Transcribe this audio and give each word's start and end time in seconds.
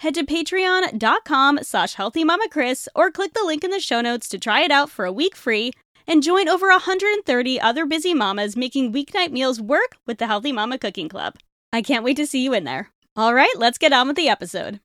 head 0.00 0.14
to 0.14 0.24
patreon.com 0.24 1.60
slash 1.62 1.96
healthymamakris 1.96 2.88
or 2.94 3.10
click 3.10 3.32
the 3.34 3.44
link 3.44 3.64
in 3.64 3.70
the 3.70 3.80
show 3.80 4.00
notes 4.00 4.28
to 4.28 4.38
try 4.38 4.62
it 4.62 4.70
out 4.70 4.90
for 4.90 5.04
a 5.04 5.12
week 5.12 5.34
free 5.34 5.72
and 6.06 6.22
join 6.22 6.48
over 6.48 6.68
130 6.68 7.60
other 7.60 7.86
busy 7.86 8.14
mamas 8.14 8.56
making 8.56 8.92
weeknight 8.92 9.32
meals 9.32 9.60
work 9.60 9.96
with 10.06 10.18
the 10.18 10.26
Healthy 10.26 10.52
Mama 10.52 10.78
Cooking 10.78 11.08
Club. 11.08 11.34
I 11.72 11.82
can't 11.82 12.04
wait 12.04 12.16
to 12.16 12.26
see 12.26 12.42
you 12.42 12.54
in 12.54 12.64
there. 12.64 12.90
All 13.16 13.34
right, 13.34 13.52
let's 13.56 13.78
get 13.78 13.92
on 13.92 14.06
with 14.06 14.16
the 14.16 14.28
episode. 14.28 14.80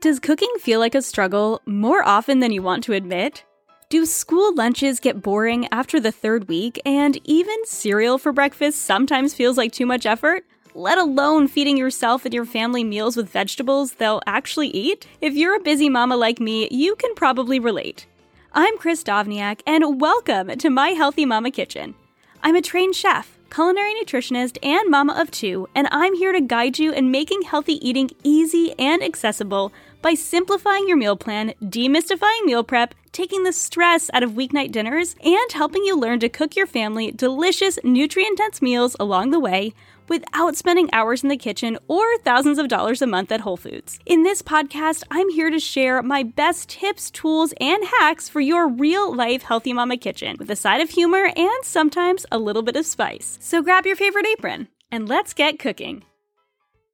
Does 0.00 0.18
cooking 0.18 0.52
feel 0.58 0.80
like 0.80 0.94
a 0.94 1.02
struggle 1.02 1.60
more 1.66 2.02
often 2.02 2.40
than 2.40 2.52
you 2.52 2.62
want 2.62 2.84
to 2.84 2.94
admit? 2.94 3.44
Do 3.90 4.06
school 4.06 4.54
lunches 4.54 5.00
get 5.00 5.20
boring 5.20 5.66
after 5.72 5.98
the 5.98 6.12
third 6.12 6.46
week, 6.46 6.80
and 6.86 7.18
even 7.24 7.56
cereal 7.64 8.18
for 8.18 8.30
breakfast 8.30 8.82
sometimes 8.82 9.34
feels 9.34 9.56
like 9.56 9.72
too 9.72 9.84
much 9.84 10.06
effort? 10.06 10.44
Let 10.76 10.96
alone 10.96 11.48
feeding 11.48 11.76
yourself 11.76 12.24
and 12.24 12.32
your 12.32 12.44
family 12.44 12.84
meals 12.84 13.16
with 13.16 13.28
vegetables 13.28 13.94
they'll 13.94 14.22
actually 14.28 14.68
eat? 14.68 15.08
If 15.20 15.34
you're 15.34 15.56
a 15.56 15.60
busy 15.60 15.88
mama 15.88 16.16
like 16.16 16.38
me, 16.38 16.68
you 16.70 16.94
can 16.94 17.16
probably 17.16 17.58
relate. 17.58 18.06
I'm 18.52 18.78
Kris 18.78 19.02
Dovniak, 19.02 19.62
and 19.66 20.00
welcome 20.00 20.56
to 20.56 20.70
my 20.70 20.90
Healthy 20.90 21.26
Mama 21.26 21.50
Kitchen. 21.50 21.96
I'm 22.44 22.54
a 22.54 22.62
trained 22.62 22.94
chef, 22.94 23.36
culinary 23.50 23.92
nutritionist, 23.94 24.56
and 24.62 24.88
mama 24.88 25.14
of 25.20 25.32
two, 25.32 25.68
and 25.74 25.88
I'm 25.90 26.14
here 26.14 26.30
to 26.30 26.40
guide 26.40 26.78
you 26.78 26.92
in 26.92 27.10
making 27.10 27.42
healthy 27.42 27.84
eating 27.84 28.10
easy 28.22 28.72
and 28.78 29.02
accessible 29.02 29.72
by 30.02 30.14
simplifying 30.14 30.88
your 30.88 30.96
meal 30.96 31.16
plan, 31.16 31.54
demystifying 31.62 32.44
meal 32.44 32.64
prep, 32.64 32.94
taking 33.12 33.42
the 33.42 33.52
stress 33.52 34.10
out 34.14 34.22
of 34.22 34.32
weeknight 34.32 34.72
dinners, 34.72 35.16
and 35.22 35.52
helping 35.52 35.84
you 35.84 35.98
learn 35.98 36.20
to 36.20 36.28
cook 36.28 36.56
your 36.56 36.66
family 36.66 37.10
delicious, 37.10 37.78
nutrient 37.84 38.38
dense 38.38 38.62
meals 38.62 38.96
along 38.98 39.30
the 39.30 39.40
way 39.40 39.72
without 40.08 40.56
spending 40.56 40.90
hours 40.92 41.22
in 41.22 41.28
the 41.28 41.36
kitchen 41.36 41.78
or 41.88 42.18
thousands 42.18 42.58
of 42.58 42.68
dollars 42.68 43.00
a 43.00 43.06
month 43.06 43.30
at 43.30 43.40
Whole 43.40 43.56
Foods. 43.56 43.98
In 44.04 44.24
this 44.24 44.42
podcast, 44.42 45.04
I'm 45.10 45.30
here 45.30 45.50
to 45.50 45.60
share 45.60 46.02
my 46.02 46.24
best 46.24 46.68
tips, 46.68 47.10
tools, 47.10 47.54
and 47.60 47.82
hacks 47.98 48.28
for 48.28 48.40
your 48.40 48.68
real 48.68 49.14
life 49.14 49.42
healthy 49.42 49.72
mama 49.72 49.96
kitchen 49.96 50.36
with 50.38 50.50
a 50.50 50.56
side 50.56 50.80
of 50.80 50.90
humor 50.90 51.30
and 51.36 51.64
sometimes 51.64 52.26
a 52.32 52.38
little 52.38 52.62
bit 52.62 52.76
of 52.76 52.84
spice. 52.84 53.38
So 53.40 53.62
grab 53.62 53.86
your 53.86 53.96
favorite 53.96 54.26
apron 54.26 54.68
and 54.90 55.08
let's 55.08 55.32
get 55.32 55.60
cooking. 55.60 56.02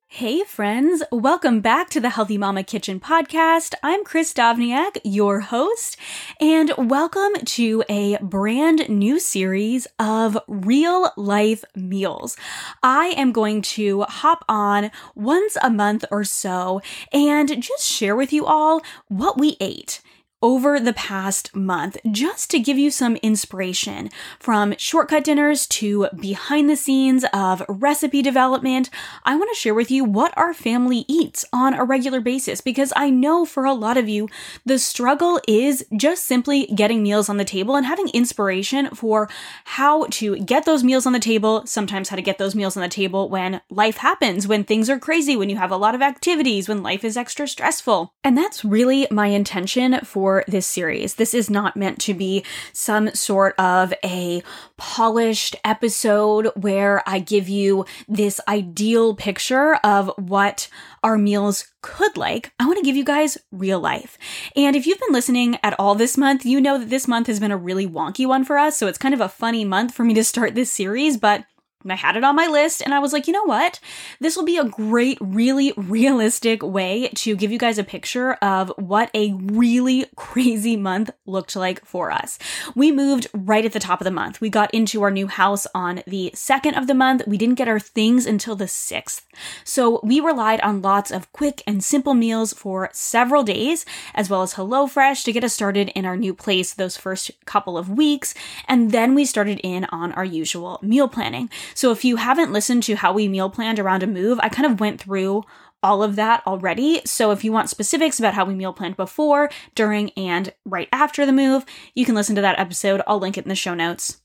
Hey, 0.08 0.44
friends, 0.44 1.02
welcome 1.10 1.60
back 1.60 1.90
to 1.90 2.00
the 2.00 2.10
Healthy 2.10 2.38
Mama 2.38 2.62
Kitchen 2.62 3.00
podcast. 3.00 3.74
I'm 3.82 4.04
Kris 4.04 4.32
Dovniak, 4.32 4.98
your 5.02 5.40
host, 5.40 5.96
and 6.40 6.72
welcome 6.78 7.32
to 7.44 7.82
a 7.88 8.16
brand 8.22 8.88
new 8.88 9.18
series 9.18 9.88
of 9.98 10.38
real 10.46 11.10
life 11.16 11.64
meals. 11.74 12.36
I 12.84 13.14
am 13.16 13.32
going 13.32 13.62
to 13.62 14.02
hop 14.02 14.44
on 14.48 14.92
once 15.16 15.56
a 15.60 15.70
month 15.70 16.04
or 16.12 16.22
so 16.22 16.80
and 17.12 17.60
just 17.60 17.84
share 17.84 18.14
with 18.14 18.32
you 18.32 18.46
all 18.46 18.82
what 19.08 19.38
we 19.38 19.56
ate 19.60 20.00
over 20.46 20.78
the 20.78 20.92
past 20.92 21.56
month 21.56 21.96
just 22.12 22.48
to 22.48 22.60
give 22.60 22.78
you 22.78 22.88
some 22.88 23.16
inspiration 23.16 24.08
from 24.38 24.72
shortcut 24.78 25.24
dinners 25.24 25.66
to 25.66 26.06
behind 26.20 26.70
the 26.70 26.76
scenes 26.76 27.24
of 27.32 27.64
recipe 27.68 28.22
development. 28.22 28.88
I 29.24 29.34
want 29.34 29.50
to 29.52 29.58
share 29.58 29.74
with 29.74 29.90
you 29.90 30.04
what 30.04 30.32
our 30.38 30.54
family 30.54 31.04
eats 31.08 31.44
on 31.52 31.74
a 31.74 31.82
regular 31.82 32.20
basis 32.20 32.60
because 32.60 32.92
I 32.94 33.10
know 33.10 33.44
for 33.44 33.64
a 33.64 33.72
lot 33.72 33.96
of 33.96 34.08
you, 34.08 34.28
the 34.64 34.78
struggle 34.78 35.40
is 35.48 35.84
just 35.96 36.26
simply 36.26 36.66
getting 36.66 37.02
meals 37.02 37.28
on 37.28 37.38
the 37.38 37.44
table 37.44 37.74
and 37.74 37.84
having 37.84 38.08
inspiration 38.10 38.90
for 38.94 39.28
how 39.64 40.06
to 40.12 40.36
get 40.38 40.64
those 40.64 40.84
meals 40.84 41.06
on 41.06 41.12
the 41.12 41.18
table, 41.18 41.66
sometimes 41.66 42.10
how 42.10 42.14
to 42.14 42.22
get 42.22 42.38
those 42.38 42.54
meals 42.54 42.76
on 42.76 42.84
the 42.84 42.88
table 42.88 43.28
when 43.28 43.62
life 43.68 43.96
happens, 43.96 44.46
when 44.46 44.62
things 44.62 44.88
are 44.88 45.00
crazy, 45.00 45.34
when 45.34 45.50
you 45.50 45.56
have 45.56 45.72
a 45.72 45.76
lot 45.76 45.96
of 45.96 46.02
activities, 46.02 46.68
when 46.68 46.84
life 46.84 47.02
is 47.02 47.16
extra 47.16 47.48
stressful. 47.48 48.14
And 48.22 48.38
that's 48.38 48.64
really 48.64 49.08
my 49.10 49.26
intention 49.26 49.98
for 50.04 50.35
this 50.46 50.66
series. 50.66 51.14
This 51.14 51.34
is 51.34 51.50
not 51.50 51.76
meant 51.76 52.00
to 52.02 52.14
be 52.14 52.44
some 52.72 53.14
sort 53.14 53.54
of 53.58 53.92
a 54.04 54.42
polished 54.76 55.56
episode 55.64 56.50
where 56.56 57.02
I 57.06 57.18
give 57.18 57.48
you 57.48 57.84
this 58.08 58.40
ideal 58.48 59.14
picture 59.14 59.74
of 59.84 60.10
what 60.16 60.68
our 61.02 61.16
meals 61.16 61.72
could 61.82 62.16
like. 62.16 62.52
I 62.58 62.66
want 62.66 62.78
to 62.78 62.84
give 62.84 62.96
you 62.96 63.04
guys 63.04 63.38
real 63.52 63.78
life. 63.80 64.18
And 64.56 64.74
if 64.74 64.86
you've 64.86 65.00
been 65.00 65.12
listening 65.12 65.58
at 65.62 65.78
all 65.78 65.94
this 65.94 66.16
month, 66.16 66.44
you 66.44 66.60
know 66.60 66.78
that 66.78 66.90
this 66.90 67.06
month 67.06 67.28
has 67.28 67.40
been 67.40 67.52
a 67.52 67.56
really 67.56 67.86
wonky 67.86 68.26
one 68.26 68.44
for 68.44 68.58
us. 68.58 68.76
So 68.76 68.86
it's 68.86 68.98
kind 68.98 69.14
of 69.14 69.20
a 69.20 69.28
funny 69.28 69.64
month 69.64 69.94
for 69.94 70.04
me 70.04 70.14
to 70.14 70.24
start 70.24 70.54
this 70.54 70.70
series, 70.70 71.16
but 71.16 71.44
and 71.86 71.92
I 71.92 71.96
had 71.96 72.16
it 72.16 72.24
on 72.24 72.34
my 72.34 72.48
list 72.48 72.82
and 72.82 72.92
I 72.92 72.98
was 72.98 73.12
like, 73.12 73.28
you 73.28 73.32
know 73.32 73.44
what? 73.44 73.78
This 74.18 74.36
will 74.36 74.44
be 74.44 74.58
a 74.58 74.64
great, 74.64 75.18
really 75.20 75.72
realistic 75.76 76.60
way 76.60 77.08
to 77.14 77.36
give 77.36 77.52
you 77.52 77.58
guys 77.58 77.78
a 77.78 77.84
picture 77.84 78.32
of 78.42 78.72
what 78.76 79.08
a 79.14 79.32
really 79.34 80.06
crazy 80.16 80.76
month 80.76 81.10
looked 81.26 81.54
like 81.54 81.84
for 81.84 82.10
us. 82.10 82.40
We 82.74 82.90
moved 82.90 83.28
right 83.32 83.64
at 83.64 83.72
the 83.72 83.78
top 83.78 84.00
of 84.00 84.04
the 84.04 84.10
month. 84.10 84.40
We 84.40 84.50
got 84.50 84.74
into 84.74 85.02
our 85.02 85.12
new 85.12 85.28
house 85.28 85.64
on 85.76 86.02
the 86.08 86.32
second 86.34 86.74
of 86.74 86.88
the 86.88 86.94
month. 86.94 87.22
We 87.24 87.38
didn't 87.38 87.54
get 87.54 87.68
our 87.68 87.78
things 87.78 88.26
until 88.26 88.56
the 88.56 88.66
sixth. 88.66 89.24
So 89.62 90.00
we 90.02 90.18
relied 90.18 90.60
on 90.62 90.82
lots 90.82 91.12
of 91.12 91.30
quick 91.30 91.62
and 91.68 91.84
simple 91.84 92.14
meals 92.14 92.52
for 92.52 92.90
several 92.92 93.44
days, 93.44 93.86
as 94.12 94.28
well 94.28 94.42
as 94.42 94.54
HelloFresh 94.54 95.22
to 95.22 95.32
get 95.32 95.44
us 95.44 95.54
started 95.54 95.90
in 95.94 96.04
our 96.04 96.16
new 96.16 96.34
place 96.34 96.74
those 96.74 96.96
first 96.96 97.30
couple 97.44 97.78
of 97.78 97.88
weeks. 97.88 98.34
And 98.66 98.90
then 98.90 99.14
we 99.14 99.24
started 99.24 99.60
in 99.62 99.84
on 99.86 100.10
our 100.12 100.24
usual 100.24 100.80
meal 100.82 101.06
planning. 101.06 101.48
So 101.76 101.92
if 101.92 102.04
you 102.04 102.16
haven't 102.16 102.52
listened 102.52 102.82
to 102.84 102.96
how 102.96 103.12
we 103.12 103.28
meal 103.28 103.50
planned 103.50 103.78
around 103.78 104.02
a 104.02 104.06
move, 104.06 104.40
I 104.42 104.48
kind 104.48 104.64
of 104.64 104.80
went 104.80 104.98
through 105.00 105.44
all 105.82 106.02
of 106.02 106.16
that 106.16 106.42
already. 106.46 107.02
So 107.04 107.32
if 107.32 107.44
you 107.44 107.52
want 107.52 107.68
specifics 107.68 108.18
about 108.18 108.32
how 108.32 108.46
we 108.46 108.54
meal 108.54 108.72
planned 108.72 108.96
before, 108.96 109.50
during, 109.74 110.10
and 110.16 110.52
right 110.64 110.88
after 110.90 111.26
the 111.26 111.34
move, 111.34 111.66
you 111.94 112.06
can 112.06 112.14
listen 112.14 112.34
to 112.36 112.40
that 112.40 112.58
episode. 112.58 113.02
I'll 113.06 113.20
link 113.20 113.36
it 113.36 113.44
in 113.44 113.50
the 113.50 113.54
show 113.54 113.74
notes. 113.74 114.22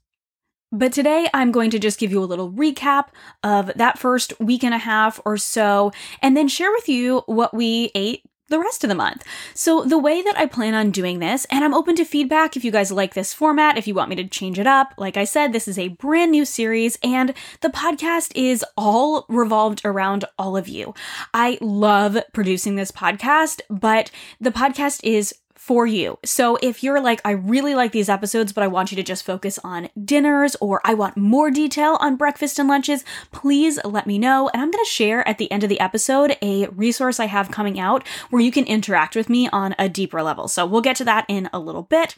But 0.71 0.93
today 0.93 1.27
I'm 1.33 1.51
going 1.51 1.69
to 1.71 1.79
just 1.79 1.99
give 1.99 2.13
you 2.13 2.23
a 2.23 2.25
little 2.25 2.49
recap 2.49 3.07
of 3.43 3.73
that 3.75 3.99
first 3.99 4.31
week 4.39 4.63
and 4.63 4.73
a 4.73 4.77
half 4.77 5.19
or 5.25 5.35
so, 5.35 5.91
and 6.21 6.37
then 6.37 6.47
share 6.47 6.71
with 6.71 6.87
you 6.87 7.23
what 7.25 7.53
we 7.53 7.91
ate 7.93 8.23
the 8.51 8.59
rest 8.59 8.83
of 8.83 8.89
the 8.89 8.95
month. 8.95 9.23
So, 9.53 9.83
the 9.83 9.97
way 9.97 10.21
that 10.21 10.37
I 10.37 10.45
plan 10.45 10.75
on 10.75 10.91
doing 10.91 11.19
this, 11.19 11.45
and 11.45 11.63
I'm 11.63 11.73
open 11.73 11.95
to 11.95 12.05
feedback 12.05 12.55
if 12.55 12.63
you 12.63 12.71
guys 12.71 12.91
like 12.91 13.15
this 13.15 13.33
format, 13.33 13.77
if 13.77 13.87
you 13.87 13.95
want 13.95 14.09
me 14.09 14.15
to 14.17 14.27
change 14.27 14.59
it 14.59 14.67
up. 14.67 14.93
Like 14.97 15.17
I 15.17 15.23
said, 15.23 15.51
this 15.51 15.67
is 15.67 15.79
a 15.79 15.87
brand 15.87 16.31
new 16.31 16.45
series, 16.45 16.97
and 17.03 17.33
the 17.61 17.69
podcast 17.69 18.31
is 18.35 18.63
all 18.77 19.25
revolved 19.29 19.81
around 19.83 20.25
all 20.37 20.55
of 20.55 20.67
you. 20.67 20.93
I 21.33 21.57
love 21.61 22.17
producing 22.33 22.75
this 22.75 22.91
podcast, 22.91 23.61
but 23.69 24.11
the 24.39 24.51
podcast 24.51 24.99
is 25.03 25.33
for 25.61 25.85
you. 25.85 26.17
So 26.25 26.57
if 26.63 26.81
you're 26.81 26.99
like, 26.99 27.21
I 27.23 27.31
really 27.31 27.75
like 27.75 27.91
these 27.91 28.09
episodes, 28.09 28.51
but 28.51 28.63
I 28.63 28.67
want 28.67 28.91
you 28.91 28.95
to 28.95 29.03
just 29.03 29.23
focus 29.23 29.59
on 29.63 29.89
dinners 30.03 30.55
or 30.59 30.81
I 30.83 30.95
want 30.95 31.17
more 31.17 31.51
detail 31.51 31.99
on 32.01 32.15
breakfast 32.15 32.57
and 32.57 32.67
lunches, 32.67 33.05
please 33.31 33.79
let 33.85 34.07
me 34.07 34.17
know. 34.17 34.49
And 34.51 34.59
I'm 34.63 34.71
going 34.71 34.83
to 34.83 34.89
share 34.89 35.25
at 35.27 35.37
the 35.37 35.51
end 35.51 35.61
of 35.61 35.69
the 35.69 35.79
episode 35.79 36.35
a 36.41 36.65
resource 36.69 37.19
I 37.19 37.27
have 37.27 37.51
coming 37.51 37.79
out 37.79 38.07
where 38.31 38.41
you 38.41 38.51
can 38.51 38.65
interact 38.65 39.15
with 39.15 39.29
me 39.29 39.49
on 39.49 39.75
a 39.77 39.87
deeper 39.87 40.23
level. 40.23 40.47
So 40.47 40.65
we'll 40.65 40.81
get 40.81 40.95
to 40.95 41.05
that 41.05 41.25
in 41.27 41.47
a 41.53 41.59
little 41.59 41.83
bit. 41.83 42.15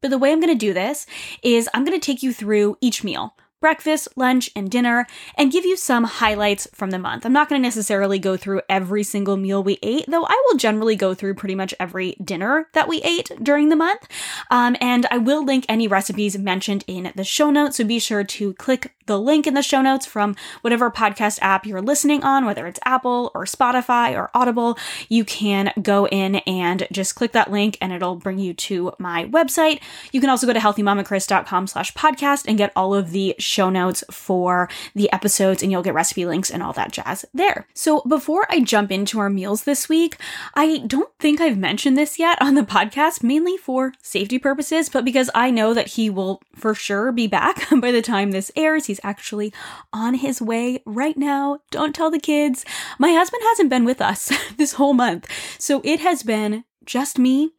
But 0.00 0.08
the 0.08 0.16
way 0.16 0.32
I'm 0.32 0.40
going 0.40 0.54
to 0.54 0.66
do 0.66 0.72
this 0.72 1.06
is 1.42 1.68
I'm 1.74 1.84
going 1.84 2.00
to 2.00 2.04
take 2.04 2.22
you 2.22 2.32
through 2.32 2.78
each 2.80 3.04
meal 3.04 3.36
breakfast, 3.66 4.06
lunch, 4.14 4.48
and 4.54 4.70
dinner 4.70 5.08
and 5.34 5.50
give 5.50 5.64
you 5.64 5.76
some 5.76 6.04
highlights 6.04 6.68
from 6.72 6.90
the 6.90 7.00
month. 7.00 7.26
I'm 7.26 7.32
not 7.32 7.48
going 7.48 7.60
to 7.60 7.66
necessarily 7.66 8.20
go 8.20 8.36
through 8.36 8.60
every 8.68 9.02
single 9.02 9.36
meal 9.36 9.60
we 9.60 9.76
ate, 9.82 10.04
though 10.06 10.24
I 10.24 10.40
will 10.46 10.56
generally 10.56 10.94
go 10.94 11.14
through 11.14 11.34
pretty 11.34 11.56
much 11.56 11.74
every 11.80 12.14
dinner 12.22 12.68
that 12.74 12.86
we 12.86 13.02
ate 13.02 13.28
during 13.42 13.68
the 13.68 13.74
month. 13.74 14.06
Um, 14.52 14.76
and 14.80 15.04
I 15.10 15.18
will 15.18 15.44
link 15.44 15.66
any 15.68 15.88
recipes 15.88 16.38
mentioned 16.38 16.84
in 16.86 17.12
the 17.16 17.24
show 17.24 17.50
notes, 17.50 17.78
so 17.78 17.84
be 17.84 17.98
sure 17.98 18.22
to 18.22 18.54
click 18.54 18.92
the 19.06 19.18
link 19.18 19.46
in 19.46 19.54
the 19.54 19.62
show 19.62 19.82
notes 19.82 20.06
from 20.06 20.36
whatever 20.60 20.90
podcast 20.90 21.38
app 21.40 21.66
you're 21.66 21.82
listening 21.82 22.22
on, 22.22 22.44
whether 22.44 22.66
it's 22.66 22.80
Apple 22.84 23.30
or 23.34 23.44
Spotify 23.44 24.16
or 24.16 24.30
Audible. 24.34 24.78
You 25.08 25.24
can 25.24 25.72
go 25.80 26.06
in 26.08 26.36
and 26.36 26.86
just 26.92 27.14
click 27.14 27.32
that 27.32 27.50
link 27.50 27.78
and 27.80 27.92
it'll 27.92 28.16
bring 28.16 28.38
you 28.38 28.52
to 28.54 28.92
my 28.98 29.24
website. 29.26 29.80
You 30.12 30.20
can 30.20 30.30
also 30.30 30.46
go 30.46 30.52
to 30.52 30.60
healthymamakris.com 30.60 31.66
slash 31.68 31.92
podcast 31.94 32.44
and 32.46 32.58
get 32.58 32.72
all 32.76 32.94
of 32.94 33.10
the 33.10 33.34
notes 33.58 34.04
for 34.10 34.68
the 34.94 35.10
episodes 35.12 35.62
and 35.62 35.72
you'll 35.72 35.82
get 35.82 35.94
recipe 35.94 36.26
links 36.26 36.50
and 36.50 36.62
all 36.62 36.72
that 36.74 36.92
jazz 36.92 37.24
there. 37.32 37.66
So 37.74 38.02
before 38.02 38.46
I 38.50 38.60
jump 38.60 38.92
into 38.92 39.18
our 39.18 39.30
meals 39.30 39.64
this 39.64 39.88
week, 39.88 40.16
I 40.54 40.78
don't 40.78 41.10
think 41.18 41.40
I've 41.40 41.58
mentioned 41.58 41.96
this 41.96 42.18
yet 42.18 42.40
on 42.40 42.54
the 42.54 42.62
podcast, 42.62 43.22
mainly 43.22 43.56
for 43.56 43.92
safety 44.02 44.38
purposes, 44.38 44.88
but 44.88 45.04
because 45.04 45.30
I 45.34 45.50
know 45.50 45.74
that 45.74 45.88
he 45.88 46.10
will 46.10 46.40
for 46.54 46.74
sure 46.74 47.12
be 47.12 47.26
back 47.26 47.66
by 47.80 47.90
the 47.90 48.02
time 48.02 48.30
this 48.30 48.52
airs. 48.56 48.86
He's 48.86 49.00
actually 49.02 49.52
on 49.92 50.14
his 50.14 50.40
way 50.40 50.82
right 50.84 51.16
now. 51.16 51.60
Don't 51.70 51.94
tell 51.94 52.10
the 52.10 52.18
kids. 52.18 52.64
My 52.98 53.12
husband 53.12 53.42
hasn't 53.48 53.70
been 53.70 53.84
with 53.84 54.00
us 54.00 54.30
this 54.56 54.74
whole 54.74 54.94
month, 54.94 55.28
so 55.58 55.80
it 55.84 56.00
has 56.00 56.22
been 56.22 56.64
just 56.84 57.18
me 57.18 57.52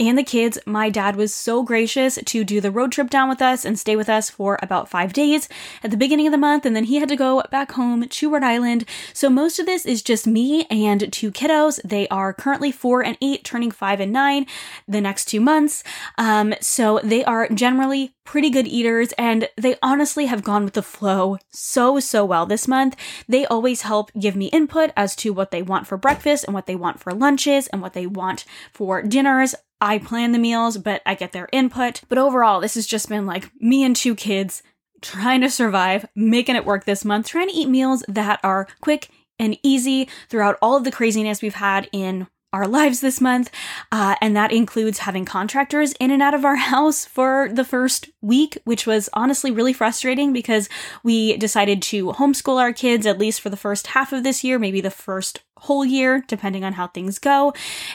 and 0.00 0.16
the 0.16 0.22
kids. 0.22 0.58
My 0.66 0.90
dad 0.90 1.16
was 1.16 1.34
so 1.34 1.62
gracious 1.62 2.18
to 2.24 2.44
do 2.44 2.60
the 2.60 2.70
road 2.70 2.92
trip 2.92 3.10
down 3.10 3.28
with 3.28 3.42
us 3.42 3.64
and 3.64 3.78
stay 3.78 3.96
with 3.96 4.08
us 4.08 4.30
for 4.30 4.58
about 4.62 4.88
five 4.88 5.12
days 5.12 5.48
at 5.82 5.90
the 5.90 5.96
beginning 5.96 6.26
of 6.26 6.32
the 6.32 6.38
month, 6.38 6.64
and 6.64 6.76
then 6.76 6.84
he 6.84 6.96
had 6.96 7.08
to 7.08 7.16
go 7.16 7.42
back 7.50 7.72
home 7.72 8.06
to 8.08 8.30
Rhode 8.30 8.44
Island. 8.44 8.84
So 9.12 9.28
most 9.28 9.58
of 9.58 9.66
this 9.66 9.84
is 9.84 10.02
just 10.02 10.26
me 10.26 10.66
and 10.70 11.12
two 11.12 11.30
kiddos. 11.30 11.80
They 11.84 12.06
are 12.08 12.32
currently 12.32 12.70
four 12.70 13.04
and 13.04 13.18
eight, 13.20 13.44
turning 13.44 13.70
five 13.70 14.00
and 14.00 14.12
nine 14.12 14.46
the 14.86 15.00
next 15.00 15.26
two 15.26 15.40
months. 15.40 15.82
Um, 16.16 16.54
so 16.60 17.00
they 17.02 17.24
are 17.24 17.48
generally 17.48 18.14
pretty 18.24 18.50
good 18.50 18.66
eaters, 18.66 19.12
and 19.18 19.48
they 19.56 19.76
honestly 19.82 20.26
have 20.26 20.44
gone 20.44 20.64
with 20.64 20.74
the 20.74 20.82
flow 20.82 21.38
so, 21.50 21.98
so 21.98 22.24
well 22.24 22.46
this 22.46 22.68
month. 22.68 22.94
They 23.26 23.46
always 23.46 23.82
help 23.82 24.12
give 24.12 24.36
me 24.36 24.46
input 24.46 24.90
as 24.96 25.16
to 25.16 25.32
what 25.32 25.50
they 25.50 25.62
want 25.62 25.86
for 25.86 25.96
breakfast 25.96 26.44
and 26.44 26.54
what 26.54 26.66
they 26.66 26.76
want 26.76 27.00
for 27.00 27.14
lunches 27.14 27.66
and 27.68 27.80
what 27.80 27.94
they 27.94 28.06
want 28.06 28.44
for 28.72 29.02
dinners. 29.02 29.54
I 29.80 29.98
plan 29.98 30.32
the 30.32 30.38
meals, 30.38 30.78
but 30.78 31.02
I 31.06 31.14
get 31.14 31.32
their 31.32 31.48
input. 31.52 32.02
But 32.08 32.18
overall, 32.18 32.60
this 32.60 32.74
has 32.74 32.86
just 32.86 33.08
been 33.08 33.26
like 33.26 33.50
me 33.60 33.84
and 33.84 33.94
two 33.94 34.14
kids 34.14 34.62
trying 35.00 35.40
to 35.42 35.50
survive, 35.50 36.06
making 36.16 36.56
it 36.56 36.64
work 36.64 36.84
this 36.84 37.04
month, 37.04 37.28
trying 37.28 37.48
to 37.48 37.54
eat 37.54 37.68
meals 37.68 38.04
that 38.08 38.40
are 38.42 38.66
quick 38.80 39.08
and 39.38 39.56
easy 39.62 40.08
throughout 40.28 40.58
all 40.60 40.76
of 40.76 40.84
the 40.84 40.90
craziness 40.90 41.42
we've 41.42 41.54
had 41.54 41.88
in 41.92 42.26
our 42.52 42.66
lives 42.66 43.00
this 43.00 43.20
month. 43.20 43.50
Uh, 43.92 44.14
and 44.20 44.36
that 44.36 44.52
includes 44.52 45.00
having 45.00 45.24
contractors 45.24 45.92
in 46.00 46.10
and 46.10 46.22
out 46.22 46.34
of 46.34 46.44
our 46.44 46.56
house 46.56 47.04
for 47.04 47.48
the 47.52 47.64
first 47.64 48.08
week, 48.20 48.58
which 48.64 48.86
was 48.86 49.08
honestly 49.12 49.50
really 49.50 49.72
frustrating 49.72 50.32
because 50.32 50.68
we 51.02 51.36
decided 51.36 51.82
to 51.82 52.12
homeschool 52.12 52.60
our 52.60 52.72
kids 52.72 53.06
at 53.06 53.18
least 53.18 53.40
for 53.40 53.50
the 53.50 53.56
first 53.56 53.88
half 53.88 54.12
of 54.12 54.24
this 54.24 54.42
year, 54.42 54.58
maybe 54.58 54.80
the 54.80 54.90
first 54.90 55.42
whole 55.58 55.84
year, 55.84 56.24
depending 56.28 56.64
on 56.64 56.72
how 56.72 56.86
things 56.86 57.18
go. 57.18 57.52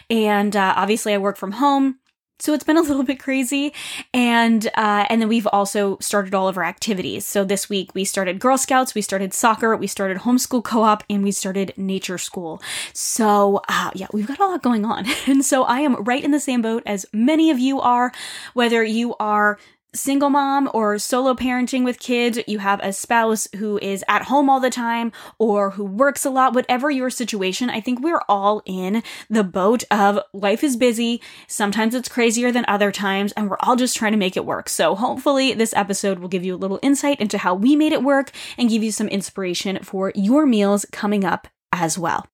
And 0.09 0.55
uh, 0.55 0.73
obviously, 0.75 1.13
I 1.13 1.17
work 1.17 1.37
from 1.37 1.53
home. 1.53 1.99
So 2.39 2.53
it's 2.53 2.63
been 2.63 2.77
a 2.77 2.81
little 2.93 3.03
bit 3.03 3.19
crazy, 3.19 3.73
and 4.13 4.67
uh, 4.75 5.05
and 5.09 5.21
then 5.21 5.29
we've 5.29 5.47
also 5.47 5.97
started 5.99 6.33
all 6.33 6.47
of 6.47 6.57
our 6.57 6.63
activities. 6.63 7.25
So 7.25 7.43
this 7.43 7.69
week 7.69 7.93
we 7.93 8.03
started 8.05 8.39
Girl 8.39 8.57
Scouts, 8.57 8.95
we 8.95 9.01
started 9.01 9.33
soccer, 9.33 9.75
we 9.75 9.87
started 9.87 10.19
homeschool 10.19 10.63
co-op, 10.63 11.03
and 11.09 11.23
we 11.23 11.31
started 11.31 11.73
nature 11.77 12.17
school. 12.17 12.61
So 12.93 13.61
uh, 13.69 13.91
yeah, 13.93 14.07
we've 14.13 14.27
got 14.27 14.39
a 14.39 14.45
lot 14.45 14.61
going 14.61 14.85
on, 14.85 15.05
and 15.27 15.45
so 15.45 15.63
I 15.63 15.79
am 15.79 15.95
right 16.03 16.23
in 16.23 16.31
the 16.31 16.39
same 16.39 16.61
boat 16.61 16.83
as 16.85 17.05
many 17.13 17.49
of 17.49 17.59
you 17.59 17.79
are. 17.79 18.11
Whether 18.53 18.83
you 18.83 19.15
are 19.19 19.57
single 19.95 20.29
mom 20.29 20.69
or 20.73 20.97
solo 20.97 21.33
parenting 21.33 21.83
with 21.83 21.99
kids, 21.99 22.39
you 22.47 22.59
have 22.59 22.79
a 22.81 22.93
spouse 22.93 23.47
who 23.57 23.77
is 23.79 24.03
at 24.07 24.23
home 24.23 24.49
all 24.49 24.59
the 24.59 24.69
time 24.69 25.11
or 25.37 25.71
who 25.71 25.83
works 25.83 26.25
a 26.25 26.29
lot, 26.29 26.53
whatever 26.53 26.89
your 26.89 27.09
situation, 27.09 27.69
I 27.69 27.81
think 27.81 27.99
we're 28.01 28.21
all 28.27 28.61
in 28.65 29.03
the 29.29 29.43
boat 29.43 29.83
of 29.91 30.19
life 30.33 30.63
is 30.63 30.75
busy. 30.75 31.21
Sometimes 31.47 31.95
it's 31.95 32.09
crazier 32.09 32.51
than 32.51 32.65
other 32.67 32.91
times, 32.91 33.31
and 33.33 33.49
we're 33.49 33.57
all 33.59 33.75
just 33.75 33.95
trying 33.95 34.13
to 34.13 34.17
make 34.17 34.37
it 34.37 34.45
work. 34.45 34.69
So 34.69 34.95
hopefully, 34.95 35.53
this 35.53 35.73
episode 35.75 36.19
will 36.19 36.29
give 36.29 36.43
you 36.43 36.55
a 36.55 36.57
little 36.57 36.79
insight 36.81 37.19
into 37.19 37.37
how 37.37 37.53
we 37.53 37.75
made 37.75 37.93
it 37.93 38.03
work 38.03 38.31
and 38.57 38.69
give 38.69 38.83
you 38.83 38.91
some 38.91 39.07
inspiration 39.07 39.79
for 39.83 40.11
your 40.15 40.45
meals 40.45 40.85
coming 40.91 41.23
up 41.23 41.47
as 41.71 41.97
well 41.97 42.27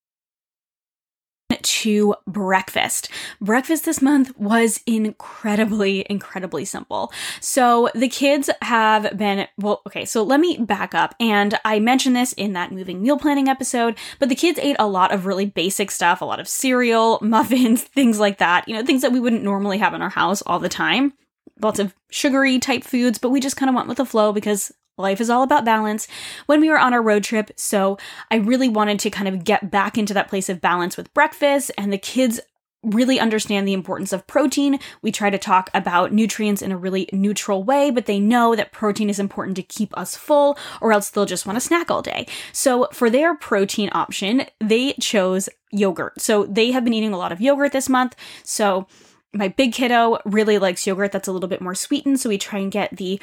to 1.63 2.15
breakfast. 2.27 3.09
Breakfast 3.41 3.85
this 3.85 4.01
month 4.01 4.37
was 4.37 4.81
incredibly, 4.85 6.05
incredibly 6.09 6.65
simple. 6.65 7.11
So 7.39 7.89
the 7.95 8.09
kids 8.09 8.49
have 8.61 9.17
been, 9.17 9.47
well, 9.57 9.81
okay, 9.87 10.05
so 10.05 10.23
let 10.23 10.39
me 10.39 10.57
back 10.57 10.93
up. 10.93 11.15
And 11.19 11.59
I 11.65 11.79
mentioned 11.79 12.15
this 12.15 12.33
in 12.33 12.53
that 12.53 12.71
moving 12.71 13.01
meal 13.01 13.17
planning 13.17 13.47
episode, 13.47 13.97
but 14.19 14.29
the 14.29 14.35
kids 14.35 14.59
ate 14.61 14.75
a 14.79 14.87
lot 14.87 15.11
of 15.11 15.25
really 15.25 15.45
basic 15.45 15.91
stuff, 15.91 16.21
a 16.21 16.25
lot 16.25 16.39
of 16.39 16.47
cereal, 16.47 17.19
muffins, 17.23 17.83
things 17.83 18.19
like 18.19 18.37
that, 18.39 18.67
you 18.67 18.75
know, 18.75 18.85
things 18.85 19.01
that 19.01 19.11
we 19.11 19.19
wouldn't 19.19 19.43
normally 19.43 19.77
have 19.77 19.93
in 19.93 20.01
our 20.01 20.09
house 20.09 20.41
all 20.43 20.59
the 20.59 20.69
time 20.69 21.13
lots 21.61 21.79
of 21.79 21.93
sugary 22.09 22.59
type 22.59 22.83
foods, 22.83 23.19
but 23.19 23.29
we 23.31 23.39
just 23.39 23.57
kind 23.57 23.69
of 23.69 23.75
went 23.75 23.87
with 23.87 23.97
the 23.97 24.05
flow 24.05 24.31
because 24.31 24.71
Life 24.99 25.21
is 25.21 25.29
all 25.29 25.43
about 25.43 25.65
balance 25.65 26.07
when 26.45 26.61
we 26.61 26.69
were 26.69 26.77
on 26.77 26.93
our 26.93 27.01
road 27.01 27.23
trip. 27.23 27.51
So 27.55 27.97
I 28.29 28.35
really 28.35 28.69
wanted 28.69 28.99
to 28.99 29.09
kind 29.09 29.27
of 29.27 29.43
get 29.43 29.71
back 29.71 29.97
into 29.97 30.13
that 30.13 30.27
place 30.27 30.49
of 30.49 30.61
balance 30.61 30.97
with 30.97 31.13
breakfast, 31.13 31.71
and 31.77 31.91
the 31.91 31.97
kids 31.97 32.39
really 32.81 33.19
understand 33.19 33.67
the 33.67 33.73
importance 33.73 34.13
of 34.13 34.25
protein. 34.25 34.79
We 35.01 35.11
try 35.11 35.29
to 35.29 35.37
talk 35.37 35.69
about 35.73 36.13
nutrients 36.13 36.61
in 36.61 36.71
a 36.71 36.77
really 36.77 37.09
neutral 37.11 37.63
way, 37.63 37.91
but 37.91 38.05
they 38.05 38.21
know 38.21 38.55
that 38.55 38.71
protein 38.71 39.09
is 39.09 39.19
important 39.19 39.57
to 39.57 39.63
keep 39.63 39.97
us 39.97 40.15
full, 40.15 40.57
or 40.79 40.93
else 40.93 41.09
they'll 41.09 41.25
just 41.25 41.45
want 41.45 41.57
to 41.57 41.61
snack 41.61 41.91
all 41.91 42.01
day. 42.01 42.25
So 42.53 42.87
for 42.93 43.09
their 43.09 43.35
protein 43.35 43.89
option, 43.91 44.45
they 44.61 44.93
chose 44.93 45.49
yogurt. 45.71 46.21
So 46.21 46.45
they 46.45 46.71
have 46.71 46.83
been 46.85 46.93
eating 46.93 47.13
a 47.13 47.17
lot 47.17 47.33
of 47.33 47.41
yogurt 47.41 47.73
this 47.73 47.89
month. 47.89 48.15
So 48.43 48.87
my 49.33 49.49
big 49.49 49.73
kiddo 49.73 50.19
really 50.25 50.57
likes 50.57 50.87
yogurt 50.87 51.11
that's 51.11 51.27
a 51.27 51.33
little 51.33 51.49
bit 51.49 51.61
more 51.61 51.75
sweetened. 51.75 52.19
So 52.21 52.29
we 52.29 52.37
try 52.37 52.59
and 52.59 52.71
get 52.71 52.95
the 52.95 53.19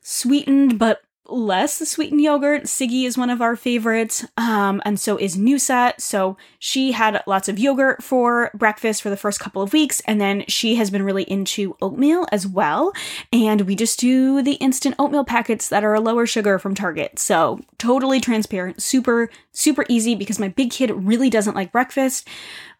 sweetened 0.00 0.78
but 0.78 1.02
less 1.28 1.88
sweetened 1.88 2.20
yogurt. 2.20 2.64
Siggi 2.64 3.04
is 3.04 3.18
one 3.18 3.30
of 3.30 3.40
our 3.40 3.56
favorites, 3.56 4.24
um, 4.36 4.80
and 4.84 4.98
so 4.98 5.16
is 5.16 5.36
Noosa. 5.36 5.92
So 6.00 6.36
she 6.58 6.92
had 6.92 7.22
lots 7.26 7.48
of 7.48 7.58
yogurt 7.58 8.02
for 8.02 8.50
breakfast 8.54 9.02
for 9.02 9.10
the 9.10 9.16
first 9.16 9.40
couple 9.40 9.62
of 9.62 9.72
weeks, 9.72 10.00
and 10.06 10.20
then 10.20 10.44
she 10.48 10.76
has 10.76 10.90
been 10.90 11.02
really 11.02 11.24
into 11.24 11.76
oatmeal 11.82 12.26
as 12.32 12.46
well. 12.46 12.92
And 13.32 13.62
we 13.62 13.76
just 13.76 13.98
do 13.98 14.42
the 14.42 14.54
instant 14.54 14.94
oatmeal 14.98 15.24
packets 15.24 15.68
that 15.68 15.84
are 15.84 16.00
lower 16.00 16.26
sugar 16.26 16.58
from 16.58 16.74
Target. 16.74 17.18
So 17.18 17.60
totally 17.78 18.20
transparent, 18.20 18.82
super, 18.82 19.30
super 19.52 19.84
easy 19.88 20.14
because 20.14 20.38
my 20.38 20.48
big 20.48 20.70
kid 20.70 20.90
really 20.90 21.30
doesn't 21.30 21.56
like 21.56 21.72
breakfast 21.72 22.26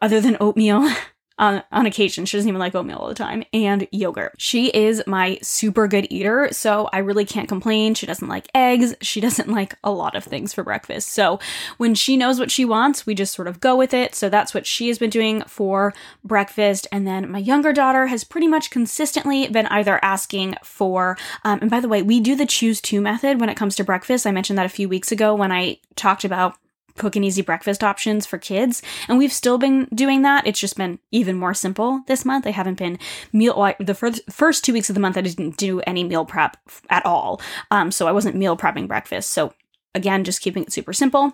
other 0.01 0.21
than 0.21 0.37
oatmeal. 0.41 0.89
on, 1.39 1.63
on 1.71 1.87
occasion. 1.87 2.25
She 2.27 2.37
doesn't 2.37 2.49
even 2.49 2.59
like 2.59 2.75
oatmeal 2.75 2.99
all 2.99 3.09
the 3.09 3.15
time, 3.15 3.45
and 3.53 3.87
yogurt. 3.93 4.35
She 4.39 4.69
is 4.69 5.03
my 5.07 5.39
super 5.43 5.87
good 5.87 6.07
eater, 6.11 6.49
so 6.53 6.89
I 6.93 6.99
really 6.99 7.25
can't 7.25 7.49
complain. 7.49 7.95
She 7.95 8.07
doesn't 8.07 8.29
like 8.29 8.49
eggs. 8.55 8.95
She 9.01 9.21
doesn't 9.21 9.49
like 9.59 9.77
a 9.85 9.91
lot 9.91 10.17
of 10.17 10.25
things 10.25 10.53
for 10.53 10.63
breakfast. 10.63 11.09
So 11.09 11.39
when 11.77 11.95
she 11.95 12.17
knows 12.17 12.39
what 12.39 12.51
she 12.51 12.65
wants, 12.65 13.07
we 13.07 13.15
just 13.15 13.35
sort 13.35 13.49
of 13.49 13.61
go 13.61 13.77
with 13.77 13.95
it. 13.95 14.15
So 14.15 14.29
that's 14.29 14.55
what 14.55 14.67
she 14.67 14.89
has 14.89 14.99
been 14.99 15.11
doing 15.11 15.43
for 15.43 15.95
breakfast. 16.25 16.87
And 16.93 17.07
then 17.07 17.31
my 17.31 17.39
younger 17.39 17.73
daughter 17.73 18.07
has 18.07 18.25
pretty 18.25 18.49
much 18.49 18.71
consistently 18.71 19.49
been 19.49 19.67
either 19.67 20.03
asking 20.03 20.57
for, 20.63 21.17
um, 21.45 21.61
and 21.61 21.71
by 21.71 21.81
the 21.81 21.89
way, 21.89 22.03
we 22.03 22.21
do 22.21 22.35
the 22.35 22.47
choose 22.47 22.81
two 22.81 23.01
method 23.01 23.41
when 23.41 23.49
it 23.49 23.57
comes 23.57 23.77
to 23.77 23.85
breakfast. 23.85 24.27
I 24.27 24.33
mentioned 24.33 24.59
that 24.59 24.67
a 24.67 24.71
few 24.71 24.89
weeks 24.89 25.13
ago 25.13 25.35
when 25.35 25.53
I 25.53 25.79
talked 25.97 26.25
about 26.25 26.57
quick 26.99 27.17
and 27.17 27.25
easy 27.25 27.43
breakfast 27.43 27.83
options 27.83 28.27
for 28.27 28.39
kids. 28.39 28.83
And 29.09 29.19
we've 29.19 29.33
still 29.33 29.59
been 29.59 29.89
doing 29.95 30.23
that. 30.23 30.47
It's 30.47 30.61
just 30.61 30.77
been 30.77 30.99
even 31.11 31.37
more 31.37 31.55
simple 31.55 32.03
this 32.07 32.25
month. 32.25 32.47
I 32.47 32.51
haven't 32.51 32.79
been 32.79 32.99
meal, 33.33 33.55
well, 33.57 33.75
the 33.79 33.95
first, 33.95 34.21
first 34.31 34.65
two 34.65 34.73
weeks 34.73 34.91
of 34.91 34.95
the 34.95 35.01
month, 35.01 35.17
I 35.17 35.23
didn't 35.23 35.57
do 35.57 35.81
any 35.81 36.05
meal 36.05 36.25
prep 36.25 36.57
at 36.91 37.05
all. 37.07 37.41
Um, 37.71 37.91
so 37.91 38.07
I 38.07 38.13
wasn't 38.13 38.37
meal 38.37 38.57
prepping 38.57 38.89
breakfast. 38.89 39.31
So 39.31 39.55
again, 39.95 40.25
just 40.25 40.41
keeping 40.41 40.63
it 40.63 40.73
super 40.73 40.93
simple. 40.93 41.33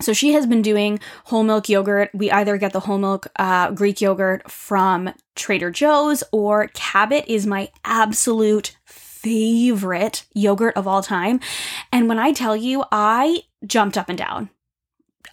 So 0.00 0.12
she 0.12 0.32
has 0.34 0.46
been 0.46 0.62
doing 0.62 1.00
whole 1.24 1.42
milk 1.42 1.68
yogurt. 1.68 2.10
We 2.14 2.30
either 2.30 2.56
get 2.56 2.72
the 2.72 2.80
whole 2.80 2.98
milk 2.98 3.26
uh, 3.36 3.72
Greek 3.72 4.00
yogurt 4.00 4.48
from 4.50 5.12
Trader 5.34 5.70
Joe's 5.70 6.22
or 6.30 6.68
Cabot 6.68 7.24
is 7.26 7.46
my 7.46 7.70
absolute 7.84 8.76
favorite 8.84 10.24
yogurt 10.34 10.76
of 10.76 10.86
all 10.86 11.02
time. 11.02 11.40
And 11.92 12.08
when 12.08 12.18
I 12.18 12.32
tell 12.32 12.56
you, 12.56 12.84
I 12.92 13.42
jumped 13.66 13.98
up 13.98 14.08
and 14.08 14.16
down 14.16 14.50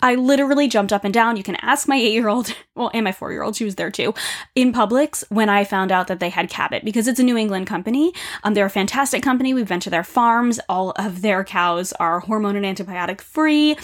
I 0.06 0.14
literally 0.14 0.68
jumped 0.68 0.94
up 0.94 1.04
and 1.04 1.12
down. 1.12 1.36
You 1.36 1.42
can 1.42 1.56
ask 1.56 1.88
my 1.88 1.96
eight 1.96 2.14
year 2.14 2.28
old, 2.28 2.54
well, 2.76 2.92
and 2.94 3.04
my 3.04 3.12
four 3.12 3.32
year 3.32 3.42
old, 3.42 3.56
she 3.56 3.66
was 3.66 3.74
there 3.74 3.90
too, 3.90 4.14
in 4.54 4.72
Publix 4.72 5.24
when 5.30 5.50
I 5.50 5.64
found 5.64 5.92
out 5.92 6.06
that 6.08 6.20
they 6.20 6.30
had 6.30 6.48
Cabot 6.48 6.86
because 6.86 7.08
it's 7.08 7.20
a 7.20 7.24
New 7.24 7.36
England 7.36 7.66
company. 7.66 8.14
Um, 8.44 8.54
they're 8.54 8.68
a 8.68 8.70
fantastic 8.70 9.24
company. 9.24 9.56
We've 9.56 9.68
been 9.68 9.80
to 9.80 9.90
their 9.90 10.04
farms. 10.04 10.60
All 10.70 10.92
of 10.92 11.24
their 11.24 11.44
cows 11.44 11.92
are 11.94 12.20
hormone 12.20 12.56
and 12.56 12.66
antibiotic 12.78 13.20
free 13.20 13.78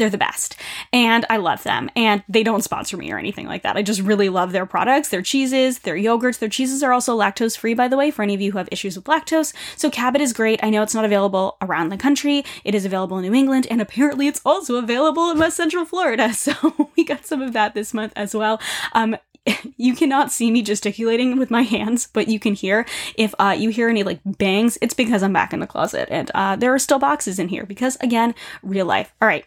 they're 0.00 0.10
the 0.10 0.18
best 0.18 0.56
and 0.92 1.24
I 1.30 1.36
love 1.36 1.62
them. 1.62 1.90
And 1.94 2.24
they 2.28 2.42
don't 2.42 2.64
sponsor 2.64 2.96
me 2.96 3.12
or 3.12 3.18
anything 3.18 3.46
like 3.46 3.62
that. 3.62 3.76
I 3.76 3.82
just 3.82 4.00
really 4.00 4.28
love 4.28 4.50
their 4.50 4.66
products, 4.66 5.10
their 5.10 5.22
cheeses, 5.22 5.80
their 5.80 5.94
yogurts. 5.94 6.38
Their 6.38 6.48
cheeses 6.48 6.82
are 6.82 6.92
also 6.92 7.16
lactose 7.16 7.56
free, 7.56 7.74
by 7.74 7.86
the 7.86 7.96
way, 7.96 8.10
for 8.10 8.22
any 8.22 8.34
of 8.34 8.40
you 8.40 8.52
who 8.52 8.58
have 8.58 8.68
issues 8.72 8.96
with 8.96 9.04
lactose. 9.04 9.52
So 9.76 9.90
Cabot 9.90 10.20
is 10.20 10.32
great. 10.32 10.58
I 10.64 10.70
know 10.70 10.82
it's 10.82 10.94
not 10.94 11.04
available 11.04 11.58
around 11.60 11.90
the 11.90 11.96
country. 11.98 12.44
It 12.64 12.74
is 12.74 12.84
available 12.84 13.18
in 13.18 13.24
New 13.24 13.34
England, 13.34 13.66
and 13.70 13.80
apparently 13.80 14.26
it's 14.26 14.40
also 14.44 14.76
available 14.76 15.30
in 15.30 15.38
West 15.38 15.56
Central 15.56 15.84
Florida. 15.84 16.32
So 16.40 16.88
we 16.96 17.04
got 17.04 17.26
some 17.26 17.42
of 17.42 17.52
that 17.52 17.74
this 17.74 17.92
month 17.92 18.14
as 18.16 18.34
well. 18.34 18.60
Um, 18.94 19.16
you 19.76 19.94
cannot 19.94 20.32
see 20.32 20.50
me 20.50 20.62
gesticulating 20.62 21.38
with 21.38 21.50
my 21.50 21.62
hands, 21.62 22.08
but 22.10 22.28
you 22.28 22.40
can 22.40 22.54
hear. 22.54 22.86
If 23.14 23.34
uh, 23.38 23.54
you 23.58 23.68
hear 23.68 23.90
any 23.90 24.02
like 24.02 24.20
bangs, 24.24 24.78
it's 24.80 24.94
because 24.94 25.22
I'm 25.22 25.34
back 25.34 25.52
in 25.52 25.60
the 25.60 25.66
closet 25.66 26.08
and 26.10 26.30
uh, 26.34 26.56
there 26.56 26.72
are 26.72 26.78
still 26.78 26.98
boxes 26.98 27.38
in 27.38 27.48
here 27.48 27.66
because, 27.66 27.96
again, 28.00 28.34
real 28.62 28.86
life. 28.86 29.12
All 29.20 29.28
right 29.28 29.44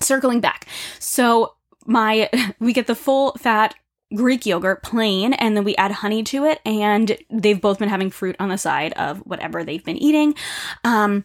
circling 0.00 0.40
back. 0.40 0.66
So 0.98 1.54
my 1.86 2.30
we 2.60 2.72
get 2.72 2.86
the 2.86 2.94
full 2.94 3.32
fat 3.38 3.74
Greek 4.14 4.46
yogurt 4.46 4.82
plain, 4.82 5.32
and 5.32 5.56
then 5.56 5.64
we 5.64 5.74
add 5.76 5.90
honey 5.90 6.22
to 6.24 6.44
it, 6.44 6.60
and 6.64 7.16
they've 7.28 7.60
both 7.60 7.78
been 7.78 7.88
having 7.88 8.10
fruit 8.10 8.36
on 8.38 8.48
the 8.48 8.58
side 8.58 8.92
of 8.92 9.18
whatever 9.18 9.64
they've 9.64 9.84
been 9.84 9.96
eating. 9.96 10.34
Um, 10.84 11.24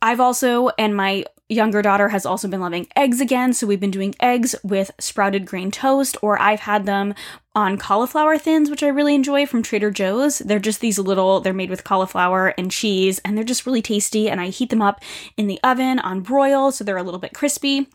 I've 0.00 0.20
also, 0.20 0.70
and 0.78 0.96
my 0.96 1.24
younger 1.50 1.82
daughter 1.82 2.08
has 2.10 2.24
also 2.24 2.48
been 2.48 2.60
loving 2.60 2.86
eggs 2.96 3.20
again, 3.20 3.52
so 3.52 3.66
we've 3.66 3.80
been 3.80 3.90
doing 3.90 4.14
eggs 4.20 4.54
with 4.62 4.90
sprouted 4.98 5.46
grain 5.46 5.70
toast, 5.70 6.16
or 6.22 6.40
I've 6.40 6.60
had 6.60 6.86
them 6.86 7.14
on 7.54 7.76
cauliflower 7.76 8.38
thins, 8.38 8.70
which 8.70 8.82
I 8.82 8.88
really 8.88 9.14
enjoy 9.14 9.46
from 9.46 9.62
Trader 9.62 9.90
Joe's. 9.90 10.38
They're 10.38 10.58
just 10.60 10.80
these 10.80 10.98
little, 10.98 11.40
they're 11.40 11.52
made 11.52 11.70
with 11.70 11.84
cauliflower 11.84 12.54
and 12.56 12.70
cheese, 12.70 13.20
and 13.24 13.36
they're 13.36 13.44
just 13.44 13.66
really 13.66 13.82
tasty, 13.82 14.30
and 14.30 14.40
I 14.40 14.48
heat 14.48 14.70
them 14.70 14.82
up 14.82 15.02
in 15.36 15.48
the 15.48 15.58
oven 15.64 15.98
on 15.98 16.20
broil, 16.20 16.70
so 16.70 16.84
they're 16.84 16.96
a 16.96 17.02
little 17.02 17.20
bit 17.20 17.34
crispy. 17.34 17.88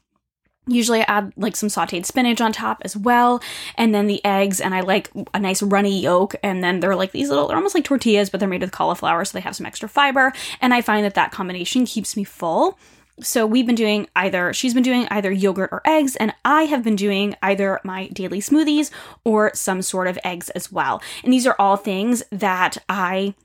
Usually 0.67 1.01
I 1.01 1.03
add 1.03 1.31
like 1.37 1.55
some 1.55 1.69
sauteed 1.69 2.05
spinach 2.05 2.41
on 2.41 2.51
top 2.51 2.81
as 2.83 2.97
well, 2.97 3.41
and 3.75 3.95
then 3.95 4.07
the 4.07 4.23
eggs, 4.25 4.59
and 4.59 4.75
I 4.75 4.81
like 4.81 5.11
a 5.33 5.39
nice 5.39 5.61
runny 5.61 6.01
yolk, 6.01 6.35
and 6.43 6.63
then 6.63 6.79
they're 6.79 6.95
like 6.95 7.11
these 7.11 7.29
little, 7.29 7.47
they're 7.47 7.55
almost 7.55 7.75
like 7.75 7.85
tortillas, 7.85 8.29
but 8.29 8.39
they're 8.39 8.49
made 8.49 8.61
with 8.61 8.71
cauliflower, 8.71 9.23
so 9.23 9.37
they 9.37 9.43
have 9.43 9.55
some 9.55 9.65
extra 9.65 9.87
fiber, 9.87 10.33
and 10.59 10.73
I 10.73 10.81
find 10.81 11.05
that 11.05 11.13
that 11.13 11.31
combination 11.31 11.85
keeps 11.85 12.17
me 12.17 12.25
full. 12.25 12.77
So 13.21 13.45
we've 13.45 13.65
been 13.65 13.75
doing 13.75 14.07
either, 14.15 14.53
she's 14.53 14.73
been 14.73 14.83
doing 14.83 15.07
either 15.09 15.31
yogurt 15.31 15.69
or 15.71 15.81
eggs, 15.85 16.15
and 16.17 16.33
I 16.43 16.63
have 16.63 16.83
been 16.83 16.97
doing 16.97 17.35
either 17.41 17.79
my 17.83 18.07
daily 18.07 18.39
smoothies 18.39 18.91
or 19.23 19.51
some 19.53 19.81
sort 19.81 20.07
of 20.07 20.19
eggs 20.23 20.49
as 20.49 20.71
well. 20.71 21.01
And 21.23 21.31
these 21.31 21.47
are 21.47 21.55
all 21.57 21.77
things 21.77 22.23
that 22.31 22.77
I 22.89 23.35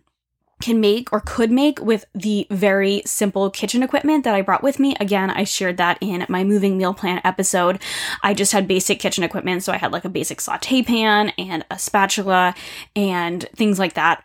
can 0.60 0.80
make 0.80 1.12
or 1.12 1.20
could 1.20 1.50
make 1.50 1.80
with 1.80 2.04
the 2.14 2.46
very 2.50 3.02
simple 3.06 3.48
kitchen 3.48 3.82
equipment 3.82 4.24
that 4.24 4.34
I 4.34 4.42
brought 4.42 4.62
with 4.62 4.78
me. 4.78 4.94
Again, 5.00 5.30
I 5.30 5.44
shared 5.44 5.78
that 5.78 5.98
in 6.00 6.26
my 6.28 6.44
moving 6.44 6.76
meal 6.76 6.92
plan 6.92 7.20
episode. 7.24 7.80
I 8.22 8.34
just 8.34 8.52
had 8.52 8.68
basic 8.68 8.98
kitchen 8.98 9.24
equipment, 9.24 9.62
so 9.62 9.72
I 9.72 9.78
had 9.78 9.92
like 9.92 10.04
a 10.04 10.10
basic 10.10 10.40
saute 10.40 10.82
pan 10.82 11.30
and 11.38 11.64
a 11.70 11.78
spatula 11.78 12.54
and 12.94 13.48
things 13.56 13.78
like 13.78 13.94
that. 13.94 14.24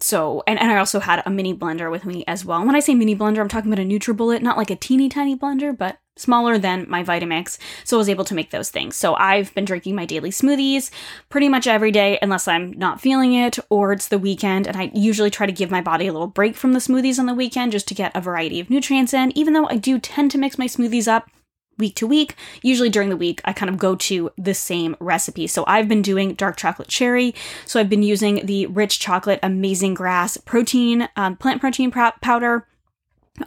So, 0.00 0.42
and, 0.46 0.58
and 0.58 0.70
I 0.70 0.78
also 0.78 1.00
had 1.00 1.22
a 1.24 1.30
mini 1.30 1.54
blender 1.54 1.90
with 1.90 2.04
me 2.04 2.24
as 2.26 2.44
well. 2.44 2.64
when 2.64 2.74
I 2.74 2.80
say 2.80 2.94
mini 2.94 3.14
blender, 3.14 3.40
I'm 3.40 3.48
talking 3.48 3.72
about 3.72 3.84
a 3.84 3.88
NutriBullet, 3.88 4.42
not 4.42 4.56
like 4.56 4.70
a 4.70 4.76
teeny 4.76 5.08
tiny 5.08 5.36
blender, 5.36 5.76
but 5.76 5.98
smaller 6.16 6.58
than 6.58 6.86
my 6.88 7.02
Vitamix, 7.02 7.58
so 7.84 7.96
I 7.96 7.98
was 7.98 8.08
able 8.08 8.24
to 8.24 8.34
make 8.34 8.50
those 8.50 8.70
things. 8.70 8.96
So 8.96 9.14
I've 9.14 9.54
been 9.54 9.64
drinking 9.64 9.94
my 9.94 10.04
daily 10.04 10.30
smoothies 10.30 10.90
pretty 11.30 11.48
much 11.48 11.66
every 11.66 11.90
day 11.90 12.18
unless 12.20 12.46
I'm 12.46 12.72
not 12.72 13.00
feeling 13.00 13.34
it 13.34 13.58
or 13.70 13.92
it's 13.92 14.08
the 14.08 14.18
weekend 14.18 14.66
and 14.66 14.76
I 14.76 14.90
usually 14.94 15.30
try 15.30 15.46
to 15.46 15.52
give 15.52 15.70
my 15.70 15.80
body 15.80 16.06
a 16.06 16.12
little 16.12 16.26
break 16.26 16.54
from 16.54 16.72
the 16.72 16.80
smoothies 16.80 17.18
on 17.18 17.26
the 17.26 17.34
weekend 17.34 17.72
just 17.72 17.88
to 17.88 17.94
get 17.94 18.14
a 18.14 18.20
variety 18.20 18.60
of 18.60 18.70
nutrients 18.70 19.14
in. 19.14 19.36
Even 19.36 19.54
though 19.54 19.68
I 19.68 19.76
do 19.76 19.98
tend 19.98 20.30
to 20.32 20.38
mix 20.38 20.58
my 20.58 20.66
smoothies 20.66 21.08
up 21.08 21.30
week 21.78 21.94
to 21.96 22.06
week. 22.06 22.36
Usually 22.62 22.90
during 22.90 23.08
the 23.08 23.16
week, 23.16 23.40
I 23.44 23.52
kind 23.52 23.70
of 23.70 23.78
go 23.78 23.94
to 23.96 24.30
the 24.36 24.54
same 24.54 24.96
recipe. 25.00 25.46
So 25.46 25.64
I've 25.66 25.88
been 25.88 26.02
doing 26.02 26.34
dark 26.34 26.56
chocolate 26.56 26.88
cherry. 26.88 27.34
So 27.66 27.80
I've 27.80 27.90
been 27.90 28.02
using 28.02 28.46
the 28.46 28.66
rich 28.66 29.00
chocolate 29.00 29.40
amazing 29.42 29.94
grass 29.94 30.36
protein, 30.36 31.08
um, 31.16 31.36
plant 31.36 31.60
protein 31.60 31.90
powder 31.90 32.66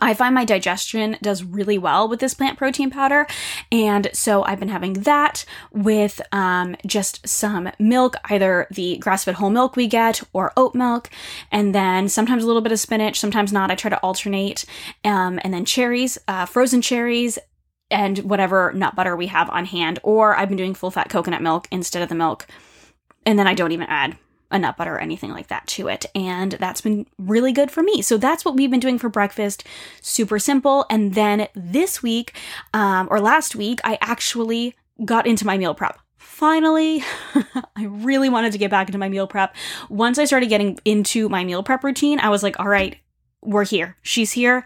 I 0.02 0.16
find 0.16 0.34
my 0.34 0.46
digestion 0.46 1.18
does 1.22 1.44
really 1.44 1.78
well 1.78 2.08
with 2.08 2.20
this 2.20 2.34
plant 2.34 2.58
protein 2.58 2.90
powder. 2.90 3.28
And 3.72 4.10
so 4.14 4.44
I've 4.44 4.60
been 4.60 4.70
having 4.70 4.94
that 4.94 5.46
with 5.72 6.20
um, 6.32 6.76
just 6.88 7.28
some 7.28 7.70
milk, 7.78 8.16
either 8.26 8.68
the 8.72 8.98
grass 8.98 9.24
fed 9.24 9.36
whole 9.36 9.52
milk 9.52 9.76
we 9.76 9.88
get 9.88 10.24
or 10.34 10.54
oat 10.58 10.74
milk, 10.74 11.10
and 11.52 11.74
then 11.76 12.10
sometimes 12.10 12.44
a 12.44 12.48
little 12.48 12.64
bit 12.64 12.72
of 12.72 12.80
spinach, 12.80 13.20
sometimes 13.20 13.54
not. 13.54 13.70
I 13.70 13.76
try 13.76 13.90
to 13.90 14.00
alternate. 14.00 14.66
Um, 15.04 15.40
and 15.44 15.54
then 15.54 15.66
cherries, 15.66 16.18
uh, 16.28 16.46
frozen 16.46 16.82
cherries, 16.82 17.38
and 17.92 18.20
whatever 18.20 18.74
nut 18.74 18.96
butter 18.96 19.16
we 19.16 19.28
have 19.28 19.50
on 19.50 19.66
hand. 19.66 20.00
Or 20.04 20.36
I've 20.36 20.50
been 20.50 20.58
doing 20.58 20.74
full 20.74 20.92
fat 20.92 21.10
coconut 21.10 21.42
milk 21.42 21.68
instead 21.72 22.02
of 22.02 22.10
the 22.10 22.16
milk. 22.16 22.48
And 23.26 23.40
then 23.40 23.48
I 23.48 23.54
don't 23.54 23.72
even 23.72 23.88
add 23.88 24.18
a 24.52 24.60
nut 24.60 24.78
butter 24.78 24.96
or 24.96 25.00
anything 25.00 25.32
like 25.32 25.48
that 25.48 25.66
to 25.68 25.88
it. 25.88 26.06
And 26.14 26.54
that's 26.54 26.82
been 26.82 27.08
really 27.18 27.52
good 27.52 27.72
for 27.72 27.84
me. 27.84 28.02
So 28.02 28.18
that's 28.18 28.46
what 28.46 28.56
we've 28.56 28.72
been 28.72 28.80
doing 28.80 29.00
for 29.00 29.10
breakfast. 29.10 29.64
Super 30.02 30.40
simple. 30.40 30.86
And 30.90 31.14
then 31.14 31.48
this 31.56 32.04
week, 32.04 32.38
um, 32.74 33.08
or 33.10 33.20
last 33.20 33.56
week, 33.56 33.80
I 33.84 33.98
actually 34.02 34.76
got 35.04 35.28
into 35.28 35.46
my 35.46 35.58
meal 35.58 35.74
prep. 35.74 36.00
Finally, 36.18 37.04
I 37.76 37.86
really 37.86 38.30
wanted 38.30 38.52
to 38.52 38.58
get 38.58 38.72
back 38.72 38.88
into 38.88 38.98
my 38.98 39.10
meal 39.10 39.28
prep. 39.28 39.56
Once 39.90 40.18
I 40.18 40.26
started 40.26 40.50
getting 40.50 40.78
into 40.86 41.30
my 41.30 41.44
meal 41.44 41.64
prep 41.64 41.84
routine, 41.84 42.20
I 42.20 42.30
was 42.30 42.44
like, 42.44 42.60
all 42.60 42.68
right, 42.68 42.98
we're 43.42 43.66
here. 43.66 43.98
She's 44.02 44.32
here. 44.32 44.66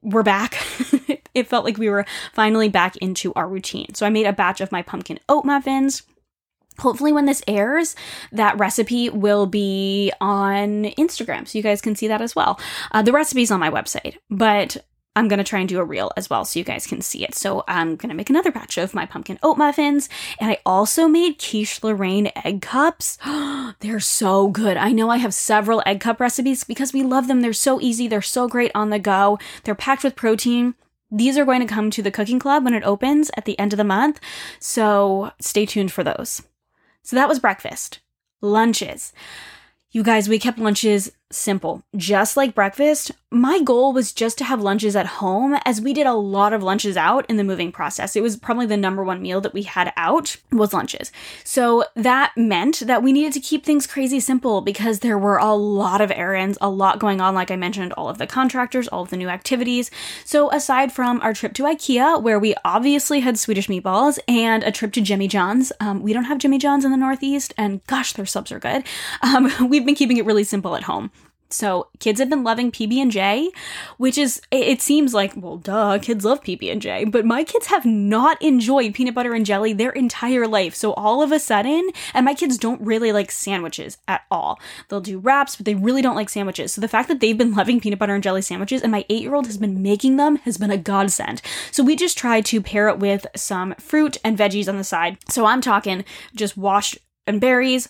We're 0.00 0.22
back. 0.22 0.56
it 1.34 1.48
felt 1.48 1.64
like 1.64 1.78
we 1.78 1.88
were 1.88 2.06
finally 2.32 2.68
back 2.68 2.96
into 2.98 3.32
our 3.34 3.48
routine. 3.48 3.94
So 3.94 4.06
I 4.06 4.10
made 4.10 4.26
a 4.26 4.32
batch 4.32 4.60
of 4.60 4.72
my 4.72 4.82
pumpkin 4.82 5.18
oat 5.28 5.44
muffins 5.44 6.02
hopefully 6.78 7.12
when 7.12 7.26
this 7.26 7.42
airs 7.46 7.94
that 8.32 8.58
recipe 8.58 9.10
will 9.10 9.44
be 9.44 10.10
on 10.22 10.84
instagram 10.96 11.46
so 11.46 11.58
you 11.58 11.62
guys 11.62 11.82
can 11.82 11.94
see 11.94 12.08
that 12.08 12.22
as 12.22 12.34
well 12.34 12.58
uh, 12.92 13.02
the 13.02 13.12
recipe's 13.12 13.50
on 13.50 13.60
my 13.60 13.68
website 13.68 14.16
but 14.30 14.78
I'm 15.14 15.28
going 15.28 15.38
to 15.38 15.44
try 15.44 15.60
and 15.60 15.68
do 15.68 15.78
a 15.78 15.84
reel 15.84 16.10
as 16.16 16.30
well 16.30 16.44
so 16.44 16.58
you 16.58 16.64
guys 16.64 16.86
can 16.86 17.02
see 17.02 17.22
it. 17.22 17.34
So 17.34 17.64
I'm 17.68 17.96
going 17.96 18.08
to 18.08 18.14
make 18.14 18.30
another 18.30 18.50
batch 18.50 18.78
of 18.78 18.94
my 18.94 19.04
pumpkin 19.04 19.38
oat 19.42 19.58
muffins. 19.58 20.08
And 20.40 20.50
I 20.50 20.58
also 20.64 21.06
made 21.06 21.38
quiche 21.38 21.82
Lorraine 21.82 22.30
egg 22.44 22.62
cups. 22.62 23.18
they're 23.80 24.00
so 24.00 24.48
good. 24.48 24.76
I 24.76 24.92
know 24.92 25.10
I 25.10 25.18
have 25.18 25.34
several 25.34 25.82
egg 25.84 26.00
cup 26.00 26.18
recipes 26.18 26.64
because 26.64 26.94
we 26.94 27.02
love 27.02 27.28
them. 27.28 27.42
They're 27.42 27.52
so 27.52 27.80
easy. 27.80 28.08
They're 28.08 28.22
so 28.22 28.48
great 28.48 28.72
on 28.74 28.88
the 28.88 28.98
go. 28.98 29.38
They're 29.64 29.74
packed 29.74 30.02
with 30.04 30.16
protein. 30.16 30.74
These 31.14 31.36
are 31.36 31.44
going 31.44 31.60
to 31.60 31.66
come 31.66 31.90
to 31.90 32.02
the 32.02 32.10
cooking 32.10 32.38
club 32.38 32.64
when 32.64 32.72
it 32.72 32.84
opens 32.84 33.30
at 33.36 33.44
the 33.44 33.58
end 33.58 33.74
of 33.74 33.76
the 33.76 33.84
month. 33.84 34.18
So 34.58 35.30
stay 35.38 35.66
tuned 35.66 35.92
for 35.92 36.02
those. 36.02 36.42
So 37.02 37.16
that 37.16 37.28
was 37.28 37.38
breakfast. 37.38 38.00
Lunches. 38.40 39.12
You 39.90 40.02
guys, 40.02 40.26
we 40.26 40.38
kept 40.38 40.58
lunches 40.58 41.12
simple. 41.32 41.82
Just 41.96 42.36
like 42.36 42.54
breakfast, 42.54 43.12
my 43.32 43.62
goal 43.62 43.92
was 43.92 44.12
just 44.12 44.36
to 44.38 44.44
have 44.44 44.60
lunches 44.60 44.94
at 44.94 45.06
home 45.06 45.58
as 45.64 45.80
we 45.80 45.94
did 45.94 46.06
a 46.06 46.12
lot 46.12 46.52
of 46.52 46.62
lunches 46.62 46.96
out 46.96 47.24
in 47.30 47.38
the 47.38 47.44
moving 47.44 47.72
process. 47.72 48.14
It 48.14 48.22
was 48.22 48.36
probably 48.36 48.66
the 48.66 48.76
number 48.76 49.02
one 49.02 49.22
meal 49.22 49.40
that 49.40 49.54
we 49.54 49.62
had 49.62 49.92
out 49.96 50.36
was 50.50 50.74
lunches. 50.74 51.10
So 51.42 51.84
that 51.96 52.32
meant 52.36 52.80
that 52.80 53.02
we 53.02 53.12
needed 53.12 53.32
to 53.32 53.40
keep 53.40 53.64
things 53.64 53.86
crazy 53.86 54.20
simple 54.20 54.60
because 54.60 54.98
there 54.98 55.18
were 55.18 55.38
a 55.38 55.54
lot 55.54 56.00
of 56.00 56.10
errands, 56.10 56.58
a 56.60 56.68
lot 56.68 56.98
going 56.98 57.20
on 57.20 57.34
like 57.34 57.50
I 57.50 57.56
mentioned, 57.56 57.94
all 57.94 58.08
of 58.08 58.18
the 58.18 58.26
contractors, 58.26 58.86
all 58.88 59.02
of 59.02 59.10
the 59.10 59.16
new 59.16 59.28
activities. 59.28 59.90
So 60.24 60.50
aside 60.52 60.92
from 60.92 61.20
our 61.22 61.32
trip 61.32 61.54
to 61.54 61.64
IKEA 61.64 62.22
where 62.22 62.38
we 62.38 62.54
obviously 62.64 63.20
had 63.20 63.38
Swedish 63.38 63.68
meatballs 63.68 64.18
and 64.28 64.62
a 64.62 64.70
trip 64.72 64.92
to 64.92 65.00
Jimmy 65.00 65.28
John's, 65.28 65.72
um, 65.80 66.02
we 66.02 66.12
don't 66.12 66.24
have 66.24 66.38
Jimmy 66.38 66.58
John's 66.58 66.84
in 66.84 66.90
the 66.90 66.96
Northeast 66.96 67.54
and 67.56 67.84
gosh, 67.86 68.12
their 68.12 68.26
subs 68.26 68.52
are 68.52 68.58
good. 68.58 68.84
Um, 69.22 69.50
we've 69.68 69.86
been 69.86 69.94
keeping 69.94 70.18
it 70.18 70.26
really 70.26 70.44
simple 70.44 70.76
at 70.76 70.82
home. 70.82 71.10
So 71.52 71.88
kids 71.98 72.20
have 72.20 72.30
been 72.30 72.44
loving 72.44 72.72
PB 72.72 72.96
and 72.96 73.10
J, 73.10 73.50
which 73.98 74.18
is 74.18 74.40
it 74.50 74.80
seems 74.80 75.14
like 75.14 75.32
well, 75.36 75.56
duh, 75.56 75.98
kids 76.00 76.24
love 76.24 76.42
PB 76.42 76.70
and 76.70 76.82
J, 76.82 77.04
but 77.04 77.24
my 77.24 77.44
kids 77.44 77.66
have 77.66 77.84
not 77.84 78.40
enjoyed 78.42 78.94
peanut 78.94 79.14
butter 79.14 79.34
and 79.34 79.46
jelly 79.46 79.72
their 79.72 79.90
entire 79.90 80.46
life. 80.46 80.74
So 80.74 80.92
all 80.94 81.22
of 81.22 81.32
a 81.32 81.38
sudden, 81.38 81.90
and 82.14 82.24
my 82.24 82.34
kids 82.34 82.58
don't 82.58 82.80
really 82.80 83.12
like 83.12 83.30
sandwiches 83.30 83.98
at 84.08 84.22
all. 84.30 84.58
They'll 84.88 85.00
do 85.00 85.18
wraps, 85.18 85.56
but 85.56 85.66
they 85.66 85.74
really 85.74 86.02
don't 86.02 86.16
like 86.16 86.28
sandwiches. 86.28 86.72
So 86.72 86.80
the 86.80 86.88
fact 86.88 87.08
that 87.08 87.20
they've 87.20 87.36
been 87.36 87.54
loving 87.62 87.80
peanut 87.80 87.98
butter 87.98 88.14
and 88.14 88.22
jelly 88.22 88.42
sandwiches, 88.42 88.82
and 88.82 88.92
my 88.92 89.04
eight 89.08 89.22
year 89.22 89.34
old 89.34 89.46
has 89.46 89.58
been 89.58 89.82
making 89.82 90.16
them, 90.16 90.36
has 90.36 90.58
been 90.58 90.70
a 90.70 90.76
godsend. 90.76 91.42
So 91.70 91.82
we 91.82 91.96
just 91.96 92.18
try 92.18 92.40
to 92.40 92.62
pair 92.62 92.88
it 92.88 92.98
with 92.98 93.26
some 93.36 93.74
fruit 93.74 94.16
and 94.24 94.38
veggies 94.38 94.68
on 94.68 94.76
the 94.76 94.84
side. 94.84 95.18
So 95.28 95.46
I'm 95.46 95.60
talking 95.60 96.04
just 96.34 96.56
washed 96.56 96.98
and 97.26 97.40
berries, 97.40 97.88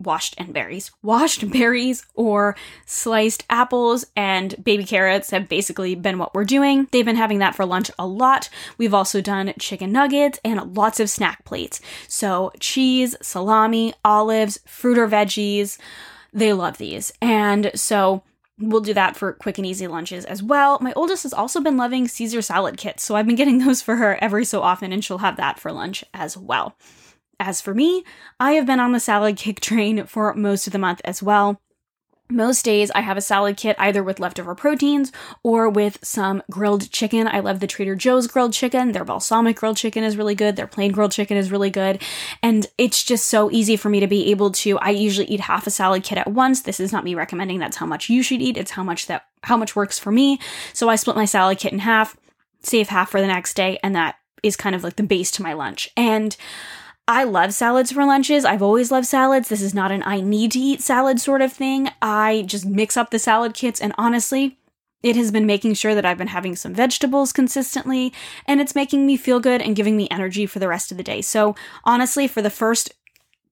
washed 0.00 0.34
and 0.38 0.52
berries. 0.52 0.90
Washed 1.02 1.50
berries 1.52 2.06
or 2.14 2.56
sliced 2.86 3.44
apples 3.50 4.06
and 4.16 4.62
baby 4.64 4.84
carrots 4.84 5.30
have 5.30 5.48
basically 5.48 5.94
been 5.94 6.18
what 6.18 6.34
we're 6.34 6.44
doing. 6.44 6.88
They've 6.90 7.04
been 7.04 7.16
having 7.16 7.38
that 7.38 7.54
for 7.54 7.66
lunch 7.66 7.90
a 7.98 8.06
lot. 8.06 8.48
We've 8.78 8.94
also 8.94 9.20
done 9.20 9.52
chicken 9.58 9.92
nuggets 9.92 10.40
and 10.44 10.76
lots 10.76 11.00
of 11.00 11.10
snack 11.10 11.44
plates. 11.44 11.80
So 12.08 12.52
cheese, 12.60 13.16
salami, 13.22 13.94
olives, 14.04 14.58
fruit 14.66 14.98
or 14.98 15.08
veggies. 15.08 15.78
They 16.32 16.52
love 16.52 16.78
these. 16.78 17.12
And 17.20 17.70
so 17.74 18.22
we'll 18.60 18.80
do 18.80 18.94
that 18.94 19.16
for 19.16 19.32
quick 19.32 19.58
and 19.58 19.66
easy 19.66 19.86
lunches 19.86 20.24
as 20.24 20.42
well. 20.42 20.78
My 20.80 20.92
oldest 20.94 21.22
has 21.24 21.32
also 21.32 21.60
been 21.60 21.76
loving 21.76 22.06
Caesar 22.06 22.42
salad 22.42 22.76
kits, 22.76 23.02
so 23.02 23.16
I've 23.16 23.26
been 23.26 23.36
getting 23.36 23.58
those 23.64 23.82
for 23.82 23.96
her 23.96 24.22
every 24.22 24.44
so 24.44 24.62
often, 24.62 24.92
and 24.92 25.04
she'll 25.04 25.18
have 25.18 25.36
that 25.36 25.58
for 25.58 25.72
lunch 25.72 26.04
as 26.14 26.36
well. 26.36 26.76
As 27.40 27.62
for 27.62 27.72
me, 27.72 28.04
I 28.38 28.52
have 28.52 28.66
been 28.66 28.78
on 28.78 28.92
the 28.92 29.00
salad 29.00 29.38
kick 29.38 29.60
train 29.60 30.04
for 30.04 30.34
most 30.34 30.66
of 30.66 30.74
the 30.74 30.78
month 30.78 31.00
as 31.04 31.22
well. 31.22 31.58
Most 32.28 32.64
days 32.64 32.92
I 32.92 33.00
have 33.00 33.16
a 33.16 33.22
salad 33.22 33.56
kit 33.56 33.74
either 33.76 34.04
with 34.04 34.20
leftover 34.20 34.54
proteins 34.54 35.10
or 35.42 35.68
with 35.68 35.98
some 36.02 36.44
grilled 36.48 36.88
chicken. 36.92 37.26
I 37.26 37.40
love 37.40 37.58
the 37.58 37.66
Trader 37.66 37.96
Joe's 37.96 38.28
grilled 38.28 38.52
chicken. 38.52 38.92
Their 38.92 39.04
balsamic 39.04 39.56
grilled 39.56 39.78
chicken 39.78 40.04
is 40.04 40.16
really 40.16 40.36
good. 40.36 40.54
Their 40.54 40.68
plain 40.68 40.92
grilled 40.92 41.10
chicken 41.10 41.36
is 41.36 41.50
really 41.50 41.70
good. 41.70 42.00
And 42.40 42.68
it's 42.78 43.02
just 43.02 43.26
so 43.26 43.50
easy 43.50 43.76
for 43.76 43.88
me 43.88 43.98
to 43.98 44.06
be 44.06 44.30
able 44.30 44.52
to 44.52 44.78
I 44.78 44.90
usually 44.90 45.26
eat 45.26 45.40
half 45.40 45.66
a 45.66 45.70
salad 45.70 46.04
kit 46.04 46.18
at 46.18 46.30
once. 46.30 46.60
This 46.60 46.78
is 46.78 46.92
not 46.92 47.02
me 47.02 47.16
recommending 47.16 47.58
that's 47.58 47.78
how 47.78 47.86
much 47.86 48.08
you 48.08 48.22
should 48.22 48.42
eat. 48.42 48.56
It's 48.56 48.72
how 48.72 48.84
much 48.84 49.06
that 49.06 49.24
how 49.42 49.56
much 49.56 49.74
works 49.74 49.98
for 49.98 50.12
me. 50.12 50.38
So 50.72 50.88
I 50.88 50.94
split 50.94 51.16
my 51.16 51.24
salad 51.24 51.58
kit 51.58 51.72
in 51.72 51.80
half, 51.80 52.16
save 52.60 52.90
half 52.90 53.10
for 53.10 53.20
the 53.20 53.26
next 53.26 53.54
day, 53.54 53.80
and 53.82 53.96
that 53.96 54.16
is 54.44 54.54
kind 54.54 54.76
of 54.76 54.84
like 54.84 54.96
the 54.96 55.02
base 55.02 55.32
to 55.32 55.42
my 55.42 55.52
lunch. 55.52 55.88
And 55.96 56.36
I 57.10 57.24
love 57.24 57.52
salads 57.52 57.90
for 57.90 58.04
lunches. 58.04 58.44
I've 58.44 58.62
always 58.62 58.92
loved 58.92 59.08
salads. 59.08 59.48
This 59.48 59.62
is 59.62 59.74
not 59.74 59.90
an 59.90 60.04
I 60.06 60.20
need 60.20 60.52
to 60.52 60.60
eat 60.60 60.80
salad 60.80 61.20
sort 61.20 61.42
of 61.42 61.52
thing. 61.52 61.90
I 62.00 62.44
just 62.46 62.64
mix 62.64 62.96
up 62.96 63.10
the 63.10 63.18
salad 63.18 63.52
kits, 63.52 63.80
and 63.80 63.92
honestly, 63.98 64.60
it 65.02 65.16
has 65.16 65.32
been 65.32 65.44
making 65.44 65.74
sure 65.74 65.92
that 65.96 66.04
I've 66.04 66.18
been 66.18 66.28
having 66.28 66.54
some 66.54 66.72
vegetables 66.72 67.32
consistently, 67.32 68.12
and 68.46 68.60
it's 68.60 68.76
making 68.76 69.06
me 69.06 69.16
feel 69.16 69.40
good 69.40 69.60
and 69.60 69.74
giving 69.74 69.96
me 69.96 70.06
energy 70.08 70.46
for 70.46 70.60
the 70.60 70.68
rest 70.68 70.92
of 70.92 70.98
the 70.98 71.02
day. 71.02 71.20
So, 71.20 71.56
honestly, 71.82 72.28
for 72.28 72.42
the 72.42 72.48
first 72.48 72.92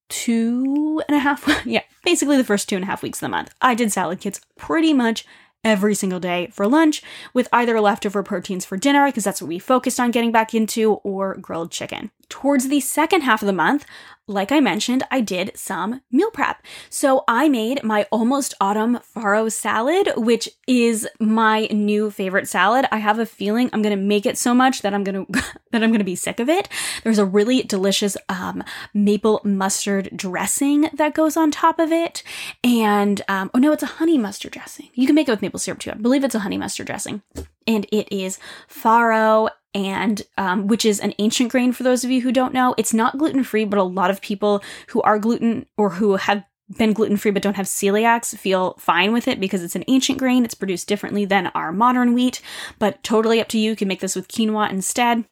two 0.09 1.03
and 1.09 1.17
a 1.17 1.21
half, 1.21 1.45
yeah, 1.67 1.83
basically 2.05 2.37
the 2.37 2.45
first 2.45 2.69
two 2.69 2.77
and 2.77 2.85
a 2.85 2.87
half 2.87 3.03
weeks 3.03 3.19
of 3.19 3.23
the 3.23 3.29
month, 3.29 3.53
I 3.61 3.75
did 3.75 3.91
salad 3.91 4.21
kits 4.21 4.41
pretty 4.57 4.95
much 4.95 5.27
every 5.65 5.97
single 5.97 6.21
day 6.21 6.47
for 6.53 6.69
lunch 6.69 7.03
with 7.35 7.49
either 7.53 7.81
leftover 7.81 8.23
proteins 8.23 8.65
for 8.65 8.77
dinner, 8.77 9.07
because 9.07 9.25
that's 9.25 9.43
what 9.43 9.49
we 9.49 9.59
focused 9.59 9.99
on 9.99 10.13
getting 10.13 10.31
back 10.31 10.55
into, 10.55 10.93
or 11.03 11.35
grilled 11.35 11.73
chicken. 11.73 12.13
Towards 12.29 12.69
the 12.69 12.81
second 12.81 13.23
half 13.23 13.43
of 13.43 13.47
the 13.47 13.53
month, 13.53 13.87
like 14.29 14.53
I 14.53 14.61
mentioned, 14.61 15.05
I 15.11 15.23
did 15.23 15.53
some 15.55 16.03
meal 16.13 16.31
prep. 16.31 16.63
So 16.91 17.25
I 17.27 17.49
made 17.49 17.83
my 17.83 18.07
almost 18.13 18.53
autumn 18.61 18.99
farro 18.99 19.51
salad, 19.51 20.11
which 20.17 20.51
is 20.67 21.09
my 21.19 21.67
new 21.71 22.11
favorite 22.11 22.47
salad. 22.47 22.85
I 22.93 22.99
have 22.99 23.19
a 23.19 23.25
feeling 23.25 23.71
I'm 23.73 23.81
gonna 23.81 23.97
make 23.97 24.27
it 24.27 24.37
so 24.37 24.53
much 24.53 24.83
that 24.83 24.93
I'm 24.93 25.03
gonna 25.03 25.25
that 25.73 25.83
I'm 25.83 25.91
gonna 25.91 26.05
be 26.05 26.15
sick 26.15 26.41
of 26.41 26.51
it. 26.51 26.69
There's 27.03 27.19
a 27.19 27.25
really 27.25 27.63
delicious 27.63 28.19
um, 28.29 28.63
maple 28.93 29.41
mustard 29.45 30.11
dressing 30.15 30.91
that 30.93 31.15
goes 31.15 31.37
on 31.37 31.51
top 31.51 31.79
of 31.79 31.91
it, 31.91 32.23
and 32.63 33.23
um, 33.29 33.51
oh 33.55 33.59
no, 33.59 33.73
it's 33.73 33.83
a 33.83 33.87
honey 33.87 34.19
mustard 34.19 34.53
dressing. 34.53 34.91
You 34.93 35.07
can 35.07 35.15
make 35.15 35.29
it 35.29 35.33
with 35.33 35.43
maple 35.43 35.59
syrup 35.59 35.79
too. 35.79 35.93
I 35.93 35.95
believe 35.95 36.23
it's 36.23 36.35
a 36.35 36.41
honey 36.41 36.59
mustard 36.59 36.87
dressing, 36.87 37.23
and 37.67 37.87
it 37.91 38.13
is 38.13 38.39
farro 38.69 39.49
and 39.87 40.23
um, 40.37 40.67
which 40.67 40.85
is 40.85 41.01
an 41.01 41.15
ancient 41.19 41.51
grain 41.51 41.73
for 41.73 41.83
those 41.83 42.05
of 42.05 42.11
you 42.11 42.21
who 42.21 42.33
don't 42.33 42.53
know. 42.53 42.75
It's 42.77 42.95
not 42.95 43.19
gluten 43.19 43.45
free, 43.45 43.65
but 43.65 43.79
a 43.79 43.83
lot 43.83 44.11
of 44.11 44.21
people 44.21 44.63
who 44.89 45.01
are 45.03 45.19
gluten 45.19 45.67
or 45.77 45.91
who 45.91 46.17
have 46.17 46.45
been 46.77 46.93
gluten 46.93 47.17
free 47.17 47.31
but 47.31 47.43
don't 47.43 47.57
have 47.57 47.67
celiacs 47.67 48.37
feel 48.37 48.75
fine 48.79 49.13
with 49.13 49.27
it 49.27 49.41
because 49.41 49.63
it's 49.63 49.77
an 49.77 49.85
ancient 49.89 50.19
grain. 50.19 50.45
It's 50.45 50.55
produced 50.55 50.89
differently 50.89 51.25
than 51.25 51.47
our 51.49 51.73
modern 51.73 52.13
wheat, 52.13 52.43
but 52.79 53.03
totally 53.03 53.41
up 53.41 53.49
to 53.49 53.59
you. 53.59 53.71
You 53.71 53.77
can 53.77 53.89
make 53.89 54.01
this 54.01 54.17
with 54.17 54.29
quinoa 54.29 54.71
instead 54.71 55.25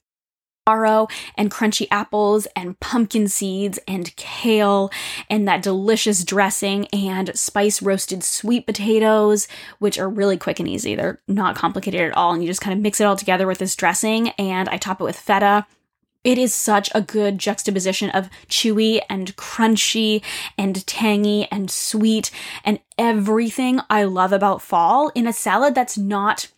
farro 0.66 1.10
and 1.36 1.50
crunchy 1.50 1.86
apples 1.90 2.46
and 2.56 2.78
pumpkin 2.80 3.28
seeds 3.28 3.78
and 3.86 4.14
kale 4.16 4.90
and 5.30 5.46
that 5.46 5.62
delicious 5.62 6.24
dressing 6.24 6.86
and 6.88 7.36
spice 7.38 7.80
roasted 7.80 8.24
sweet 8.24 8.66
potatoes, 8.66 9.46
which 9.78 9.98
are 9.98 10.08
really 10.08 10.36
quick 10.36 10.58
and 10.58 10.68
easy. 10.68 10.94
They're 10.94 11.20
not 11.28 11.56
complicated 11.56 12.00
at 12.00 12.16
all. 12.16 12.32
And 12.32 12.42
you 12.42 12.48
just 12.48 12.60
kind 12.60 12.76
of 12.76 12.82
mix 12.82 13.00
it 13.00 13.04
all 13.04 13.16
together 13.16 13.46
with 13.46 13.58
this 13.58 13.76
dressing 13.76 14.30
and 14.30 14.68
I 14.68 14.76
top 14.76 15.00
it 15.00 15.04
with 15.04 15.18
feta. 15.18 15.66
It 16.24 16.38
is 16.38 16.52
such 16.52 16.90
a 16.92 17.00
good 17.00 17.38
juxtaposition 17.38 18.10
of 18.10 18.28
chewy 18.48 19.00
and 19.08 19.36
crunchy 19.36 20.24
and 20.58 20.84
tangy 20.84 21.46
and 21.52 21.70
sweet 21.70 22.32
and 22.64 22.80
everything 22.98 23.80
I 23.88 24.02
love 24.04 24.32
about 24.32 24.60
fall 24.60 25.12
in 25.14 25.28
a 25.28 25.32
salad 25.32 25.76
that's 25.76 25.96
not 25.96 26.48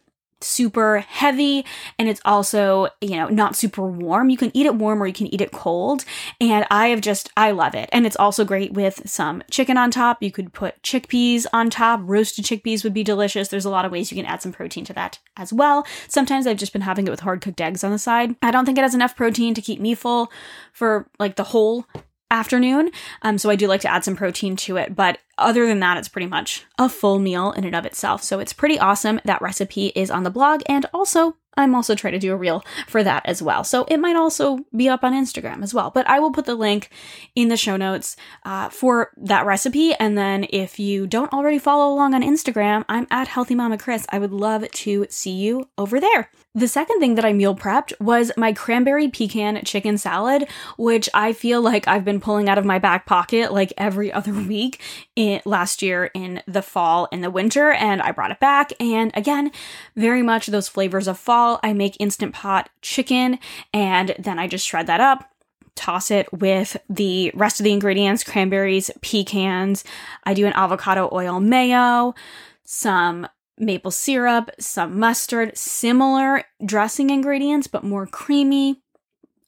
super 0.41 0.99
heavy 0.99 1.65
and 1.99 2.09
it's 2.09 2.21
also, 2.25 2.89
you 3.01 3.17
know, 3.17 3.29
not 3.29 3.57
super 3.57 3.83
warm. 3.83 4.31
You 4.31 4.37
can 4.37 4.51
eat 4.57 4.67
it 4.67 4.75
warm 4.75 5.03
or 5.03 5.07
you 5.07 5.13
can 5.13 5.27
eat 5.27 5.41
it 5.41 5.53
cold. 5.53 6.05
And 6.41 6.67
I 6.71 6.89
have 6.89 7.01
just, 7.01 7.31
I 7.37 7.51
love 7.51 7.75
it. 7.75 7.89
And 7.93 8.07
it's 8.07 8.17
also 8.17 8.45
great 8.45 8.73
with 8.73 9.09
some 9.09 9.43
chicken 9.51 9.77
on 9.77 9.91
top. 9.91 10.23
You 10.23 10.31
could 10.31 10.53
put 10.53 10.81
chickpeas 10.83 11.47
on 11.53 11.71
top. 11.71 12.01
Roasted 12.03 12.45
chickpeas 12.45 12.85
would 12.85 12.95
be 12.95 13.05
delicious. 13.05 13.49
There's 13.49 13.65
a 13.65 13.71
lot 13.71 13.85
of 13.85 13.93
ways 13.93 14.11
you 14.11 14.17
can 14.17 14.27
add 14.27 14.43
some 14.43 14.53
protein 14.53 14.85
to 14.87 14.93
that 14.95 15.19
as 15.37 15.53
well. 15.53 15.87
Sometimes 16.09 16.47
I've 16.47 16.57
just 16.57 16.73
been 16.73 16.83
having 16.83 17.07
it 17.07 17.11
with 17.11 17.21
hard 17.21 17.41
cooked 17.41 17.61
eggs 17.61 17.85
on 17.85 17.91
the 17.91 17.99
side. 17.99 18.35
I 18.43 18.51
don't 18.51 18.65
think 18.65 18.79
it 18.79 18.83
has 18.83 18.95
enough 18.95 19.17
protein 19.17 19.55
to 19.55 19.63
keep 19.63 19.81
me 19.81 19.95
full 19.95 20.31
for 20.73 21.09
like 21.19 21.37
the 21.37 21.45
whole 21.45 21.87
afternoon. 22.31 22.91
Um, 23.23 23.39
so 23.39 23.51
I 23.51 23.57
do 23.57 23.67
like 23.67 23.81
to 23.83 23.91
add 23.91 24.05
some 24.05 24.17
protein 24.17 24.57
to 24.57 24.77
it, 24.77 24.95
but 24.95 25.19
other 25.39 25.67
than 25.67 25.81
that, 25.81 25.97
it's 25.97 26.09
pretty 26.09 26.27
much 26.27 26.65
a 26.79 26.89
full 26.89 27.19
meal 27.19 27.53
in 27.53 27.65
and 27.65 27.75
of 27.75 27.87
itself. 27.87 28.23
So 28.23 28.39
it's 28.41 28.53
pretty 28.53 28.79
awesome. 28.79 29.21
That 29.25 29.43
recipe 29.43 29.87
is 29.95 30.11
on 30.11 30.23
the 30.23 30.31
blog 30.31 30.63
and 30.67 30.87
also 30.93 31.37
I'm 31.59 31.75
also 31.75 31.95
trying 31.95 32.13
to 32.13 32.19
do 32.19 32.33
a 32.33 32.37
reel 32.37 32.65
for 32.87 33.03
that 33.03 33.27
as 33.27 33.43
well. 33.43 33.65
So 33.65 33.85
it 33.85 33.99
might 33.99 34.17
also 34.17 34.61
be 34.75 34.89
up 34.89 35.03
on 35.03 35.13
Instagram 35.13 35.63
as 35.63 35.75
well. 35.75 35.91
But 35.91 36.09
I 36.09 36.21
will 36.21 36.31
put 36.31 36.47
the 36.47 36.55
link 36.55 36.91
in 37.35 37.49
the 37.49 37.57
show 37.57 37.77
notes 37.77 38.17
uh, 38.45 38.69
for 38.69 39.11
that 39.17 39.45
recipe. 39.45 39.93
And 39.95 40.17
then 40.17 40.47
if 40.51 40.79
you 40.79 41.07
don't 41.07 41.33
already 41.33 41.59
follow 41.59 41.93
along 41.93 42.15
on 42.15 42.23
Instagram, 42.23 42.85
I'm 42.89 43.09
at 43.11 43.29
Healthy 43.29 43.57
Mama 43.57 43.77
Kris. 43.77 44.07
I 44.11 44.19
would 44.19 44.33
love 44.33 44.71
to 44.71 45.07
see 45.11 45.33
you 45.33 45.69
over 45.77 45.99
there. 45.99 46.31
The 46.55 46.69
second 46.69 46.99
thing 46.99 47.15
that 47.17 47.25
I 47.25 47.33
meal 47.33 47.55
prepped 47.55 47.93
was 48.01 48.33
my 48.37 48.53
cranberry 48.53 49.09
pecan 49.09 49.63
chicken 49.65 49.99
salad, 49.99 50.49
which 50.77 51.09
I 51.13 51.33
feel 51.33 51.61
like 51.61 51.87
I've 51.87 52.05
been 52.05 52.21
pulling 52.21 52.49
out 52.49 52.59
of 52.59 52.65
my 52.65 52.79
back 52.79 53.07
pocket 53.07 53.53
like 53.53 53.73
every 53.77 54.13
other 54.19 54.33
week 54.33 54.81
in, 55.29 55.43
last 55.45 55.83
year 55.83 56.11
in 56.15 56.43
the 56.47 56.63
fall 56.63 57.09
and 57.13 57.23
the 57.23 57.31
winter. 57.31 57.73
And 57.73 58.03
I 58.03 58.13
brought 58.13 58.31
it 58.31 58.41
back. 58.41 58.73
And 58.81 59.11
again, 59.15 59.51
very 59.97 60.23
much 60.23 60.47
those 60.47 60.69
flavors 60.69 61.07
of 61.07 61.19
fall. 61.19 61.61
I 61.63 61.73
make 61.73 61.97
instant 62.01 62.35
pot 62.35 62.71
chicken 62.83 63.39
and 63.73 64.15
then 64.19 64.39
I 64.39 64.47
just 64.47 64.67
shred 64.67 64.87
that 64.87 65.01
up 65.01 65.31
toss 65.75 66.11
it 66.11 66.31
with 66.33 66.77
the 66.91 67.31
rest 67.35 67.61
of 67.61 67.65
the 67.65 67.73
ingredients 67.73 68.25
cranberries, 68.25 68.91
pecans. 69.01 69.85
I 70.25 70.35
do 70.35 70.45
an 70.45 70.53
avocado 70.55 71.09
oil 71.13 71.39
mayo, 71.39 72.17
some 72.65 73.29
maple 73.59 73.91
syrup, 73.91 74.51
some 74.59 74.99
mustard, 74.99 75.57
similar 75.57 76.43
dressing 76.65 77.11
ingredients, 77.11 77.69
but 77.69 77.85
more 77.85 78.07
creamy. 78.07 78.83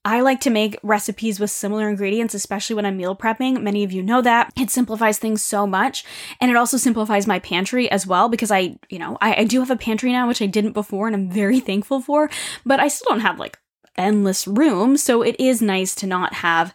I 0.05 0.23
like 0.23 0.41
to 0.41 0.51
make 0.51 0.79
recipes 0.83 1.39
with 1.39 1.51
similar 1.51 1.89
ingredients, 1.91 2.33
especially 2.33 2.75
when 2.75 2.87
I'm 2.87 2.97
meal 2.97 3.15
prepping. 3.15 3.61
Many 3.61 3.85
of 3.85 3.93
you 3.93 4.03
know 4.03 4.23
that. 4.23 4.51
It 4.59 4.71
simplifies 4.71 5.19
things 5.19 5.43
so 5.43 5.67
much. 5.67 6.05
And 6.41 6.51
it 6.51 6.57
also 6.57 6.79
simplifies 6.79 7.27
my 7.27 7.39
pantry 7.39 7.91
as 7.91 8.07
well 8.07 8.31
because 8.31 8.51
I, 8.51 8.79
you 8.89 8.99
know, 8.99 9.19
I, 9.21 9.41
I 9.41 9.45
do 9.45 9.61
have 9.61 9.71
a 9.71 9.77
pantry 9.77 10.13
now, 10.13 10.27
which 10.27 10.41
I 10.41 10.47
didn't 10.47 10.73
before 10.73 11.07
and 11.07 11.15
I'm 11.15 11.31
very 11.31 11.61
thankful 11.71 12.01
for, 12.01 12.31
but 12.65 12.81
I 12.81 12.89
still 12.89 13.11
don't 13.11 13.21
have 13.21 13.39
like 13.39 13.59
endless 13.97 14.49
room. 14.49 14.97
So 14.97 15.21
it 15.23 15.37
is 15.39 15.61
nice 15.61 15.95
to 15.97 16.07
not 16.07 16.35
have 16.35 16.73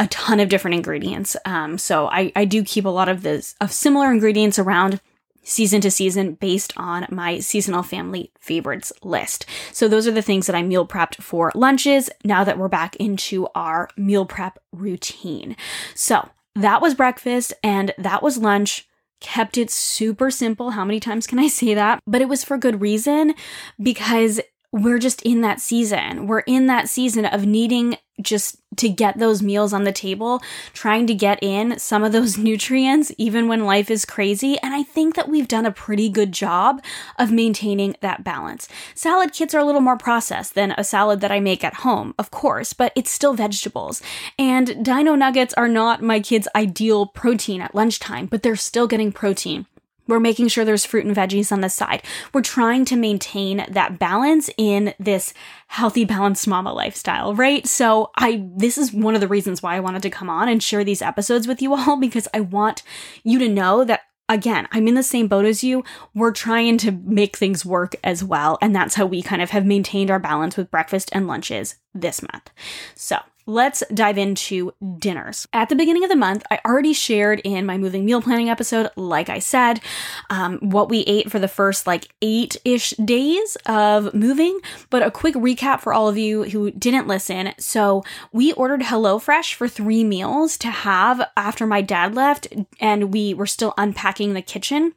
a 0.00 0.08
ton 0.08 0.40
of 0.40 0.48
different 0.48 0.74
ingredients. 0.74 1.36
Um, 1.44 1.78
so 1.78 2.08
I, 2.08 2.32
I 2.34 2.44
do 2.44 2.64
keep 2.64 2.84
a 2.84 2.90
lot 2.90 3.08
of 3.08 3.22
this 3.22 3.54
of 3.60 3.70
similar 3.70 4.10
ingredients 4.10 4.58
around 4.58 5.00
season 5.44 5.80
to 5.82 5.90
season 5.90 6.34
based 6.34 6.72
on 6.76 7.06
my 7.10 7.38
seasonal 7.38 7.82
family 7.82 8.32
favorites 8.40 8.92
list. 9.02 9.46
So 9.72 9.86
those 9.86 10.08
are 10.08 10.12
the 10.12 10.22
things 10.22 10.46
that 10.46 10.56
I 10.56 10.62
meal 10.62 10.86
prepped 10.86 11.16
for 11.16 11.52
lunches 11.54 12.10
now 12.24 12.42
that 12.44 12.58
we're 12.58 12.68
back 12.68 12.96
into 12.96 13.46
our 13.54 13.88
meal 13.96 14.26
prep 14.26 14.58
routine. 14.72 15.56
So 15.94 16.28
that 16.56 16.80
was 16.80 16.94
breakfast 16.94 17.52
and 17.62 17.94
that 17.98 18.22
was 18.22 18.38
lunch. 18.38 18.88
Kept 19.20 19.56
it 19.56 19.70
super 19.70 20.30
simple. 20.30 20.72
How 20.72 20.84
many 20.84 21.00
times 21.00 21.26
can 21.26 21.38
I 21.38 21.48
say 21.48 21.72
that? 21.74 22.00
But 22.06 22.20
it 22.20 22.28
was 22.28 22.44
for 22.44 22.58
good 22.58 22.80
reason 22.80 23.34
because 23.82 24.40
we're 24.74 24.98
just 24.98 25.22
in 25.22 25.40
that 25.42 25.60
season. 25.60 26.26
We're 26.26 26.40
in 26.40 26.66
that 26.66 26.88
season 26.88 27.26
of 27.26 27.46
needing 27.46 27.96
just 28.20 28.56
to 28.76 28.88
get 28.88 29.18
those 29.18 29.40
meals 29.40 29.72
on 29.72 29.84
the 29.84 29.92
table, 29.92 30.42
trying 30.72 31.06
to 31.06 31.14
get 31.14 31.38
in 31.40 31.78
some 31.78 32.02
of 32.02 32.10
those 32.10 32.36
nutrients, 32.48 33.12
even 33.16 33.46
when 33.46 33.66
life 33.66 33.88
is 33.88 34.04
crazy. 34.04 34.58
And 34.58 34.74
I 34.74 34.82
think 34.82 35.14
that 35.14 35.28
we've 35.28 35.46
done 35.46 35.64
a 35.64 35.70
pretty 35.70 36.08
good 36.08 36.32
job 36.32 36.82
of 37.20 37.30
maintaining 37.30 37.94
that 38.00 38.24
balance. 38.24 38.68
Salad 38.96 39.32
kits 39.32 39.54
are 39.54 39.60
a 39.60 39.64
little 39.64 39.80
more 39.80 39.96
processed 39.96 40.56
than 40.56 40.72
a 40.72 40.82
salad 40.82 41.20
that 41.20 41.30
I 41.30 41.38
make 41.38 41.62
at 41.62 41.74
home, 41.74 42.12
of 42.18 42.32
course, 42.32 42.72
but 42.72 42.92
it's 42.96 43.12
still 43.12 43.34
vegetables. 43.34 44.02
And 44.40 44.84
dino 44.84 45.14
nuggets 45.14 45.54
are 45.54 45.68
not 45.68 46.02
my 46.02 46.18
kids' 46.18 46.48
ideal 46.56 47.06
protein 47.06 47.60
at 47.60 47.76
lunchtime, 47.76 48.26
but 48.26 48.42
they're 48.42 48.56
still 48.56 48.88
getting 48.88 49.12
protein. 49.12 49.66
We're 50.06 50.20
making 50.20 50.48
sure 50.48 50.64
there's 50.64 50.84
fruit 50.84 51.06
and 51.06 51.16
veggies 51.16 51.52
on 51.52 51.60
the 51.60 51.68
side. 51.68 52.02
We're 52.32 52.42
trying 52.42 52.84
to 52.86 52.96
maintain 52.96 53.64
that 53.68 53.98
balance 53.98 54.50
in 54.56 54.94
this 54.98 55.32
healthy, 55.68 56.04
balanced 56.04 56.46
mama 56.46 56.72
lifestyle, 56.72 57.34
right? 57.34 57.66
So 57.66 58.10
I, 58.16 58.44
this 58.56 58.78
is 58.78 58.92
one 58.92 59.14
of 59.14 59.20
the 59.20 59.28
reasons 59.28 59.62
why 59.62 59.76
I 59.76 59.80
wanted 59.80 60.02
to 60.02 60.10
come 60.10 60.30
on 60.30 60.48
and 60.48 60.62
share 60.62 60.84
these 60.84 61.02
episodes 61.02 61.48
with 61.48 61.62
you 61.62 61.74
all 61.74 61.96
because 62.00 62.28
I 62.34 62.40
want 62.40 62.82
you 63.22 63.38
to 63.38 63.48
know 63.48 63.84
that 63.84 64.02
again, 64.28 64.66
I'm 64.72 64.88
in 64.88 64.94
the 64.94 65.02
same 65.02 65.28
boat 65.28 65.44
as 65.44 65.62
you. 65.62 65.84
We're 66.14 66.32
trying 66.32 66.78
to 66.78 66.92
make 66.92 67.36
things 67.36 67.64
work 67.64 67.94
as 68.02 68.24
well. 68.24 68.58
And 68.62 68.74
that's 68.74 68.94
how 68.94 69.06
we 69.06 69.22
kind 69.22 69.42
of 69.42 69.50
have 69.50 69.66
maintained 69.66 70.10
our 70.10 70.18
balance 70.18 70.56
with 70.56 70.70
breakfast 70.70 71.10
and 71.12 71.26
lunches 71.26 71.76
this 71.94 72.22
month. 72.22 72.50
So 72.94 73.18
let's 73.46 73.82
dive 73.92 74.18
into 74.18 74.72
dinners. 74.98 75.46
At 75.52 75.68
the 75.68 75.76
beginning 75.76 76.04
of 76.04 76.10
the 76.10 76.16
month, 76.16 76.44
I 76.50 76.60
already 76.64 76.92
shared 76.92 77.40
in 77.40 77.66
my 77.66 77.78
moving 77.78 78.04
meal 78.04 78.22
planning 78.22 78.48
episode, 78.48 78.90
like 78.96 79.28
I 79.28 79.38
said, 79.38 79.80
um, 80.30 80.58
what 80.58 80.88
we 80.88 81.00
ate 81.00 81.30
for 81.30 81.38
the 81.38 81.48
first 81.48 81.86
like 81.86 82.08
eight 82.22 82.56
ish 82.64 82.90
days 82.90 83.56
of 83.66 84.14
moving. 84.14 84.58
But 84.90 85.02
a 85.02 85.10
quick 85.10 85.34
recap 85.34 85.80
for 85.80 85.92
all 85.92 86.08
of 86.08 86.18
you 86.18 86.44
who 86.44 86.70
didn't 86.70 87.08
listen. 87.08 87.52
So 87.58 88.02
we 88.32 88.52
ordered 88.52 88.80
HelloFresh 88.80 89.54
for 89.54 89.68
three 89.68 90.04
meals 90.04 90.56
to 90.58 90.68
have 90.68 91.28
after 91.36 91.66
my 91.66 91.82
dad 91.82 92.14
left, 92.14 92.48
and 92.80 93.12
we 93.12 93.34
were 93.34 93.46
still 93.46 93.74
unpacking 93.76 94.34
the 94.34 94.42
kitchen. 94.42 94.94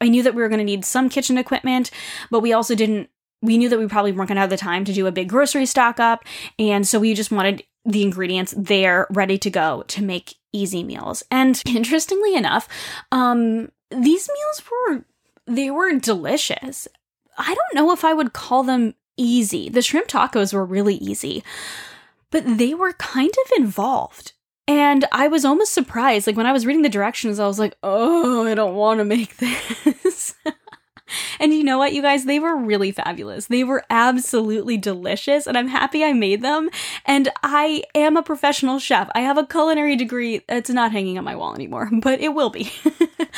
I 0.00 0.08
knew 0.08 0.22
that 0.22 0.34
we 0.34 0.40
were 0.40 0.48
going 0.48 0.58
to 0.58 0.64
need 0.64 0.84
some 0.84 1.10
kitchen 1.10 1.36
equipment, 1.36 1.90
but 2.30 2.40
we 2.40 2.52
also 2.52 2.74
didn't 2.74 3.10
we 3.42 3.56
knew 3.56 3.68
that 3.68 3.78
we 3.78 3.86
probably 3.86 4.12
weren't 4.12 4.28
going 4.28 4.36
to 4.36 4.42
have 4.42 4.50
the 4.50 4.56
time 4.56 4.84
to 4.84 4.92
do 4.92 5.06
a 5.06 5.12
big 5.12 5.28
grocery 5.28 5.64
stock 5.64 5.98
up. 5.98 6.24
And 6.58 6.86
so 6.86 6.98
we 6.98 7.14
just 7.14 7.30
wanted 7.30 7.62
the 7.84 8.02
ingredients 8.02 8.54
there 8.56 9.06
ready 9.10 9.38
to 9.38 9.50
go 9.50 9.84
to 9.88 10.02
make 10.02 10.34
easy 10.52 10.82
meals. 10.82 11.22
And 11.30 11.60
interestingly 11.66 12.34
enough, 12.34 12.68
um, 13.12 13.70
these 13.90 14.28
meals 14.28 14.62
were 14.70 15.04
they 15.46 15.70
were 15.70 15.92
delicious. 15.98 16.86
I 17.36 17.54
don't 17.54 17.74
know 17.74 17.92
if 17.92 18.04
I 18.04 18.12
would 18.12 18.32
call 18.32 18.62
them 18.62 18.94
easy. 19.16 19.68
The 19.68 19.82
shrimp 19.82 20.08
tacos 20.08 20.52
were 20.52 20.64
really 20.64 20.94
easy, 20.96 21.42
but 22.30 22.44
they 22.58 22.74
were 22.74 22.92
kind 22.94 23.30
of 23.30 23.52
involved. 23.56 24.32
And 24.68 25.04
I 25.10 25.26
was 25.26 25.44
almost 25.44 25.72
surprised. 25.72 26.26
Like 26.26 26.36
when 26.36 26.46
I 26.46 26.52
was 26.52 26.64
reading 26.64 26.82
the 26.82 26.88
directions, 26.88 27.40
I 27.40 27.46
was 27.46 27.58
like, 27.58 27.76
oh, 27.82 28.46
I 28.46 28.54
don't 28.54 28.76
want 28.76 28.98
to 28.98 29.04
make 29.04 29.36
this. 29.38 30.34
And 31.38 31.52
you 31.54 31.64
know 31.64 31.78
what, 31.78 31.92
you 31.92 32.02
guys? 32.02 32.24
They 32.24 32.38
were 32.38 32.56
really 32.56 32.92
fabulous. 32.92 33.46
They 33.46 33.64
were 33.64 33.84
absolutely 33.90 34.76
delicious, 34.76 35.46
and 35.46 35.56
I'm 35.56 35.68
happy 35.68 36.04
I 36.04 36.12
made 36.12 36.42
them. 36.42 36.70
And 37.04 37.30
I 37.42 37.84
am 37.94 38.16
a 38.16 38.22
professional 38.22 38.78
chef. 38.78 39.10
I 39.14 39.20
have 39.20 39.38
a 39.38 39.46
culinary 39.46 39.96
degree. 39.96 40.42
It's 40.48 40.70
not 40.70 40.92
hanging 40.92 41.18
on 41.18 41.24
my 41.24 41.36
wall 41.36 41.54
anymore, 41.54 41.90
but 42.02 42.20
it 42.20 42.34
will 42.34 42.50
be. 42.50 42.72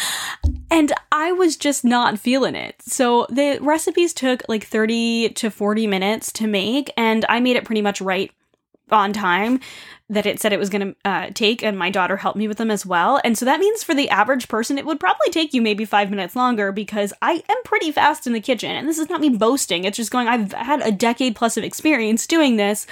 and 0.71 0.93
I 1.11 1.33
was 1.33 1.57
just 1.57 1.85
not 1.85 2.19
feeling 2.19 2.55
it. 2.55 2.77
So 2.83 3.27
the 3.31 3.59
recipes 3.61 4.13
took 4.13 4.43
like 4.49 4.65
30 4.65 5.31
to 5.31 5.51
40 5.51 5.87
minutes 5.87 6.33
to 6.33 6.47
make, 6.47 6.93
and 6.97 7.25
I 7.29 7.41
made 7.41 7.57
it 7.57 7.65
pretty 7.65 7.83
much 7.83 8.01
right 8.01 8.31
on 8.91 9.13
time 9.13 9.61
that 10.09 10.27
it 10.27 10.39
said 10.41 10.53
it 10.53 10.59
was 10.59 10.69
going 10.69 10.89
to 10.89 10.97
uh, 11.09 11.31
take, 11.33 11.63
and 11.63 11.79
my 11.79 11.89
daughter 11.89 12.19
helped 12.19 12.37
me 12.37 12.47
with 12.47 12.59
them 12.59 12.71
as 12.71 12.85
well. 12.85 13.21
And 13.25 13.37
so 13.39 13.45
that 13.47 13.61
means 13.61 13.83
for 13.83 13.95
the 13.95 14.11
average 14.11 14.49
person, 14.49 14.77
it 14.77 14.85
would 14.85 15.01
probably 15.01 15.31
take 15.31 15.55
you 15.55 15.63
maybe 15.63 15.85
five 15.85 16.11
minutes 16.11 16.37
longer 16.37 16.71
because 16.71 17.15
I 17.23 17.43
am 17.49 17.57
pretty 17.65 17.91
fast 17.93 18.27
in 18.27 18.35
the 18.35 18.41
kitchen. 18.41 18.71
And 18.71 18.87
this 18.87 18.99
is 18.99 19.09
not 19.09 19.21
me 19.21 19.31
boasting, 19.31 19.85
it's 19.85 19.97
just 19.97 20.11
going, 20.11 20.29
I've 20.29 20.53
had 20.53 20.83
a 20.83 20.93
decade 20.93 21.35
plus 21.35 21.57
of 21.57 21.65
experience 21.65 22.27
doing 22.27 22.57
this. 22.57 22.87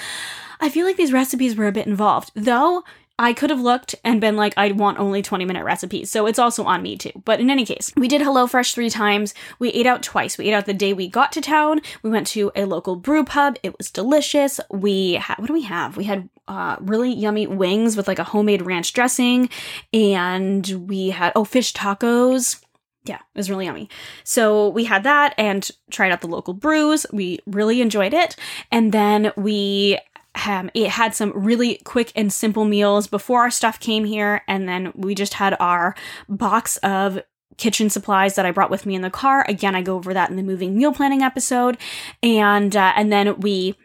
I 0.60 0.68
feel 0.68 0.86
like 0.86 0.96
these 0.96 1.12
recipes 1.12 1.56
were 1.56 1.66
a 1.66 1.72
bit 1.72 1.86
involved, 1.86 2.32
though 2.34 2.84
I 3.20 3.34
could 3.34 3.50
have 3.50 3.60
looked 3.60 3.94
and 4.02 4.18
been 4.18 4.34
like, 4.34 4.54
I 4.56 4.72
want 4.72 4.98
only 4.98 5.20
20 5.20 5.44
minute 5.44 5.62
recipes. 5.62 6.10
So 6.10 6.24
it's 6.24 6.38
also 6.38 6.64
on 6.64 6.80
me 6.80 6.96
too. 6.96 7.12
But 7.26 7.38
in 7.38 7.50
any 7.50 7.66
case, 7.66 7.92
we 7.94 8.08
did 8.08 8.22
HelloFresh 8.22 8.72
three 8.72 8.88
times. 8.88 9.34
We 9.58 9.68
ate 9.72 9.84
out 9.84 10.02
twice. 10.02 10.38
We 10.38 10.48
ate 10.48 10.54
out 10.54 10.64
the 10.64 10.72
day 10.72 10.94
we 10.94 11.06
got 11.06 11.30
to 11.32 11.42
town. 11.42 11.82
We 12.02 12.08
went 12.08 12.26
to 12.28 12.50
a 12.56 12.64
local 12.64 12.96
brew 12.96 13.22
pub. 13.22 13.58
It 13.62 13.76
was 13.76 13.90
delicious. 13.90 14.58
We 14.70 15.14
had, 15.14 15.36
what 15.36 15.48
do 15.48 15.52
we 15.52 15.64
have? 15.64 15.98
We 15.98 16.04
had 16.04 16.30
uh, 16.48 16.76
really 16.80 17.12
yummy 17.12 17.46
wings 17.46 17.94
with 17.94 18.08
like 18.08 18.18
a 18.18 18.24
homemade 18.24 18.62
ranch 18.62 18.94
dressing. 18.94 19.50
And 19.92 20.66
we 20.88 21.10
had, 21.10 21.32
oh, 21.36 21.44
fish 21.44 21.74
tacos. 21.74 22.64
Yeah, 23.04 23.16
it 23.16 23.38
was 23.38 23.50
really 23.50 23.66
yummy. 23.66 23.90
So 24.24 24.70
we 24.70 24.84
had 24.84 25.04
that 25.04 25.34
and 25.36 25.70
tried 25.90 26.10
out 26.10 26.22
the 26.22 26.26
local 26.26 26.54
brews. 26.54 27.04
We 27.12 27.40
really 27.46 27.82
enjoyed 27.82 28.14
it. 28.14 28.36
And 28.72 28.92
then 28.92 29.32
we 29.36 29.98
um, 30.46 30.70
it 30.74 30.90
had 30.90 31.14
some 31.14 31.32
really 31.34 31.80
quick 31.84 32.12
and 32.14 32.32
simple 32.32 32.64
meals 32.64 33.06
before 33.06 33.40
our 33.40 33.50
stuff 33.50 33.80
came 33.80 34.04
here, 34.04 34.42
and 34.46 34.68
then 34.68 34.92
we 34.94 35.14
just 35.14 35.34
had 35.34 35.56
our 35.60 35.94
box 36.28 36.76
of 36.78 37.20
kitchen 37.56 37.90
supplies 37.90 38.36
that 38.36 38.46
I 38.46 38.52
brought 38.52 38.70
with 38.70 38.86
me 38.86 38.94
in 38.94 39.02
the 39.02 39.10
car. 39.10 39.44
Again, 39.48 39.74
I 39.74 39.82
go 39.82 39.96
over 39.96 40.14
that 40.14 40.30
in 40.30 40.36
the 40.36 40.42
moving 40.42 40.76
meal 40.76 40.92
planning 40.92 41.22
episode, 41.22 41.76
and 42.22 42.74
uh, 42.74 42.92
and 42.96 43.12
then 43.12 43.40
we 43.40 43.76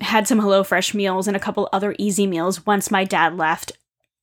had 0.00 0.26
some 0.26 0.40
HelloFresh 0.40 0.94
meals 0.94 1.26
and 1.28 1.36
a 1.36 1.40
couple 1.40 1.68
other 1.72 1.94
easy 1.98 2.26
meals 2.26 2.66
once 2.66 2.90
my 2.90 3.04
dad 3.04 3.36
left, 3.36 3.72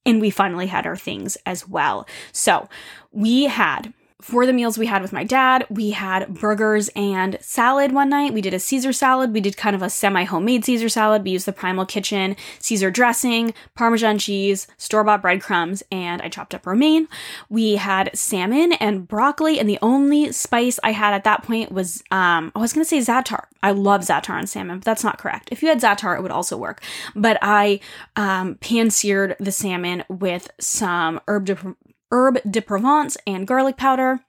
and 0.06 0.22
we 0.22 0.30
finally 0.30 0.68
had 0.68 0.86
our 0.86 0.98
things 0.98 1.38
as 1.46 1.68
well. 1.68 2.08
So 2.32 2.68
we 3.12 3.46
had 3.46 3.94
for 4.22 4.46
the 4.46 4.54
meals 4.54 4.78
we 4.78 4.86
had 4.86 5.02
with 5.02 5.14
my 5.14 5.24
dad, 5.24 5.66
we 5.70 5.92
had 5.92 6.34
burgers 6.34 6.90
and 6.96 7.38
salad 7.42 7.92
one 7.92 8.10
night. 8.10 8.34
We 8.34 8.42
did 8.42 8.54
a 8.54 8.60
Caesar 8.60 8.94
salad. 8.94 9.34
We 9.34 9.42
did 9.42 9.58
kind 9.58 9.76
of 9.76 9.82
a 9.82 9.90
semi 9.90 10.24
homemade 10.24 10.66
Caesar 10.66 10.90
salad. 10.90 11.24
We 11.24 11.32
used 11.32 11.46
the 11.46 11.54
Primal 11.54 11.86
Kitchen 11.86 12.36
Caesar 12.60 12.92
dressing, 12.92 13.54
Parmesan 13.76 14.18
cheese, 14.18 14.68
store 14.78 15.04
bought 15.04 15.22
breadcrumbs, 15.22 15.84
and 15.92 16.22
I 16.22 16.30
chopped 16.30 16.54
up 16.54 16.66
romaine. 16.66 17.08
We 17.50 17.76
had 17.76 18.12
salmon 18.14 18.74
and 18.74 19.08
broccoli, 19.08 19.60
and 19.60 19.68
the 19.68 19.80
only 19.82 20.32
spice 20.32 20.80
I 20.84 20.92
had 20.92 21.14
at 21.14 21.24
that 21.24 21.44
point 21.44 21.72
was, 21.72 22.04
um, 22.12 22.52
I 22.56 22.60
was 22.60 22.74
to 22.74 22.86
say 22.86 23.00
za'atar. 23.00 23.46
I 23.64 23.72
love 23.72 24.02
za'atar 24.02 24.32
on 24.32 24.48
salmon, 24.48 24.80
but 24.80 24.86
that's 24.86 25.04
not 25.04 25.18
correct. 25.18 25.50
If 25.52 25.62
you 25.62 25.70
had 25.70 25.80
za'atar, 25.80 26.18
it 26.18 26.22
would 26.22 26.32
also 26.32 26.58
work. 26.58 26.82
But 27.16 27.38
I 27.42 27.80
um, 28.16 28.56
pan 28.56 28.90
seared 28.90 29.36
the 29.40 29.52
salmon 29.52 30.04
with 30.10 30.50
some 30.60 31.20
herb 31.28 31.46
de 31.46 31.76
herb 32.12 32.40
de 32.50 32.62
Provence 32.62 33.18
and 33.26 33.48
garlic 33.48 33.78
powder. 33.78 34.20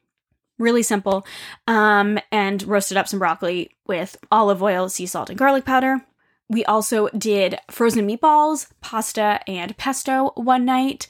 Really 0.59 0.83
simple. 0.83 1.27
Um, 1.67 2.19
and 2.31 2.63
roasted 2.63 2.97
up 2.97 3.09
some 3.09 3.19
broccoli 3.19 3.71
with 3.87 4.17
olive 4.31 4.63
oil, 4.63 4.89
sea 4.89 5.07
salt, 5.07 5.31
and 5.31 5.39
garlic 5.39 5.65
powder. 5.65 6.03
We 6.49 6.65
also 6.67 7.09
did 7.17 7.59
frozen 7.71 8.07
meatballs, 8.07 8.69
pasta, 8.83 9.41
and 9.49 9.77
pesto 9.79 10.33
one 10.35 10.65
night. 10.67 11.07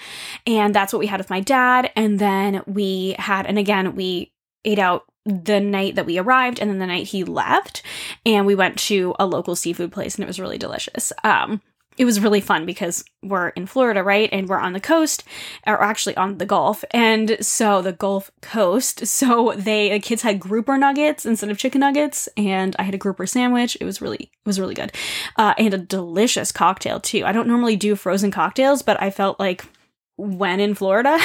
And 0.46 0.72
that's 0.72 0.92
what 0.92 1.00
we 1.00 1.08
had 1.08 1.18
with 1.18 1.30
my 1.30 1.40
dad. 1.40 1.90
And 1.96 2.18
then 2.18 2.62
we 2.66 3.16
had, 3.18 3.46
and 3.46 3.58
again, 3.58 3.96
we 3.96 4.32
ate 4.64 4.78
out 4.78 5.04
the 5.24 5.60
night 5.60 5.96
that 5.96 6.06
we 6.06 6.18
arrived 6.18 6.60
and 6.60 6.70
then 6.70 6.78
the 6.78 6.86
night 6.86 7.08
he 7.08 7.24
left. 7.24 7.82
And 8.24 8.46
we 8.46 8.54
went 8.54 8.78
to 8.80 9.14
a 9.18 9.26
local 9.26 9.56
seafood 9.56 9.92
place 9.92 10.14
and 10.14 10.22
it 10.22 10.28
was 10.28 10.40
really 10.40 10.58
delicious. 10.58 11.12
Um, 11.24 11.60
it 11.98 12.04
was 12.04 12.20
really 12.20 12.40
fun 12.40 12.66
because 12.66 13.04
we're 13.22 13.48
in 13.50 13.66
Florida, 13.66 14.02
right? 14.02 14.28
And 14.32 14.48
we're 14.48 14.58
on 14.58 14.72
the 14.72 14.80
coast, 14.80 15.24
or 15.66 15.82
actually 15.82 16.16
on 16.16 16.38
the 16.38 16.46
Gulf. 16.46 16.84
And 16.90 17.36
so 17.40 17.82
the 17.82 17.92
Gulf 17.92 18.30
Coast. 18.40 19.06
So 19.22 19.54
they 19.56 19.90
the 19.90 20.00
kids 20.00 20.22
had 20.22 20.40
grouper 20.40 20.76
nuggets 20.76 21.24
instead 21.24 21.50
of 21.50 21.58
chicken 21.58 21.80
nuggets, 21.80 22.28
and 22.36 22.74
I 22.78 22.82
had 22.82 22.94
a 22.94 22.98
grouper 22.98 23.24
sandwich. 23.24 23.76
It 23.80 23.84
was 23.84 24.00
really 24.00 24.16
it 24.16 24.46
was 24.46 24.58
really 24.58 24.74
good, 24.74 24.90
uh, 25.36 25.54
and 25.58 25.72
a 25.72 25.78
delicious 25.78 26.50
cocktail 26.50 26.98
too. 26.98 27.24
I 27.24 27.30
don't 27.30 27.46
normally 27.46 27.76
do 27.76 27.94
frozen 27.94 28.32
cocktails, 28.32 28.82
but 28.82 29.00
I 29.00 29.10
felt 29.10 29.38
like 29.38 29.64
when 30.16 30.60
in 30.60 30.74
Florida, 30.74 31.18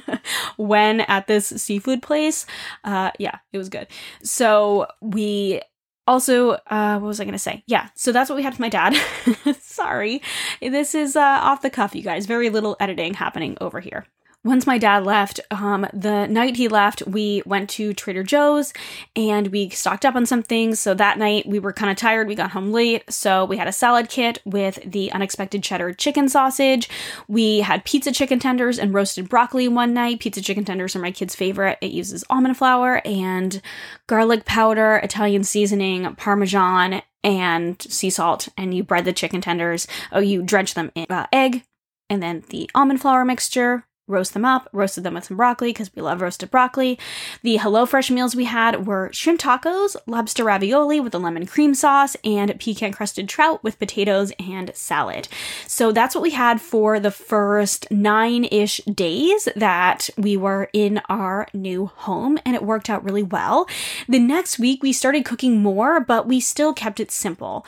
when 0.56 1.00
at 1.02 1.26
this 1.26 1.46
seafood 1.48 2.02
place, 2.02 2.46
uh, 2.84 3.10
yeah, 3.18 3.38
it 3.52 3.58
was 3.58 3.68
good. 3.68 3.86
So 4.22 4.86
we 5.00 5.60
also, 6.08 6.52
uh, 6.68 6.98
what 6.98 7.06
was 7.06 7.20
I 7.20 7.24
going 7.24 7.32
to 7.32 7.38
say? 7.38 7.62
Yeah, 7.66 7.88
so 7.94 8.10
that's 8.10 8.30
what 8.30 8.36
we 8.36 8.42
had 8.42 8.54
with 8.54 8.60
my 8.60 8.70
dad. 8.70 8.96
Sorry. 9.60 10.22
This 10.60 10.94
is 10.94 11.14
uh, 11.14 11.20
off 11.20 11.62
the 11.62 11.70
cuff, 11.70 11.94
you 11.94 12.02
guys. 12.02 12.26
Very 12.26 12.50
little 12.50 12.76
editing 12.80 13.14
happening 13.14 13.56
over 13.60 13.78
here 13.78 14.06
once 14.48 14.66
my 14.66 14.78
dad 14.78 15.04
left, 15.04 15.40
um, 15.50 15.86
the 15.92 16.26
night 16.26 16.56
he 16.56 16.68
left, 16.68 17.06
we 17.06 17.42
went 17.44 17.68
to 17.68 17.92
Trader 17.92 18.22
Joe's 18.22 18.72
and 19.14 19.48
we 19.48 19.68
stocked 19.68 20.06
up 20.06 20.16
on 20.16 20.24
some 20.24 20.42
things. 20.42 20.80
So 20.80 20.94
that 20.94 21.18
night 21.18 21.46
we 21.46 21.58
were 21.58 21.72
kind 21.72 21.90
of 21.90 21.98
tired. 21.98 22.26
We 22.26 22.34
got 22.34 22.52
home 22.52 22.72
late. 22.72 23.04
So 23.12 23.44
we 23.44 23.58
had 23.58 23.68
a 23.68 23.72
salad 23.72 24.08
kit 24.08 24.40
with 24.46 24.78
the 24.84 25.12
unexpected 25.12 25.62
cheddar 25.62 25.92
chicken 25.92 26.30
sausage. 26.30 26.88
We 27.28 27.60
had 27.60 27.84
pizza 27.84 28.10
chicken 28.10 28.38
tenders 28.38 28.78
and 28.78 28.94
roasted 28.94 29.28
broccoli 29.28 29.68
one 29.68 29.92
night. 29.92 30.20
Pizza 30.20 30.40
chicken 30.40 30.64
tenders 30.64 30.96
are 30.96 31.00
my 31.00 31.10
kid's 31.10 31.34
favorite. 31.34 31.76
It 31.82 31.90
uses 31.90 32.24
almond 32.30 32.56
flour 32.56 33.02
and 33.04 33.60
garlic 34.06 34.46
powder, 34.46 34.96
Italian 34.96 35.44
seasoning, 35.44 36.14
parmesan, 36.16 37.02
and 37.22 37.80
sea 37.82 38.08
salt, 38.08 38.48
and 38.56 38.74
you 38.74 38.82
bread 38.82 39.04
the 39.04 39.12
chicken 39.12 39.42
tenders. 39.42 39.86
Oh, 40.10 40.20
you 40.20 40.42
dredge 40.42 40.72
them 40.72 40.90
in 40.94 41.06
uh, 41.10 41.26
egg, 41.34 41.64
and 42.08 42.22
then 42.22 42.44
the 42.48 42.70
almond 42.74 43.02
flour 43.02 43.24
mixture, 43.24 43.84
roast 44.08 44.34
them 44.34 44.44
up, 44.44 44.68
roasted 44.72 45.04
them 45.04 45.14
with 45.14 45.24
some 45.24 45.36
broccoli 45.36 45.70
because 45.70 45.94
we 45.94 46.02
love 46.02 46.20
roasted 46.20 46.50
broccoli. 46.50 46.98
The 47.42 47.58
HelloFresh 47.58 48.10
meals 48.10 48.34
we 48.34 48.44
had 48.44 48.86
were 48.86 49.10
shrimp 49.12 49.40
tacos, 49.40 49.96
lobster 50.06 50.44
ravioli 50.44 50.98
with 50.98 51.14
a 51.14 51.18
lemon 51.18 51.46
cream 51.46 51.74
sauce, 51.74 52.16
and 52.24 52.58
pecan 52.58 52.92
crusted 52.92 53.28
trout 53.28 53.62
with 53.62 53.78
potatoes 53.78 54.32
and 54.38 54.70
salad. 54.74 55.28
So 55.66 55.92
that's 55.92 56.14
what 56.14 56.22
we 56.22 56.30
had 56.30 56.60
for 56.60 56.98
the 56.98 57.10
first 57.10 57.90
nine 57.90 58.44
ish 58.44 58.78
days 58.78 59.48
that 59.54 60.08
we 60.16 60.36
were 60.36 60.70
in 60.72 61.00
our 61.08 61.46
new 61.52 61.86
home, 61.86 62.38
and 62.44 62.54
it 62.56 62.62
worked 62.62 62.90
out 62.90 63.04
really 63.04 63.22
well. 63.22 63.68
The 64.08 64.18
next 64.18 64.58
week, 64.58 64.82
we 64.82 64.92
started 64.92 65.24
cooking 65.24 65.62
more, 65.62 66.00
but 66.00 66.26
we 66.26 66.40
still 66.40 66.72
kept 66.72 67.00
it 67.00 67.10
simple. 67.10 67.66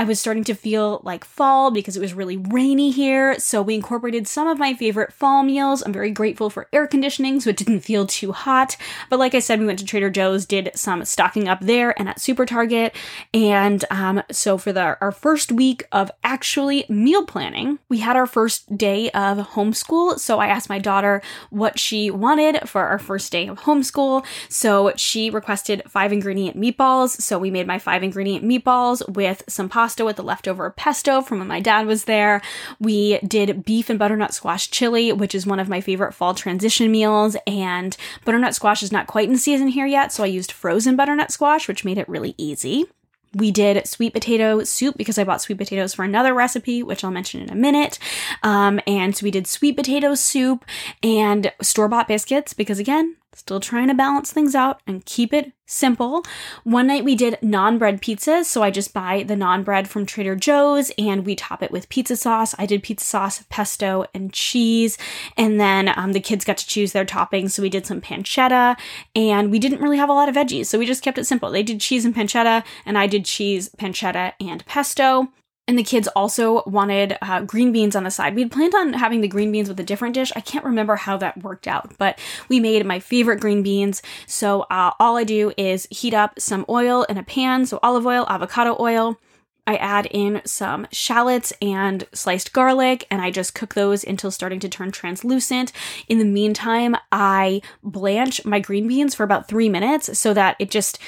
I 0.00 0.04
was 0.04 0.18
starting 0.18 0.44
to 0.44 0.54
feel 0.54 1.02
like 1.04 1.26
fall 1.26 1.70
because 1.70 1.94
it 1.94 2.00
was 2.00 2.14
really 2.14 2.38
rainy 2.38 2.90
here, 2.90 3.38
so 3.38 3.60
we 3.60 3.74
incorporated 3.74 4.26
some 4.26 4.48
of 4.48 4.58
my 4.58 4.72
favorite 4.72 5.12
fall 5.12 5.42
meals. 5.42 5.82
I'm 5.82 5.92
very 5.92 6.10
grateful 6.10 6.48
for 6.48 6.68
air 6.72 6.86
conditioning, 6.86 7.38
so 7.38 7.50
it 7.50 7.58
didn't 7.58 7.80
feel 7.80 8.06
too 8.06 8.32
hot. 8.32 8.78
But 9.10 9.18
like 9.18 9.34
I 9.34 9.40
said, 9.40 9.60
we 9.60 9.66
went 9.66 9.78
to 9.80 9.84
Trader 9.84 10.08
Joe's, 10.08 10.46
did 10.46 10.70
some 10.74 11.04
stocking 11.04 11.48
up 11.48 11.60
there 11.60 11.92
and 12.00 12.08
at 12.08 12.18
Super 12.18 12.46
Target. 12.46 12.96
And 13.34 13.84
um, 13.90 14.22
so 14.30 14.56
for 14.56 14.72
the, 14.72 14.96
our 15.02 15.12
first 15.12 15.52
week 15.52 15.84
of 15.92 16.10
actually 16.24 16.86
meal 16.88 17.26
planning, 17.26 17.78
we 17.90 17.98
had 17.98 18.16
our 18.16 18.24
first 18.24 18.78
day 18.78 19.10
of 19.10 19.50
homeschool. 19.50 20.18
So 20.18 20.38
I 20.38 20.46
asked 20.46 20.70
my 20.70 20.78
daughter 20.78 21.20
what 21.50 21.78
she 21.78 22.10
wanted 22.10 22.66
for 22.66 22.86
our 22.86 22.98
first 22.98 23.30
day 23.32 23.48
of 23.48 23.60
homeschool. 23.60 24.24
So 24.48 24.94
she 24.96 25.28
requested 25.28 25.82
five 25.86 26.10
ingredient 26.10 26.58
meatballs. 26.58 27.20
So 27.20 27.38
we 27.38 27.50
made 27.50 27.66
my 27.66 27.78
five 27.78 28.02
ingredient 28.02 28.46
meatballs 28.46 29.06
with 29.06 29.44
some 29.46 29.68
pasta 29.68 29.89
pasta 29.90 30.04
with 30.04 30.14
the 30.14 30.22
leftover 30.22 30.70
pesto 30.70 31.20
from 31.20 31.40
when 31.40 31.48
my 31.48 31.58
dad 31.58 31.84
was 31.84 32.04
there. 32.04 32.40
We 32.78 33.18
did 33.26 33.64
beef 33.64 33.90
and 33.90 33.98
butternut 33.98 34.32
squash 34.32 34.70
chili, 34.70 35.12
which 35.12 35.34
is 35.34 35.48
one 35.48 35.58
of 35.58 35.68
my 35.68 35.80
favorite 35.80 36.14
fall 36.14 36.32
transition 36.32 36.92
meals. 36.92 37.36
And 37.44 37.96
butternut 38.24 38.54
squash 38.54 38.84
is 38.84 38.92
not 38.92 39.08
quite 39.08 39.28
in 39.28 39.36
season 39.36 39.66
here 39.66 39.86
yet, 39.86 40.12
so 40.12 40.22
I 40.22 40.28
used 40.28 40.52
frozen 40.52 40.94
butternut 40.94 41.32
squash, 41.32 41.66
which 41.66 41.84
made 41.84 41.98
it 41.98 42.08
really 42.08 42.36
easy. 42.38 42.86
We 43.34 43.50
did 43.50 43.84
sweet 43.88 44.12
potato 44.12 44.62
soup 44.62 44.96
because 44.96 45.18
I 45.18 45.24
bought 45.24 45.42
sweet 45.42 45.58
potatoes 45.58 45.92
for 45.92 46.04
another 46.04 46.34
recipe, 46.34 46.84
which 46.84 47.02
I'll 47.02 47.10
mention 47.10 47.40
in 47.40 47.50
a 47.50 47.56
minute. 47.56 47.98
Um, 48.44 48.78
and 48.86 49.16
so 49.16 49.24
we 49.24 49.32
did 49.32 49.48
sweet 49.48 49.76
potato 49.76 50.14
soup 50.14 50.64
and 51.02 51.52
store 51.60 51.88
bought 51.88 52.06
biscuits 52.06 52.54
because, 52.54 52.78
again, 52.78 53.16
Still 53.32 53.60
trying 53.60 53.86
to 53.86 53.94
balance 53.94 54.32
things 54.32 54.56
out 54.56 54.80
and 54.88 55.04
keep 55.06 55.32
it 55.32 55.52
simple. 55.64 56.24
One 56.64 56.88
night 56.88 57.04
we 57.04 57.14
did 57.14 57.38
naan 57.40 57.78
bread 57.78 58.02
pizzas, 58.02 58.46
so 58.46 58.64
I 58.64 58.72
just 58.72 58.92
buy 58.92 59.22
the 59.22 59.36
naan 59.36 59.64
bread 59.64 59.88
from 59.88 60.04
Trader 60.04 60.34
Joe's 60.34 60.90
and 60.98 61.24
we 61.24 61.36
top 61.36 61.62
it 61.62 61.70
with 61.70 61.88
pizza 61.88 62.16
sauce. 62.16 62.56
I 62.58 62.66
did 62.66 62.82
pizza 62.82 63.06
sauce, 63.06 63.44
pesto, 63.48 64.04
and 64.12 64.32
cheese. 64.32 64.98
And 65.36 65.60
then 65.60 65.92
um, 65.96 66.12
the 66.12 66.18
kids 66.18 66.44
got 66.44 66.58
to 66.58 66.66
choose 66.66 66.90
their 66.90 67.04
toppings, 67.04 67.52
so 67.52 67.62
we 67.62 67.70
did 67.70 67.86
some 67.86 68.00
pancetta 68.00 68.76
and 69.14 69.52
we 69.52 69.60
didn't 69.60 69.80
really 69.80 69.98
have 69.98 70.08
a 70.08 70.12
lot 70.12 70.28
of 70.28 70.34
veggies, 70.34 70.66
so 70.66 70.76
we 70.76 70.84
just 70.84 71.04
kept 71.04 71.18
it 71.18 71.24
simple. 71.24 71.52
They 71.52 71.62
did 71.62 71.80
cheese 71.80 72.04
and 72.04 72.14
pancetta, 72.14 72.64
and 72.84 72.98
I 72.98 73.06
did 73.06 73.24
cheese, 73.24 73.70
pancetta, 73.78 74.32
and 74.40 74.66
pesto. 74.66 75.28
And 75.70 75.78
the 75.78 75.84
kids 75.84 76.08
also 76.16 76.64
wanted 76.66 77.16
uh, 77.22 77.42
green 77.42 77.70
beans 77.70 77.94
on 77.94 78.02
the 78.02 78.10
side. 78.10 78.34
We'd 78.34 78.50
planned 78.50 78.74
on 78.74 78.92
having 78.92 79.20
the 79.20 79.28
green 79.28 79.52
beans 79.52 79.68
with 79.68 79.78
a 79.78 79.84
different 79.84 80.16
dish. 80.16 80.32
I 80.34 80.40
can't 80.40 80.64
remember 80.64 80.96
how 80.96 81.16
that 81.18 81.44
worked 81.44 81.68
out, 81.68 81.96
but 81.96 82.18
we 82.48 82.58
made 82.58 82.84
my 82.84 82.98
favorite 82.98 83.38
green 83.38 83.62
beans. 83.62 84.02
So 84.26 84.62
uh, 84.62 84.90
all 84.98 85.16
I 85.16 85.22
do 85.22 85.52
is 85.56 85.86
heat 85.88 86.12
up 86.12 86.40
some 86.40 86.66
oil 86.68 87.04
in 87.04 87.18
a 87.18 87.22
pan, 87.22 87.66
so 87.66 87.78
olive 87.84 88.04
oil, 88.04 88.26
avocado 88.28 88.76
oil. 88.80 89.20
I 89.64 89.76
add 89.76 90.06
in 90.06 90.42
some 90.44 90.88
shallots 90.90 91.52
and 91.62 92.04
sliced 92.12 92.52
garlic, 92.52 93.06
and 93.08 93.22
I 93.22 93.30
just 93.30 93.54
cook 93.54 93.74
those 93.74 94.02
until 94.02 94.32
starting 94.32 94.58
to 94.58 94.68
turn 94.68 94.90
translucent. 94.90 95.70
In 96.08 96.18
the 96.18 96.24
meantime, 96.24 96.96
I 97.12 97.62
blanch 97.80 98.44
my 98.44 98.58
green 98.58 98.88
beans 98.88 99.14
for 99.14 99.22
about 99.22 99.46
three 99.46 99.68
minutes 99.68 100.18
so 100.18 100.34
that 100.34 100.56
it 100.58 100.72
just 100.72 100.98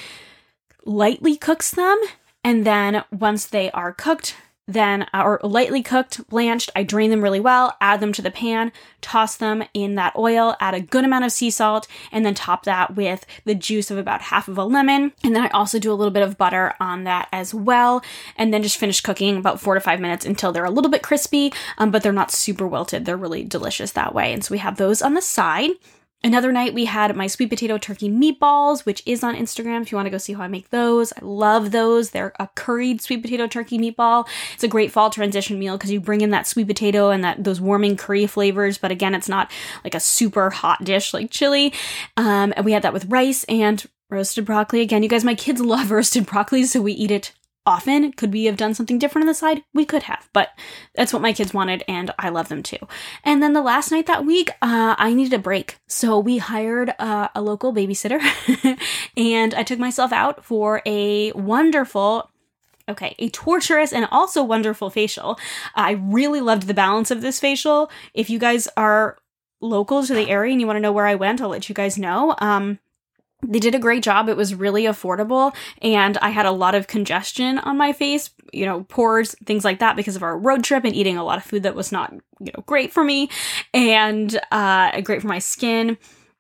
lightly 0.84 1.36
cooks 1.36 1.72
them. 1.72 2.00
And 2.44 2.64
then 2.64 3.02
once 3.10 3.46
they 3.46 3.68
are 3.72 3.92
cooked, 3.92 4.36
then 4.68 5.06
or 5.12 5.40
lightly 5.42 5.82
cooked, 5.82 6.26
blanched, 6.28 6.70
I 6.76 6.82
drain 6.82 7.10
them 7.10 7.22
really 7.22 7.40
well, 7.40 7.76
add 7.80 8.00
them 8.00 8.12
to 8.12 8.22
the 8.22 8.30
pan, 8.30 8.72
toss 9.00 9.36
them 9.36 9.64
in 9.74 9.96
that 9.96 10.14
oil, 10.16 10.56
add 10.60 10.74
a 10.74 10.80
good 10.80 11.04
amount 11.04 11.24
of 11.24 11.32
sea 11.32 11.50
salt, 11.50 11.88
and 12.12 12.24
then 12.24 12.34
top 12.34 12.64
that 12.64 12.94
with 12.94 13.26
the 13.44 13.54
juice 13.54 13.90
of 13.90 13.98
about 13.98 14.22
half 14.22 14.48
of 14.48 14.58
a 14.58 14.64
lemon. 14.64 15.12
And 15.24 15.34
then 15.34 15.42
I 15.42 15.48
also 15.48 15.78
do 15.78 15.92
a 15.92 15.94
little 15.94 16.12
bit 16.12 16.22
of 16.22 16.38
butter 16.38 16.74
on 16.80 17.04
that 17.04 17.28
as 17.32 17.52
well, 17.52 18.04
and 18.36 18.54
then 18.54 18.62
just 18.62 18.78
finish 18.78 19.00
cooking 19.00 19.36
about 19.36 19.60
four 19.60 19.74
to 19.74 19.80
five 19.80 20.00
minutes 20.00 20.24
until 20.24 20.52
they're 20.52 20.64
a 20.64 20.70
little 20.70 20.90
bit 20.90 21.02
crispy, 21.02 21.52
um, 21.78 21.90
but 21.90 22.02
they're 22.02 22.12
not 22.12 22.30
super 22.30 22.66
wilted. 22.66 23.04
They're 23.04 23.16
really 23.16 23.42
delicious 23.44 23.92
that 23.92 24.14
way. 24.14 24.32
And 24.32 24.44
so 24.44 24.52
we 24.52 24.58
have 24.58 24.76
those 24.76 25.02
on 25.02 25.14
the 25.14 25.22
side. 25.22 25.70
Another 26.24 26.52
night 26.52 26.72
we 26.72 26.84
had 26.84 27.16
my 27.16 27.26
sweet 27.26 27.50
potato 27.50 27.78
turkey 27.78 28.08
meatballs, 28.08 28.86
which 28.86 29.02
is 29.06 29.24
on 29.24 29.34
Instagram 29.34 29.82
if 29.82 29.90
you 29.90 29.96
want 29.96 30.06
to 30.06 30.10
go 30.10 30.18
see 30.18 30.34
how 30.34 30.42
I 30.42 30.48
make 30.48 30.70
those. 30.70 31.12
I 31.12 31.18
love 31.22 31.72
those. 31.72 32.10
They're 32.10 32.32
a 32.38 32.48
curried 32.54 33.00
sweet 33.00 33.22
potato 33.22 33.48
turkey 33.48 33.76
meatball. 33.76 34.28
It's 34.54 34.62
a 34.62 34.68
great 34.68 34.92
fall 34.92 35.10
transition 35.10 35.58
meal 35.58 35.76
because 35.76 35.90
you 35.90 36.00
bring 36.00 36.20
in 36.20 36.30
that 36.30 36.46
sweet 36.46 36.68
potato 36.68 37.10
and 37.10 37.24
that 37.24 37.42
those 37.42 37.60
warming 37.60 37.96
curry 37.96 38.26
flavors, 38.26 38.78
but 38.78 38.92
again, 38.92 39.14
it's 39.14 39.28
not 39.28 39.50
like 39.82 39.96
a 39.96 40.00
super 40.00 40.50
hot 40.50 40.84
dish 40.84 41.12
like 41.12 41.30
chili. 41.30 41.72
Um, 42.16 42.52
and 42.56 42.64
we 42.64 42.72
had 42.72 42.82
that 42.82 42.92
with 42.92 43.06
rice 43.06 43.42
and 43.44 43.84
roasted 44.08 44.44
broccoli. 44.44 44.80
Again, 44.80 45.02
you 45.02 45.08
guys, 45.08 45.24
my 45.24 45.34
kids 45.34 45.60
love 45.60 45.90
roasted 45.90 46.26
broccoli, 46.26 46.64
so 46.64 46.80
we 46.80 46.92
eat 46.92 47.10
it 47.10 47.32
often. 47.66 48.12
Could 48.12 48.32
we 48.32 48.44
have 48.44 48.56
done 48.56 48.74
something 48.74 48.98
different 48.98 49.24
on 49.24 49.28
the 49.28 49.34
side? 49.34 49.62
We 49.72 49.84
could 49.84 50.04
have, 50.04 50.28
but 50.32 50.50
that's 50.94 51.12
what 51.12 51.22
my 51.22 51.32
kids 51.32 51.54
wanted, 51.54 51.84
and 51.88 52.12
I 52.18 52.28
love 52.28 52.48
them 52.48 52.62
too. 52.62 52.78
And 53.24 53.42
then 53.42 53.52
the 53.52 53.62
last 53.62 53.90
night 53.90 54.06
that 54.06 54.24
week, 54.24 54.50
uh, 54.62 54.94
I 54.98 55.14
needed 55.14 55.34
a 55.34 55.38
break. 55.38 55.78
So 55.86 56.18
we 56.18 56.38
hired 56.38 56.94
uh, 56.98 57.28
a 57.34 57.42
local 57.42 57.72
babysitter, 57.72 58.20
and 59.16 59.54
I 59.54 59.62
took 59.62 59.78
myself 59.78 60.12
out 60.12 60.44
for 60.44 60.82
a 60.86 61.32
wonderful 61.32 62.28
Okay, 62.88 63.14
a 63.20 63.28
torturous 63.28 63.92
and 63.92 64.08
also 64.10 64.42
wonderful 64.42 64.90
facial. 64.90 65.38
I 65.76 65.92
really 65.92 66.40
loved 66.40 66.66
the 66.66 66.74
balance 66.74 67.12
of 67.12 67.20
this 67.20 67.38
facial. 67.38 67.90
If 68.12 68.28
you 68.28 68.40
guys 68.40 68.68
are 68.76 69.18
local 69.60 70.04
to 70.04 70.12
the 70.12 70.28
area 70.28 70.50
and 70.50 70.60
you 70.60 70.66
want 70.66 70.78
to 70.78 70.80
know 70.80 70.92
where 70.92 71.06
I 71.06 71.14
went, 71.14 71.40
I'll 71.40 71.48
let 71.48 71.68
you 71.68 71.76
guys 71.76 71.96
know. 71.96 72.34
Um, 72.38 72.80
they 73.42 73.58
did 73.58 73.74
a 73.74 73.78
great 73.78 74.02
job. 74.02 74.28
It 74.28 74.36
was 74.36 74.54
really 74.54 74.84
affordable, 74.84 75.54
and 75.80 76.16
I 76.18 76.30
had 76.30 76.46
a 76.46 76.52
lot 76.52 76.74
of 76.74 76.86
congestion 76.86 77.58
on 77.58 77.76
my 77.76 77.92
face, 77.92 78.30
you 78.52 78.66
know, 78.66 78.84
pores, 78.84 79.34
things 79.44 79.64
like 79.64 79.80
that, 79.80 79.96
because 79.96 80.16
of 80.16 80.22
our 80.22 80.38
road 80.38 80.64
trip 80.64 80.84
and 80.84 80.94
eating 80.94 81.16
a 81.16 81.24
lot 81.24 81.38
of 81.38 81.44
food 81.44 81.64
that 81.64 81.74
was 81.74 81.92
not, 81.92 82.12
you 82.40 82.52
know, 82.56 82.62
great 82.66 82.92
for 82.92 83.04
me 83.04 83.30
and 83.74 84.38
uh, 84.50 85.00
great 85.00 85.20
for 85.20 85.28
my 85.28 85.38
skin 85.38 85.98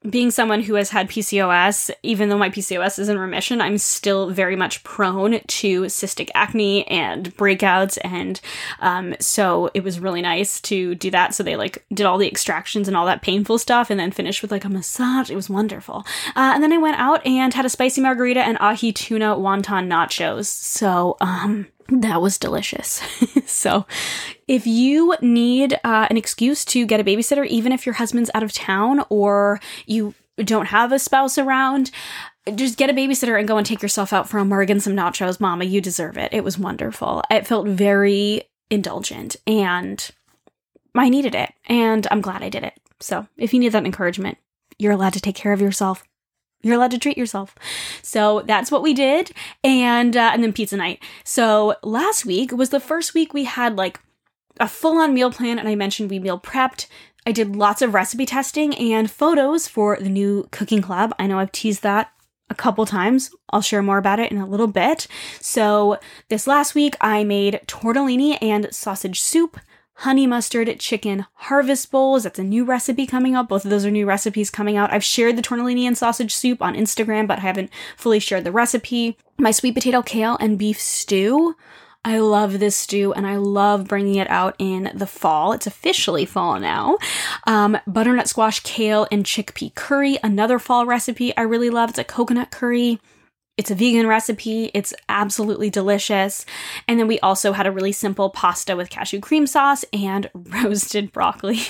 being 0.08 0.30
someone 0.30 0.62
who 0.62 0.74
has 0.74 0.90
had 0.90 1.08
PCOS, 1.08 1.90
even 2.02 2.28
though 2.28 2.38
my 2.38 2.50
PCOS 2.50 2.98
is 2.98 3.08
in 3.08 3.18
remission, 3.18 3.60
I'm 3.60 3.78
still 3.78 4.30
very 4.30 4.56
much 4.56 4.82
prone 4.84 5.40
to 5.40 5.82
cystic 5.82 6.30
acne 6.34 6.86
and 6.88 7.34
breakouts. 7.36 7.98
And 8.02 8.40
um, 8.80 9.14
so 9.20 9.70
it 9.74 9.84
was 9.84 10.00
really 10.00 10.22
nice 10.22 10.60
to 10.62 10.94
do 10.96 11.10
that. 11.10 11.34
So 11.34 11.42
they 11.42 11.56
like 11.56 11.84
did 11.92 12.06
all 12.06 12.18
the 12.18 12.26
extractions 12.26 12.88
and 12.88 12.96
all 12.96 13.06
that 13.06 13.22
painful 13.22 13.58
stuff 13.58 13.90
and 13.90 13.98
then 13.98 14.10
finished 14.10 14.42
with 14.42 14.50
like 14.50 14.64
a 14.64 14.68
massage. 14.68 15.30
It 15.30 15.36
was 15.36 15.48
wonderful. 15.48 16.04
Uh, 16.34 16.52
and 16.54 16.62
then 16.62 16.72
I 16.72 16.78
went 16.78 16.98
out 16.98 17.24
and 17.26 17.54
had 17.54 17.64
a 17.66 17.70
spicy 17.70 18.00
margarita 18.00 18.40
and 18.40 18.58
ahi 18.58 18.92
tuna 18.92 19.36
wonton 19.36 19.86
nachos. 19.88 20.46
So, 20.46 21.16
um, 21.20 21.68
that 22.00 22.22
was 22.22 22.38
delicious. 22.38 23.02
so, 23.46 23.86
if 24.48 24.66
you 24.66 25.14
need 25.20 25.74
uh, 25.84 26.06
an 26.10 26.16
excuse 26.16 26.64
to 26.66 26.86
get 26.86 27.00
a 27.00 27.04
babysitter, 27.04 27.46
even 27.46 27.72
if 27.72 27.86
your 27.86 27.94
husband's 27.94 28.30
out 28.34 28.42
of 28.42 28.52
town 28.52 29.04
or 29.08 29.60
you 29.86 30.14
don't 30.38 30.66
have 30.66 30.92
a 30.92 30.98
spouse 30.98 31.38
around, 31.38 31.90
just 32.54 32.78
get 32.78 32.90
a 32.90 32.94
babysitter 32.94 33.38
and 33.38 33.46
go 33.46 33.56
and 33.56 33.66
take 33.66 33.82
yourself 33.82 34.12
out 34.12 34.28
for 34.28 34.38
a 34.38 34.44
mug 34.44 34.70
and 34.70 34.82
some 34.82 34.96
nachos. 34.96 35.40
Mama, 35.40 35.64
you 35.64 35.80
deserve 35.80 36.16
it. 36.16 36.32
It 36.32 36.44
was 36.44 36.58
wonderful. 36.58 37.22
It 37.30 37.46
felt 37.46 37.66
very 37.68 38.42
indulgent 38.70 39.36
and 39.46 40.10
I 40.94 41.08
needed 41.08 41.34
it. 41.34 41.52
And 41.66 42.06
I'm 42.10 42.20
glad 42.20 42.42
I 42.42 42.48
did 42.48 42.64
it. 42.64 42.74
So, 43.00 43.26
if 43.36 43.52
you 43.52 43.60
need 43.60 43.72
that 43.72 43.84
encouragement, 43.84 44.38
you're 44.78 44.92
allowed 44.92 45.12
to 45.14 45.20
take 45.20 45.34
care 45.34 45.52
of 45.52 45.60
yourself 45.60 46.04
you're 46.62 46.76
allowed 46.76 46.92
to 46.92 46.98
treat 46.98 47.18
yourself. 47.18 47.54
So 48.02 48.42
that's 48.46 48.70
what 48.70 48.82
we 48.82 48.94
did, 48.94 49.32
and 49.62 50.16
uh, 50.16 50.30
and 50.32 50.42
then 50.42 50.52
pizza 50.52 50.76
night. 50.76 51.02
So 51.24 51.76
last 51.82 52.24
week 52.24 52.52
was 52.52 52.70
the 52.70 52.80
first 52.80 53.14
week 53.14 53.34
we 53.34 53.44
had 53.44 53.76
like 53.76 54.00
a 54.60 54.68
full 54.68 54.98
on 54.98 55.14
meal 55.14 55.30
plan, 55.30 55.58
and 55.58 55.68
I 55.68 55.74
mentioned 55.74 56.10
we 56.10 56.18
meal 56.18 56.38
prepped. 56.38 56.86
I 57.26 57.32
did 57.32 57.54
lots 57.54 57.82
of 57.82 57.94
recipe 57.94 58.26
testing 58.26 58.74
and 58.76 59.10
photos 59.10 59.68
for 59.68 59.96
the 60.00 60.08
new 60.08 60.48
cooking 60.50 60.82
club. 60.82 61.14
I 61.18 61.26
know 61.26 61.38
I've 61.38 61.52
teased 61.52 61.82
that 61.82 62.12
a 62.50 62.54
couple 62.54 62.84
times. 62.84 63.30
I'll 63.50 63.62
share 63.62 63.82
more 63.82 63.98
about 63.98 64.18
it 64.18 64.30
in 64.30 64.38
a 64.38 64.46
little 64.46 64.66
bit. 64.66 65.06
So 65.40 65.98
this 66.28 66.46
last 66.46 66.74
week 66.74 66.96
I 67.00 67.24
made 67.24 67.60
tortellini 67.66 68.38
and 68.42 68.72
sausage 68.74 69.20
soup 69.20 69.58
honey 70.02 70.26
mustard 70.26 70.80
chicken 70.80 71.24
harvest 71.34 71.92
bowls. 71.92 72.24
That's 72.24 72.38
a 72.38 72.42
new 72.42 72.64
recipe 72.64 73.06
coming 73.06 73.36
up. 73.36 73.48
Both 73.48 73.64
of 73.64 73.70
those 73.70 73.86
are 73.86 73.90
new 73.90 74.04
recipes 74.04 74.50
coming 74.50 74.76
out. 74.76 74.92
I've 74.92 75.04
shared 75.04 75.36
the 75.36 75.42
tortellini 75.42 75.84
and 75.84 75.96
sausage 75.96 76.34
soup 76.34 76.60
on 76.60 76.74
Instagram, 76.74 77.28
but 77.28 77.38
I 77.38 77.42
haven't 77.42 77.70
fully 77.96 78.18
shared 78.18 78.42
the 78.42 78.50
recipe. 78.50 79.16
My 79.38 79.52
sweet 79.52 79.74
potato 79.74 80.02
kale 80.02 80.36
and 80.40 80.58
beef 80.58 80.80
stew. 80.80 81.54
I 82.04 82.18
love 82.18 82.58
this 82.58 82.76
stew 82.76 83.12
and 83.12 83.28
I 83.28 83.36
love 83.36 83.86
bringing 83.86 84.16
it 84.16 84.28
out 84.28 84.56
in 84.58 84.90
the 84.92 85.06
fall. 85.06 85.52
It's 85.52 85.68
officially 85.68 86.24
fall 86.24 86.58
now. 86.58 86.98
Um, 87.46 87.78
butternut 87.86 88.26
squash, 88.26 88.58
kale, 88.60 89.06
and 89.12 89.24
chickpea 89.24 89.72
curry, 89.76 90.18
another 90.24 90.58
fall 90.58 90.84
recipe 90.84 91.36
I 91.36 91.42
really 91.42 91.70
love. 91.70 91.90
It's 91.90 91.98
a 92.00 92.04
coconut 92.04 92.50
curry. 92.50 92.98
It's 93.56 93.70
a 93.70 93.74
vegan 93.74 94.06
recipe. 94.06 94.70
It's 94.72 94.94
absolutely 95.08 95.68
delicious. 95.68 96.46
And 96.88 96.98
then 96.98 97.06
we 97.06 97.20
also 97.20 97.52
had 97.52 97.66
a 97.66 97.72
really 97.72 97.92
simple 97.92 98.30
pasta 98.30 98.76
with 98.76 98.90
cashew 98.90 99.20
cream 99.20 99.46
sauce 99.46 99.84
and 99.92 100.30
roasted 100.34 101.12
broccoli. 101.12 101.56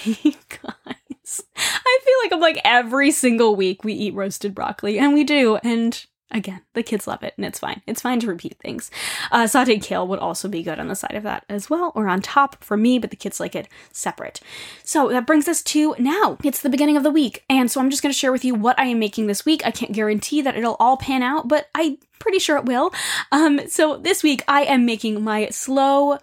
Guys, 0.49 1.43
I 1.57 1.99
feel 2.05 2.15
like 2.23 2.33
I'm 2.33 2.41
like 2.41 2.61
every 2.65 3.11
single 3.11 3.57
week 3.57 3.83
we 3.83 3.95
eat 3.95 4.15
roasted 4.15 4.55
broccoli, 4.55 4.99
and 4.99 5.13
we 5.13 5.25
do. 5.25 5.57
And 5.57 6.05
Again, 6.33 6.63
the 6.73 6.83
kids 6.83 7.07
love 7.07 7.23
it 7.23 7.35
and 7.37 7.45
it's 7.45 7.59
fine. 7.59 7.83
It's 7.87 8.01
fine 8.01 8.19
to 8.21 8.27
repeat 8.27 8.57
things. 8.59 8.91
Uh, 9.31 9.45
sauteed 9.45 9.83
kale 9.83 10.09
would 10.09 10.19
also 10.19 10.49
be 10.49 10.63
good 10.63 10.79
on 10.79 10.89
the 10.89 10.97
side 10.97 11.15
of 11.15 11.23
that 11.25 11.45
as 11.49 11.69
well, 11.69 11.93
or 11.95 12.09
on 12.09 12.23
top 12.23 12.65
for 12.65 12.77
me, 12.77 12.99
but 12.99 13.11
the 13.11 13.17
kids 13.17 13.39
like 13.39 13.55
it 13.55 13.69
separate. 13.93 14.41
So 14.83 15.09
that 15.11 15.27
brings 15.27 15.47
us 15.47 15.63
to 15.65 15.95
now. 15.99 16.39
It's 16.43 16.61
the 16.61 16.71
beginning 16.71 16.97
of 16.97 17.03
the 17.03 17.11
week. 17.11 17.45
And 17.51 17.71
so 17.71 17.81
I'm 17.81 17.91
just 17.91 18.03
going 18.03 18.13
to 18.13 18.19
share 18.19 18.33
with 18.33 18.45
you 18.45 18.55
what 18.55 18.79
I 18.79 18.87
am 18.87 18.99
making 18.99 19.27
this 19.27 19.45
week. 19.45 19.65
I 19.65 19.71
can't 19.71 19.93
guarantee 19.93 20.41
that 20.43 20.57
it'll 20.57 20.77
all 20.81 20.97
pan 20.97 21.23
out, 21.23 21.49
but 21.49 21.69
I'm 21.75 21.99
pretty 22.19 22.39
sure 22.39 22.57
it 22.57 22.65
will. 22.65 22.93
Um, 23.31 23.69
so 23.69 23.99
this 23.99 24.23
week 24.23 24.43
I 24.49 24.63
am 24.63 24.87
making 24.87 25.23
my 25.23 25.49
slow, 25.51 26.19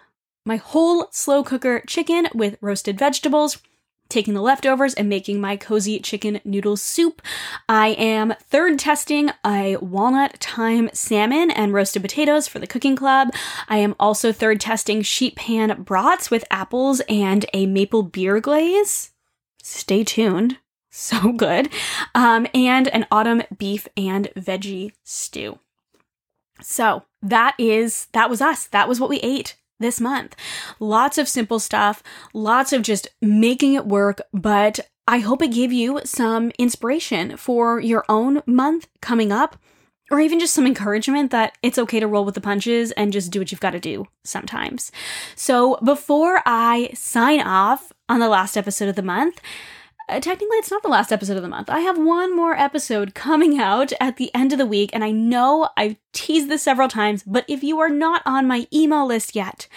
my 0.46 0.56
whole 0.56 1.08
slow 1.12 1.44
cooker 1.44 1.84
chicken 1.88 2.28
with 2.34 2.58
roasted 2.62 2.98
vegetables 2.98 3.60
taking 4.10 4.34
the 4.34 4.42
leftovers 4.42 4.94
and 4.96 5.08
making 5.08 5.40
my 5.40 5.56
cozy 5.56 6.00
chicken 6.00 6.42
noodle 6.44 6.76
soup. 6.76 7.22
I 7.68 7.90
am 7.90 8.34
third 8.42 8.80
testing 8.80 9.32
a 9.46 9.78
walnut 9.78 10.38
thyme 10.38 10.90
salmon 10.94 11.52
and 11.52 11.74
roasted 11.74 12.02
potatoes 12.02 12.48
for 12.48 12.60
the 12.60 12.68
cooking 12.68 12.96
club. 12.96 13.30
I 13.68 13.78
am 13.78 13.96
also 14.00 14.32
third 14.32 14.60
testing 14.60 15.02
sheet 15.02 15.36
pan 15.36 15.84
brats 15.84 16.32
with 16.32 16.46
apples 16.50 17.02
and 17.08 17.46
a 17.54 17.66
maple 17.66 18.04
beer 18.04 18.40
glaze. 18.40 19.12
Stay 19.62 20.04
tuned. 20.04 20.58
So 20.92 21.32
good. 21.32 21.70
Um, 22.16 22.48
and 22.52 22.88
an 22.88 23.06
autumn 23.12 23.44
beef 23.56 23.88
and 23.96 24.28
veggie 24.36 24.94
stew. 25.04 25.60
So 26.62 27.04
that 27.22 27.54
is, 27.60 28.08
that 28.14 28.28
was 28.28 28.42
us. 28.42 28.66
That 28.66 28.90
was 28.90 29.00
what 29.00 29.12
we 29.12 29.20
ate 29.20 29.56
this 29.80 30.00
month. 30.00 30.36
Lots 30.80 31.18
of 31.18 31.28
simple 31.28 31.60
stuff, 31.60 32.04
lots 32.34 32.74
of 32.74 32.82
just 32.82 33.08
making 33.22 33.74
it 33.74 33.86
work, 33.86 34.22
but 34.34 34.80
I 35.08 35.20
hope 35.20 35.42
it 35.42 35.54
gave 35.54 35.74
you 35.74 36.02
some 36.06 36.52
inspiration 36.60 37.36
for 37.38 37.80
your 37.80 38.06
own 38.08 38.44
month 38.46 38.88
coming 39.02 39.32
up, 39.32 39.58
or 40.12 40.20
even 40.20 40.40
just 40.40 40.54
some 40.54 40.68
encouragement 40.68 41.32
that 41.32 41.58
it's 41.64 41.78
okay 41.78 42.00
to 42.00 42.08
roll 42.08 42.26
with 42.26 42.36
the 42.36 42.42
punches 42.42 42.92
and 42.92 43.14
just 43.14 43.32
do 43.32 43.40
what 43.40 43.52
you've 43.52 43.60
got 43.60 43.72
to 43.72 43.80
do 43.80 44.06
sometimes. 44.24 44.92
So 45.36 45.78
before 45.84 46.42
I 46.46 46.92
sign 46.94 47.42
off 47.42 47.92
on 48.08 48.20
the 48.20 48.30
last 48.30 48.58
episode 48.58 48.90
of 48.90 48.96
the 48.96 49.02
month, 49.02 49.40
uh, 50.10 50.20
technically, 50.20 50.58
it's 50.58 50.72
not 50.72 50.82
the 50.82 50.90
last 50.90 51.12
episode 51.12 51.38
of 51.38 51.44
the 51.44 51.50
month. 51.50 51.70
I 51.70 51.80
have 51.82 51.98
one 51.98 52.36
more 52.36 52.56
episode 52.56 53.14
coming 53.14 53.60
out 53.60 53.94
at 54.00 54.18
the 54.18 54.34
end 54.34 54.52
of 54.52 54.58
the 54.58 54.66
week, 54.66 54.90
and 54.94 55.04
I 55.04 55.12
know 55.12 55.70
I've 55.78 55.98
teased 56.14 56.50
this 56.50 56.64
several 56.64 56.88
times, 56.88 57.24
but 57.24 57.46
if 57.48 57.64
you 57.64 57.80
are 57.80 57.90
not 57.90 58.24
on 58.26 58.48
my 58.48 58.68
email 58.74 59.06
list 59.06 59.36
yet, 59.36 59.68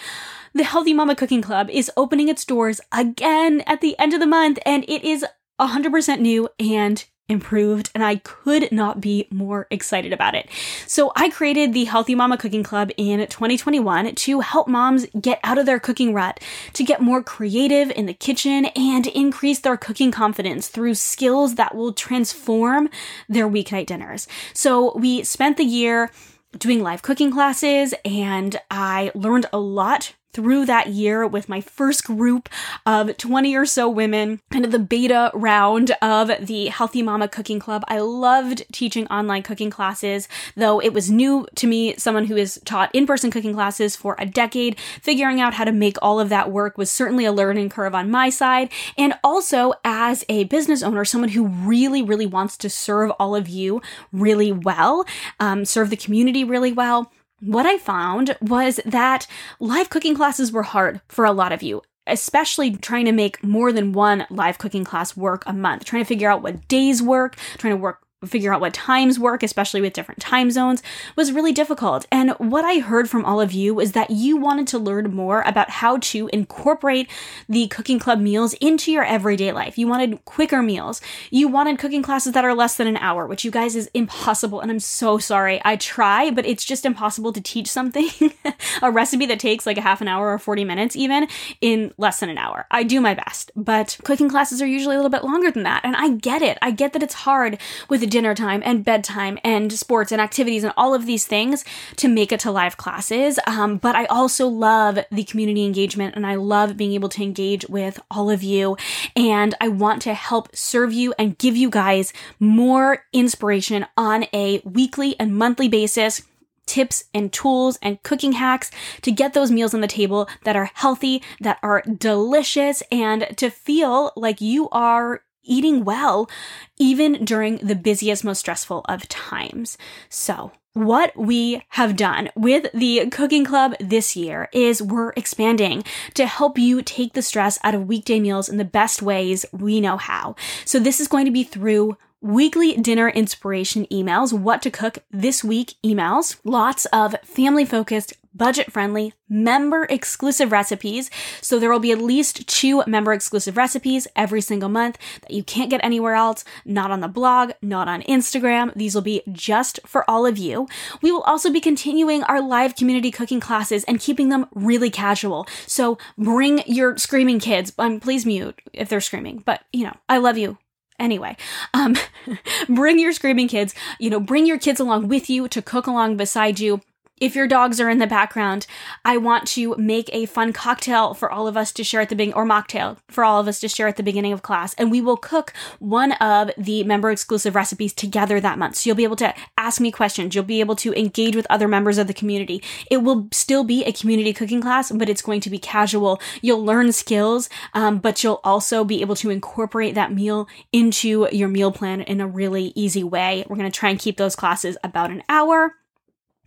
the 0.53 0.63
Healthy 0.63 0.93
Mama 0.93 1.15
Cooking 1.15 1.41
Club 1.41 1.69
is 1.69 1.91
opening 1.95 2.29
its 2.29 2.45
doors 2.45 2.81
again 2.91 3.61
at 3.61 3.81
the 3.81 3.97
end 3.99 4.13
of 4.13 4.19
the 4.19 4.27
month, 4.27 4.59
and 4.65 4.83
it 4.87 5.03
is 5.03 5.25
100% 5.61 6.19
new 6.19 6.49
and 6.59 7.05
improved 7.29 7.89
and 7.95 8.03
I 8.03 8.17
could 8.17 8.71
not 8.71 8.99
be 8.99 9.27
more 9.31 9.67
excited 9.71 10.11
about 10.11 10.35
it. 10.35 10.49
So 10.87 11.11
I 11.15 11.29
created 11.29 11.73
the 11.73 11.85
Healthy 11.85 12.15
Mama 12.15 12.37
Cooking 12.37 12.63
Club 12.63 12.91
in 12.97 13.19
2021 13.19 14.15
to 14.15 14.39
help 14.41 14.67
moms 14.67 15.05
get 15.19 15.39
out 15.43 15.57
of 15.57 15.65
their 15.65 15.79
cooking 15.79 16.13
rut, 16.13 16.39
to 16.73 16.83
get 16.83 17.01
more 17.01 17.23
creative 17.23 17.91
in 17.91 18.05
the 18.05 18.13
kitchen 18.13 18.65
and 18.75 19.07
increase 19.07 19.59
their 19.59 19.77
cooking 19.77 20.11
confidence 20.11 20.67
through 20.67 20.95
skills 20.95 21.55
that 21.55 21.75
will 21.75 21.93
transform 21.93 22.89
their 23.29 23.47
weeknight 23.47 23.85
dinners. 23.85 24.27
So 24.53 24.95
we 24.97 25.23
spent 25.23 25.57
the 25.57 25.63
year 25.63 26.11
doing 26.57 26.83
live 26.83 27.01
cooking 27.01 27.31
classes 27.31 27.93
and 28.05 28.59
I 28.69 29.11
learned 29.15 29.47
a 29.51 29.59
lot 29.59 30.13
through 30.33 30.65
that 30.65 30.87
year 30.87 31.25
with 31.25 31.47
my 31.47 31.61
first 31.61 32.03
group 32.03 32.49
of 32.85 33.15
20 33.17 33.55
or 33.55 33.65
so 33.65 33.87
women, 33.87 34.41
kind 34.51 34.65
of 34.65 34.71
the 34.71 34.79
beta 34.79 35.31
round 35.33 35.91
of 36.01 36.31
the 36.45 36.67
Healthy 36.67 37.01
Mama 37.01 37.27
Cooking 37.27 37.59
Club. 37.59 37.83
I 37.87 37.99
loved 37.99 38.63
teaching 38.71 39.07
online 39.07 39.43
cooking 39.43 39.69
classes, 39.69 40.27
though 40.55 40.79
it 40.79 40.93
was 40.93 41.11
new 41.11 41.47
to 41.55 41.67
me, 41.67 41.95
someone 41.97 42.25
who 42.25 42.35
has 42.35 42.59
taught 42.65 42.89
in 42.93 43.05
person 43.05 43.31
cooking 43.31 43.53
classes 43.53 43.95
for 43.95 44.15
a 44.19 44.25
decade. 44.25 44.79
Figuring 45.01 45.39
out 45.39 45.53
how 45.53 45.63
to 45.63 45.71
make 45.71 45.97
all 46.01 46.19
of 46.19 46.29
that 46.29 46.51
work 46.51 46.77
was 46.77 46.91
certainly 46.91 47.25
a 47.25 47.31
learning 47.31 47.69
curve 47.69 47.95
on 47.95 48.09
my 48.09 48.29
side. 48.29 48.69
And 48.97 49.13
also, 49.23 49.73
as 49.83 50.25
a 50.29 50.45
business 50.45 50.83
owner, 50.83 51.05
someone 51.05 51.29
who 51.29 51.47
really, 51.47 52.01
really 52.01 52.25
wants 52.25 52.57
to 52.57 52.69
serve 52.69 53.11
all 53.19 53.35
of 53.35 53.47
you 53.47 53.81
really 54.11 54.51
well, 54.51 55.05
um, 55.39 55.65
serve 55.65 55.89
the 55.89 55.97
community 55.97 56.43
really 56.43 56.71
well 56.71 57.11
what 57.45 57.65
I 57.65 57.77
found 57.77 58.37
was 58.41 58.79
that 58.85 59.27
live 59.59 59.89
cooking 59.89 60.15
classes 60.15 60.51
were 60.51 60.63
hard 60.63 61.01
for 61.09 61.25
a 61.25 61.33
lot 61.33 61.51
of 61.51 61.61
you, 61.61 61.81
especially 62.07 62.75
trying 62.77 63.05
to 63.05 63.11
make 63.11 63.43
more 63.43 63.71
than 63.73 63.91
one 63.91 64.25
live 64.29 64.57
cooking 64.57 64.83
class 64.83 65.17
work 65.17 65.43
a 65.45 65.53
month, 65.53 65.83
trying 65.83 66.03
to 66.03 66.07
figure 66.07 66.29
out 66.29 66.41
what 66.41 66.67
days 66.67 67.01
work, 67.01 67.35
trying 67.57 67.73
to 67.73 67.81
work 67.81 68.02
figure 68.25 68.53
out 68.53 68.61
what 68.61 68.73
times 68.73 69.19
work, 69.19 69.43
especially 69.43 69.81
with 69.81 69.93
different 69.93 70.21
time 70.21 70.51
zones, 70.51 70.81
was 71.15 71.31
really 71.31 71.51
difficult. 71.51 72.05
And 72.11 72.31
what 72.31 72.65
I 72.65 72.79
heard 72.79 73.09
from 73.09 73.25
all 73.25 73.41
of 73.41 73.51
you 73.51 73.79
is 73.79 73.93
that 73.93 74.09
you 74.09 74.37
wanted 74.37 74.67
to 74.67 74.79
learn 74.79 75.13
more 75.13 75.41
about 75.41 75.69
how 75.69 75.97
to 75.97 76.29
incorporate 76.33 77.09
the 77.47 77.67
cooking 77.67 77.99
club 77.99 78.19
meals 78.19 78.53
into 78.55 78.91
your 78.91 79.03
everyday 79.03 79.51
life. 79.51 79.77
You 79.77 79.87
wanted 79.87 80.23
quicker 80.25 80.61
meals. 80.61 81.01
You 81.29 81.47
wanted 81.47 81.79
cooking 81.79 82.03
classes 82.03 82.33
that 82.33 82.45
are 82.45 82.55
less 82.55 82.77
than 82.77 82.87
an 82.87 82.97
hour, 82.97 83.27
which 83.27 83.43
you 83.43 83.51
guys 83.51 83.75
is 83.75 83.89
impossible. 83.93 84.61
And 84.61 84.71
I'm 84.71 84.79
so 84.79 85.17
sorry. 85.17 85.61
I 85.65 85.75
try, 85.75 86.31
but 86.31 86.45
it's 86.45 86.65
just 86.65 86.85
impossible 86.85 87.33
to 87.33 87.41
teach 87.41 87.67
something, 87.67 88.09
a 88.81 88.91
recipe 88.91 89.25
that 89.27 89.39
takes 89.39 89.65
like 89.65 89.77
a 89.77 89.81
half 89.81 90.01
an 90.01 90.07
hour 90.07 90.33
or 90.33 90.39
40 90.39 90.63
minutes 90.63 90.95
even, 90.95 91.27
in 91.61 91.93
less 91.97 92.19
than 92.19 92.29
an 92.29 92.37
hour. 92.37 92.65
I 92.71 92.83
do 92.83 93.01
my 93.01 93.13
best, 93.13 93.51
but 93.55 93.97
cooking 94.03 94.29
classes 94.29 94.61
are 94.61 94.67
usually 94.67 94.95
a 94.95 94.97
little 94.97 95.11
bit 95.11 95.23
longer 95.23 95.51
than 95.51 95.63
that. 95.63 95.81
And 95.83 95.95
I 95.95 96.09
get 96.09 96.41
it. 96.41 96.57
I 96.61 96.71
get 96.71 96.93
that 96.93 97.03
it's 97.03 97.13
hard 97.13 97.59
with 97.89 98.09
dinner 98.13 98.35
time 98.35 98.61
and 98.63 98.85
bedtime 98.85 99.39
and 99.43 99.73
sports 99.73 100.11
and 100.11 100.21
activities 100.21 100.63
and 100.63 100.71
all 100.77 100.93
of 100.93 101.07
these 101.07 101.25
things 101.25 101.65
to 101.95 102.07
make 102.07 102.31
it 102.31 102.39
to 102.41 102.51
live 102.51 102.77
classes. 102.77 103.39
Um, 103.47 103.77
but 103.77 103.95
I 103.95 104.05
also 104.05 104.47
love 104.47 104.99
the 105.11 105.23
community 105.23 105.65
engagement 105.65 106.15
and 106.15 106.23
I 106.25 106.35
love 106.35 106.77
being 106.77 106.93
able 106.93 107.09
to 107.09 107.23
engage 107.23 107.67
with 107.67 107.99
all 108.11 108.29
of 108.29 108.43
you. 108.43 108.77
And 109.15 109.55
I 109.59 109.67
want 109.67 110.03
to 110.03 110.13
help 110.13 110.55
serve 110.55 110.93
you 110.93 111.15
and 111.17 111.39
give 111.39 111.57
you 111.57 111.71
guys 111.71 112.13
more 112.39 113.03
inspiration 113.11 113.87
on 113.97 114.25
a 114.31 114.61
weekly 114.63 115.19
and 115.19 115.35
monthly 115.35 115.67
basis 115.67 116.21
tips 116.67 117.05
and 117.13 117.33
tools 117.33 117.77
and 117.81 118.01
cooking 118.03 118.33
hacks 118.33 118.71
to 119.01 119.11
get 119.11 119.33
those 119.33 119.51
meals 119.51 119.73
on 119.73 119.81
the 119.81 119.87
table 119.87 120.29
that 120.43 120.55
are 120.55 120.69
healthy, 120.75 121.21
that 121.41 121.57
are 121.61 121.81
delicious, 121.81 122.81
and 122.91 123.27
to 123.37 123.49
feel 123.49 124.13
like 124.15 124.39
you 124.39 124.69
are 124.69 125.23
eating 125.43 125.83
well, 125.83 126.29
even 126.77 127.25
during 127.25 127.57
the 127.57 127.75
busiest, 127.75 128.23
most 128.23 128.39
stressful 128.39 128.85
of 128.87 129.07
times. 129.09 129.77
So, 130.09 130.51
what 130.73 131.15
we 131.15 131.61
have 131.69 131.95
done 131.95 132.29
with 132.35 132.71
the 132.73 133.07
cooking 133.11 133.45
club 133.45 133.75
this 133.79 134.15
year 134.15 134.49
is 134.51 134.81
we're 134.81 135.11
expanding 135.11 135.83
to 136.15 136.25
help 136.25 136.57
you 136.57 136.81
take 136.81 137.13
the 137.13 137.21
stress 137.21 137.59
out 137.63 137.75
of 137.75 137.87
weekday 137.87 138.19
meals 138.19 138.49
in 138.49 138.57
the 138.57 138.65
best 138.65 139.01
ways 139.01 139.45
we 139.51 139.79
know 139.79 139.97
how. 139.97 140.35
So, 140.65 140.79
this 140.79 140.99
is 140.99 141.07
going 141.07 141.25
to 141.25 141.31
be 141.31 141.43
through 141.43 141.97
weekly 142.23 142.75
dinner 142.77 143.09
inspiration 143.09 143.85
emails, 143.91 144.31
what 144.31 144.61
to 144.61 144.71
cook 144.71 144.99
this 145.11 145.43
week 145.43 145.75
emails, 145.83 146.37
lots 146.43 146.85
of 146.85 147.15
family 147.23 147.65
focused 147.65 148.13
budget 148.33 148.71
friendly, 148.71 149.13
member 149.29 149.85
exclusive 149.89 150.51
recipes. 150.51 151.09
So 151.41 151.59
there 151.59 151.71
will 151.71 151.79
be 151.79 151.91
at 151.91 151.99
least 151.99 152.47
two 152.47 152.83
member 152.87 153.13
exclusive 153.13 153.57
recipes 153.57 154.07
every 154.15 154.41
single 154.41 154.69
month 154.69 154.97
that 155.21 155.31
you 155.31 155.43
can't 155.43 155.69
get 155.69 155.83
anywhere 155.83 156.15
else, 156.15 156.43
not 156.65 156.91
on 156.91 157.01
the 157.01 157.07
blog, 157.07 157.51
not 157.61 157.87
on 157.87 158.01
Instagram. 158.03 158.73
These 158.75 158.95
will 158.95 159.01
be 159.01 159.21
just 159.31 159.79
for 159.85 160.09
all 160.09 160.25
of 160.25 160.37
you. 160.37 160.67
We 161.01 161.11
will 161.11 161.21
also 161.21 161.51
be 161.51 161.61
continuing 161.61 162.23
our 162.23 162.41
live 162.41 162.75
community 162.75 163.11
cooking 163.11 163.39
classes 163.39 163.83
and 163.85 163.99
keeping 163.99 164.29
them 164.29 164.47
really 164.53 164.89
casual. 164.89 165.47
So 165.67 165.97
bring 166.17 166.63
your 166.65 166.97
screaming 166.97 167.39
kids. 167.39 167.73
Um, 167.77 167.99
please 167.99 168.25
mute 168.25 168.61
if 168.73 168.89
they're 168.89 169.01
screaming, 169.01 169.43
but 169.45 169.61
you 169.71 169.83
know, 169.85 169.95
I 170.09 170.17
love 170.17 170.37
you. 170.37 170.57
Anyway, 170.99 171.35
um, 171.73 171.95
bring 172.69 172.99
your 172.99 173.11
screaming 173.11 173.47
kids, 173.47 173.73
you 173.99 174.09
know, 174.09 174.19
bring 174.19 174.45
your 174.45 174.59
kids 174.59 174.79
along 174.79 175.07
with 175.07 175.29
you 175.29 175.47
to 175.47 175.61
cook 175.61 175.87
along 175.87 176.17
beside 176.17 176.59
you 176.59 176.81
if 177.23 177.37
your 177.37 177.47
dogs 177.47 177.79
are 177.79 177.89
in 177.89 177.99
the 177.99 178.05
background, 178.05 178.67
I 179.05 179.15
want 179.15 179.47
to 179.49 179.77
make 179.77 180.09
a 180.11 180.25
fun 180.25 180.51
cocktail 180.51 181.13
for 181.13 181.31
all 181.31 181.47
of 181.47 181.55
us 181.55 181.71
to 181.71 181.81
share 181.81 182.01
at 182.01 182.09
the 182.09 182.17
beginning, 182.17 182.33
or 182.33 182.45
mocktail 182.45 182.97
for 183.07 183.23
all 183.23 183.39
of 183.39 183.47
us 183.47 183.61
to 183.61 183.69
share 183.69 183.87
at 183.87 183.95
the 183.95 184.03
beginning 184.03 184.33
of 184.33 184.41
class. 184.41 184.73
And 184.73 184.91
we 184.91 184.99
will 184.99 185.15
cook 185.15 185.53
one 185.79 186.11
of 186.13 186.51
the 186.57 186.83
member 186.83 187.09
exclusive 187.11 187.55
recipes 187.55 187.93
together 187.93 188.41
that 188.41 188.59
month. 188.59 188.75
So 188.75 188.89
you'll 188.89 188.97
be 188.97 189.05
able 189.05 189.15
to 189.15 189.33
ask 189.57 189.79
me 189.79 189.89
questions. 189.89 190.35
You'll 190.35 190.43
be 190.43 190.59
able 190.59 190.75
to 190.75 190.93
engage 190.99 191.33
with 191.33 191.47
other 191.49 191.69
members 191.69 191.97
of 191.97 192.07
the 192.07 192.13
community. 192.13 192.61
It 192.91 192.97
will 192.97 193.29
still 193.31 193.63
be 193.63 193.85
a 193.85 193.93
community 193.93 194.33
cooking 194.33 194.61
class, 194.61 194.91
but 194.91 195.07
it's 195.07 195.21
going 195.21 195.39
to 195.41 195.49
be 195.49 195.59
casual. 195.59 196.19
You'll 196.41 196.65
learn 196.65 196.91
skills, 196.91 197.47
um, 197.73 197.99
but 197.99 198.21
you'll 198.21 198.41
also 198.43 198.83
be 198.83 198.99
able 198.99 199.15
to 199.15 199.29
incorporate 199.29 199.95
that 199.95 200.11
meal 200.11 200.49
into 200.73 201.29
your 201.31 201.47
meal 201.47 201.71
plan 201.71 202.01
in 202.01 202.19
a 202.19 202.27
really 202.27 202.73
easy 202.75 203.03
way. 203.03 203.45
We're 203.47 203.55
going 203.55 203.71
to 203.71 203.79
try 203.79 203.91
and 203.91 203.99
keep 203.99 204.17
those 204.17 204.35
classes 204.35 204.75
about 204.83 205.09
an 205.09 205.23
hour 205.29 205.75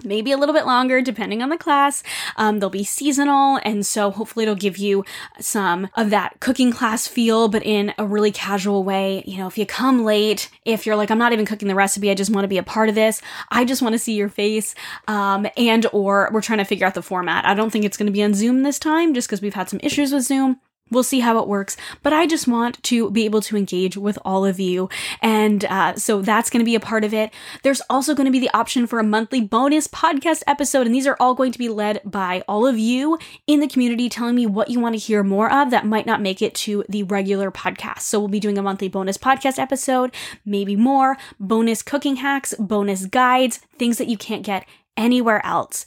maybe 0.04 0.32
a 0.32 0.36
little 0.36 0.54
bit 0.54 0.66
longer 0.66 1.00
depending 1.00 1.42
on 1.42 1.48
the 1.48 1.56
class. 1.56 2.02
Um, 2.36 2.58
they'll 2.58 2.70
be 2.70 2.84
seasonal, 2.84 3.58
and 3.62 3.84
so 3.84 4.10
hopefully 4.10 4.44
it'll 4.44 4.54
give 4.54 4.76
you 4.76 5.04
some 5.40 5.88
of 5.94 6.10
that 6.10 6.40
cooking 6.40 6.72
class 6.72 7.06
feel, 7.06 7.48
but 7.48 7.64
in 7.64 7.94
a 7.98 8.06
really 8.06 8.30
casual 8.30 8.84
way. 8.84 9.22
You 9.26 9.38
know, 9.38 9.46
if 9.46 9.58
you 9.58 9.66
come 9.66 10.04
late, 10.04 10.50
if 10.64 10.86
you're 10.86 10.96
like, 10.96 11.10
I'm 11.10 11.18
not 11.18 11.32
even 11.32 11.46
cooking 11.46 11.68
the 11.68 11.74
recipe, 11.74 12.10
I 12.10 12.14
just 12.14 12.30
want 12.30 12.44
to 12.44 12.48
be 12.48 12.58
a 12.58 12.62
part 12.62 12.88
of 12.88 12.94
this. 12.94 13.22
I 13.50 13.64
just 13.64 13.82
want 13.82 13.94
to 13.94 13.98
see 13.98 14.14
your 14.14 14.28
face. 14.28 14.74
Um, 15.08 15.46
and 15.56 15.86
or 15.92 16.30
we're 16.32 16.42
trying 16.42 16.58
to 16.58 16.64
figure 16.64 16.86
out 16.86 16.94
the 16.94 17.02
format. 17.02 17.46
I 17.46 17.54
don't 17.54 17.70
think 17.70 17.84
it's 17.84 17.96
going 17.96 18.06
to 18.06 18.12
be 18.12 18.22
on 18.22 18.34
Zoom 18.34 18.62
this 18.62 18.78
time, 18.78 19.14
just 19.14 19.28
because 19.28 19.40
we've 19.40 19.54
had 19.54 19.68
some 19.68 19.80
issues 19.82 20.12
with 20.12 20.24
Zoom. 20.24 20.60
We'll 20.90 21.02
see 21.02 21.20
how 21.20 21.38
it 21.40 21.48
works, 21.48 21.76
but 22.02 22.12
I 22.12 22.26
just 22.26 22.46
want 22.46 22.80
to 22.84 23.10
be 23.10 23.24
able 23.24 23.40
to 23.42 23.56
engage 23.56 23.96
with 23.96 24.18
all 24.24 24.44
of 24.44 24.60
you. 24.60 24.88
And 25.20 25.64
uh, 25.64 25.96
so 25.96 26.22
that's 26.22 26.48
going 26.48 26.60
to 26.60 26.64
be 26.64 26.76
a 26.76 26.80
part 26.80 27.02
of 27.02 27.12
it. 27.12 27.32
There's 27.64 27.82
also 27.90 28.14
going 28.14 28.26
to 28.26 28.30
be 28.30 28.38
the 28.38 28.54
option 28.54 28.86
for 28.86 29.00
a 29.00 29.04
monthly 29.04 29.40
bonus 29.40 29.88
podcast 29.88 30.44
episode. 30.46 30.86
And 30.86 30.94
these 30.94 31.06
are 31.06 31.16
all 31.18 31.34
going 31.34 31.50
to 31.50 31.58
be 31.58 31.68
led 31.68 32.00
by 32.04 32.44
all 32.46 32.68
of 32.68 32.78
you 32.78 33.18
in 33.48 33.58
the 33.58 33.66
community 33.66 34.08
telling 34.08 34.36
me 34.36 34.46
what 34.46 34.70
you 34.70 34.78
want 34.78 34.94
to 34.94 35.00
hear 35.00 35.24
more 35.24 35.52
of 35.52 35.70
that 35.70 35.84
might 35.86 36.06
not 36.06 36.22
make 36.22 36.40
it 36.40 36.54
to 36.54 36.84
the 36.88 37.02
regular 37.02 37.50
podcast. 37.50 38.00
So 38.00 38.20
we'll 38.20 38.28
be 38.28 38.40
doing 38.40 38.56
a 38.56 38.62
monthly 38.62 38.88
bonus 38.88 39.18
podcast 39.18 39.58
episode, 39.58 40.14
maybe 40.44 40.76
more, 40.76 41.16
bonus 41.40 41.82
cooking 41.82 42.16
hacks, 42.16 42.54
bonus 42.60 43.06
guides, 43.06 43.58
things 43.76 43.98
that 43.98 44.08
you 44.08 44.16
can't 44.16 44.44
get 44.44 44.64
anywhere 44.96 45.44
else. 45.44 45.84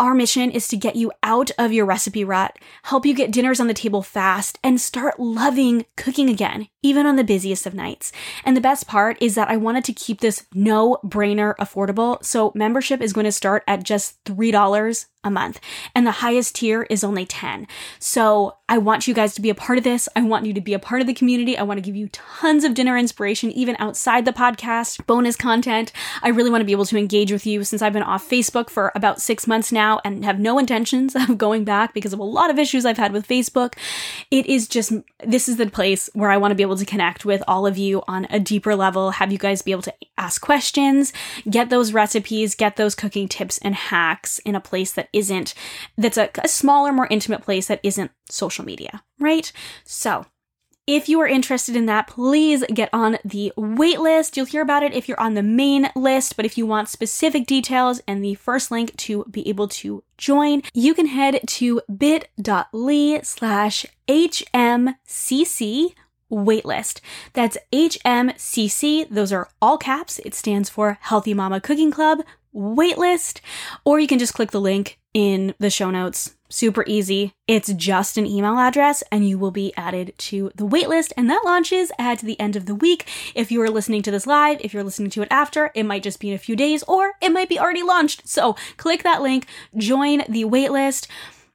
Our 0.00 0.14
mission 0.14 0.50
is 0.50 0.66
to 0.68 0.78
get 0.78 0.96
you 0.96 1.12
out 1.22 1.50
of 1.58 1.74
your 1.74 1.84
recipe 1.84 2.24
rut, 2.24 2.58
help 2.84 3.04
you 3.04 3.12
get 3.12 3.30
dinners 3.30 3.60
on 3.60 3.66
the 3.66 3.74
table 3.74 4.02
fast, 4.02 4.58
and 4.64 4.80
start 4.80 5.20
loving 5.20 5.84
cooking 5.98 6.30
again, 6.30 6.68
even 6.82 7.06
on 7.06 7.16
the 7.16 7.24
busiest 7.24 7.66
of 7.66 7.74
nights. 7.74 8.12
And 8.44 8.56
the 8.56 8.60
best 8.60 8.86
part 8.86 9.16
is 9.20 9.34
that 9.34 9.50
I 9.50 9.56
wanted 9.56 9.84
to 9.84 9.92
keep 9.92 10.20
this 10.20 10.46
no 10.54 10.98
brainer 11.04 11.54
affordable. 11.56 12.22
So 12.24 12.52
membership 12.54 13.00
is 13.00 13.12
going 13.12 13.24
to 13.24 13.32
start 13.32 13.62
at 13.66 13.82
just 13.82 14.22
$3 14.24 15.06
a 15.22 15.30
month 15.30 15.60
and 15.94 16.06
the 16.06 16.12
highest 16.12 16.56
tier 16.56 16.84
is 16.88 17.04
only 17.04 17.26
10. 17.26 17.66
So 17.98 18.56
I 18.70 18.78
want 18.78 19.06
you 19.06 19.12
guys 19.12 19.34
to 19.34 19.42
be 19.42 19.50
a 19.50 19.54
part 19.54 19.76
of 19.76 19.84
this. 19.84 20.08
I 20.16 20.22
want 20.22 20.46
you 20.46 20.54
to 20.54 20.60
be 20.60 20.72
a 20.72 20.78
part 20.78 21.00
of 21.00 21.06
the 21.06 21.12
community. 21.12 21.58
I 21.58 21.62
want 21.62 21.76
to 21.78 21.82
give 21.82 21.96
you 21.96 22.08
tons 22.08 22.64
of 22.64 22.72
dinner 22.72 22.96
inspiration, 22.96 23.50
even 23.50 23.76
outside 23.78 24.24
the 24.24 24.32
podcast, 24.32 25.04
bonus 25.06 25.36
content. 25.36 25.92
I 26.22 26.28
really 26.28 26.50
want 26.50 26.62
to 26.62 26.66
be 26.66 26.72
able 26.72 26.86
to 26.86 26.96
engage 26.96 27.32
with 27.32 27.44
you 27.44 27.64
since 27.64 27.82
I've 27.82 27.92
been 27.92 28.02
off 28.02 28.28
Facebook 28.28 28.70
for 28.70 28.92
about 28.94 29.20
six 29.20 29.46
months 29.46 29.72
now 29.72 30.00
and 30.04 30.24
have 30.24 30.40
no 30.40 30.58
intentions 30.58 31.14
of 31.16 31.36
going 31.36 31.64
back 31.64 31.92
because 31.92 32.12
of 32.12 32.18
a 32.18 32.24
lot 32.24 32.48
of 32.48 32.58
issues 32.58 32.86
I've 32.86 32.96
had 32.96 33.12
with 33.12 33.28
Facebook. 33.28 33.74
It 34.30 34.46
is 34.46 34.68
just, 34.68 34.92
this 35.26 35.48
is 35.48 35.58
the 35.58 35.68
place 35.68 36.08
where 36.14 36.30
I 36.30 36.38
want 36.38 36.52
to 36.52 36.56
be 36.56 36.62
able 36.62 36.69
to 36.76 36.84
connect 36.84 37.24
with 37.24 37.42
all 37.46 37.66
of 37.66 37.78
you 37.78 38.02
on 38.06 38.26
a 38.30 38.40
deeper 38.40 38.74
level, 38.74 39.12
have 39.12 39.32
you 39.32 39.38
guys 39.38 39.62
be 39.62 39.72
able 39.72 39.82
to 39.82 39.94
ask 40.18 40.40
questions, 40.40 41.12
get 41.48 41.70
those 41.70 41.92
recipes, 41.92 42.54
get 42.54 42.76
those 42.76 42.94
cooking 42.94 43.28
tips 43.28 43.58
and 43.58 43.74
hacks 43.74 44.38
in 44.40 44.54
a 44.54 44.60
place 44.60 44.92
that 44.92 45.08
isn't, 45.12 45.54
that's 45.96 46.18
a, 46.18 46.30
a 46.42 46.48
smaller, 46.48 46.92
more 46.92 47.08
intimate 47.10 47.42
place 47.42 47.66
that 47.66 47.80
isn't 47.82 48.10
social 48.28 48.64
media, 48.64 49.02
right? 49.18 49.52
So, 49.84 50.26
if 50.86 51.08
you 51.08 51.20
are 51.20 51.28
interested 51.28 51.76
in 51.76 51.86
that, 51.86 52.08
please 52.08 52.64
get 52.74 52.88
on 52.92 53.18
the 53.24 53.52
wait 53.56 54.00
list. 54.00 54.36
You'll 54.36 54.46
hear 54.46 54.62
about 54.62 54.82
it 54.82 54.92
if 54.92 55.08
you're 55.08 55.20
on 55.20 55.34
the 55.34 55.42
main 55.42 55.88
list, 55.94 56.34
but 56.34 56.44
if 56.44 56.58
you 56.58 56.66
want 56.66 56.88
specific 56.88 57.46
details 57.46 58.00
and 58.08 58.24
the 58.24 58.34
first 58.34 58.72
link 58.72 58.96
to 58.96 59.24
be 59.30 59.48
able 59.48 59.68
to 59.68 60.02
join, 60.18 60.62
you 60.74 60.92
can 60.94 61.06
head 61.06 61.40
to 61.46 61.80
bit.ly 61.96 63.20
slash 63.22 63.86
HMCC 64.08 65.94
waitlist. 66.30 67.00
That's 67.32 67.58
HMCC. 67.72 69.08
Those 69.10 69.32
are 69.32 69.48
all 69.60 69.78
caps. 69.78 70.18
It 70.20 70.34
stands 70.34 70.68
for 70.68 70.98
Healthy 71.00 71.34
Mama 71.34 71.60
Cooking 71.60 71.90
Club 71.90 72.20
waitlist, 72.54 73.40
or 73.84 74.00
you 74.00 74.06
can 74.06 74.18
just 74.18 74.34
click 74.34 74.50
the 74.50 74.60
link 74.60 74.98
in 75.14 75.54
the 75.58 75.70
show 75.70 75.90
notes. 75.90 76.36
Super 76.48 76.84
easy. 76.86 77.32
It's 77.46 77.72
just 77.74 78.18
an 78.18 78.26
email 78.26 78.58
address 78.58 79.04
and 79.12 79.28
you 79.28 79.38
will 79.38 79.52
be 79.52 79.72
added 79.76 80.14
to 80.18 80.50
the 80.56 80.66
waitlist 80.66 81.12
and 81.16 81.30
that 81.30 81.42
launches 81.44 81.92
at 81.96 82.20
the 82.20 82.38
end 82.40 82.56
of 82.56 82.66
the 82.66 82.74
week. 82.74 83.08
If 83.36 83.52
you 83.52 83.62
are 83.62 83.70
listening 83.70 84.02
to 84.02 84.10
this 84.10 84.26
live, 84.26 84.58
if 84.60 84.74
you're 84.74 84.82
listening 84.82 85.10
to 85.10 85.22
it 85.22 85.28
after, 85.30 85.70
it 85.76 85.84
might 85.84 86.02
just 86.02 86.18
be 86.18 86.30
in 86.30 86.34
a 86.34 86.38
few 86.38 86.56
days 86.56 86.82
or 86.84 87.12
it 87.20 87.30
might 87.30 87.48
be 87.48 87.58
already 87.58 87.84
launched. 87.84 88.26
So 88.26 88.56
click 88.76 89.04
that 89.04 89.22
link, 89.22 89.46
join 89.76 90.24
the 90.28 90.44
waitlist. 90.44 91.06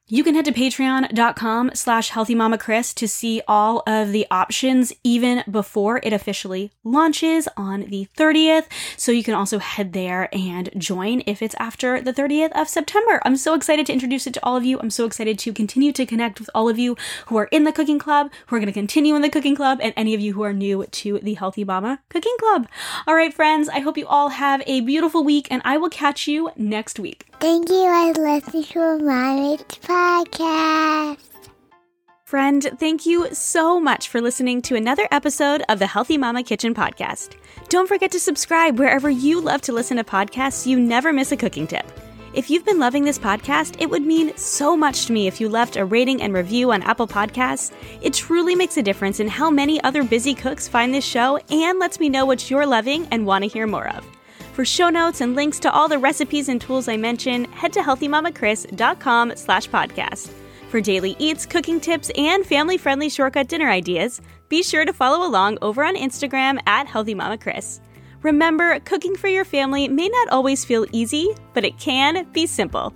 You 0.08 0.22
can 0.22 0.36
head 0.36 0.44
to 0.44 0.52
patreon.com 0.52 1.72
slash 1.74 2.12
healthymamakris 2.12 2.94
to 2.94 3.08
see 3.08 3.42
all 3.48 3.82
of 3.88 4.12
the 4.12 4.24
options 4.30 4.92
even 5.02 5.42
before 5.50 5.98
it 6.04 6.12
officially 6.12 6.70
launches 6.84 7.48
on 7.56 7.80
the 7.86 8.06
30th. 8.16 8.66
So 8.96 9.10
you 9.10 9.24
can 9.24 9.34
also 9.34 9.58
head 9.58 9.94
there 9.94 10.28
and 10.32 10.70
join 10.78 11.24
if 11.26 11.42
it's 11.42 11.56
after 11.58 12.00
the 12.00 12.12
30th 12.12 12.52
of 12.52 12.68
September. 12.68 13.20
I'm 13.24 13.36
so 13.36 13.54
excited 13.54 13.84
to 13.86 13.92
introduce 13.92 14.28
it 14.28 14.34
to 14.34 14.44
all 14.44 14.56
of 14.56 14.64
you. 14.64 14.78
I'm 14.78 14.90
so 14.90 15.06
excited 15.06 15.40
to 15.40 15.52
continue 15.52 15.90
to 15.94 16.06
connect 16.06 16.38
with 16.38 16.50
all 16.54 16.68
of 16.68 16.78
you 16.78 16.96
who 17.26 17.36
are 17.36 17.48
in 17.50 17.64
the 17.64 17.72
cooking 17.72 17.98
club, 17.98 18.30
who 18.46 18.54
are 18.54 18.60
going 18.60 18.68
to 18.68 18.72
continue 18.72 19.16
in 19.16 19.22
the 19.22 19.28
cooking 19.28 19.56
club, 19.56 19.80
and 19.82 19.92
any 19.96 20.14
of 20.14 20.20
you 20.20 20.34
who 20.34 20.42
are 20.42 20.52
new 20.52 20.86
to 20.86 21.18
the 21.18 21.34
Healthy 21.34 21.64
Mama 21.64 21.98
Cooking 22.10 22.36
Club. 22.38 22.68
All 23.08 23.16
right, 23.16 23.34
friends, 23.34 23.68
I 23.68 23.80
hope 23.80 23.98
you 23.98 24.06
all 24.06 24.28
have 24.28 24.62
a 24.68 24.82
beautiful 24.82 25.24
week 25.24 25.48
and 25.50 25.62
I 25.64 25.78
will 25.78 25.90
catch 25.90 26.28
you 26.28 26.52
next 26.54 27.00
week. 27.00 27.26
Thank 27.40 27.68
you 27.68 28.14
for 28.14 28.22
listening 28.22 28.64
to 28.64 28.98
my 29.04 29.58
podcast. 29.96 31.18
Friend, 32.24 32.70
thank 32.78 33.06
you 33.06 33.32
so 33.32 33.80
much 33.80 34.08
for 34.08 34.20
listening 34.20 34.60
to 34.62 34.76
another 34.76 35.08
episode 35.10 35.62
of 35.68 35.78
the 35.78 35.86
Healthy 35.86 36.18
Mama 36.18 36.42
Kitchen 36.42 36.74
podcast. 36.74 37.36
Don't 37.68 37.88
forget 37.88 38.10
to 38.10 38.20
subscribe 38.20 38.78
wherever 38.78 39.08
you 39.08 39.40
love 39.40 39.62
to 39.62 39.72
listen 39.72 39.96
to 39.96 40.04
podcasts 40.04 40.64
so 40.64 40.70
you 40.70 40.78
never 40.78 41.12
miss 41.12 41.32
a 41.32 41.36
cooking 41.36 41.66
tip. 41.66 41.86
If 42.34 42.50
you've 42.50 42.66
been 42.66 42.78
loving 42.78 43.04
this 43.04 43.18
podcast, 43.18 43.80
it 43.80 43.88
would 43.88 44.02
mean 44.02 44.36
so 44.36 44.76
much 44.76 45.06
to 45.06 45.12
me 45.12 45.28
if 45.28 45.40
you 45.40 45.48
left 45.48 45.76
a 45.76 45.84
rating 45.86 46.20
and 46.20 46.34
review 46.34 46.72
on 46.72 46.82
Apple 46.82 47.08
Podcasts. 47.08 47.72
It 48.02 48.12
truly 48.12 48.54
makes 48.54 48.76
a 48.76 48.82
difference 48.82 49.20
in 49.20 49.28
how 49.28 49.50
many 49.50 49.82
other 49.82 50.04
busy 50.04 50.34
cooks 50.34 50.68
find 50.68 50.92
this 50.92 51.04
show 51.04 51.38
and 51.48 51.78
lets 51.78 51.98
me 51.98 52.10
know 52.10 52.26
what 52.26 52.50
you're 52.50 52.66
loving 52.66 53.08
and 53.10 53.24
want 53.24 53.44
to 53.44 53.48
hear 53.48 53.66
more 53.66 53.88
of. 53.88 54.04
For 54.56 54.64
show 54.64 54.88
notes 54.88 55.20
and 55.20 55.36
links 55.36 55.58
to 55.60 55.70
all 55.70 55.86
the 55.86 55.98
recipes 55.98 56.48
and 56.48 56.58
tools 56.58 56.88
I 56.88 56.96
mention, 56.96 57.44
head 57.52 57.74
to 57.74 57.80
healthymamakris.com 57.80 59.36
slash 59.36 59.68
podcast. 59.68 60.30
For 60.70 60.80
daily 60.80 61.14
eats, 61.18 61.44
cooking 61.44 61.78
tips, 61.78 62.10
and 62.16 62.42
family-friendly 62.46 63.10
shortcut 63.10 63.48
dinner 63.48 63.68
ideas, 63.68 64.22
be 64.48 64.62
sure 64.62 64.86
to 64.86 64.94
follow 64.94 65.26
along 65.26 65.58
over 65.60 65.84
on 65.84 65.94
Instagram 65.94 66.58
at 66.66 66.86
healthymamakris. 66.86 67.80
Remember, 68.22 68.80
cooking 68.80 69.14
for 69.14 69.28
your 69.28 69.44
family 69.44 69.88
may 69.88 70.08
not 70.08 70.28
always 70.30 70.64
feel 70.64 70.86
easy, 70.90 71.28
but 71.52 71.66
it 71.66 71.78
can 71.78 72.26
be 72.32 72.46
simple. 72.46 72.94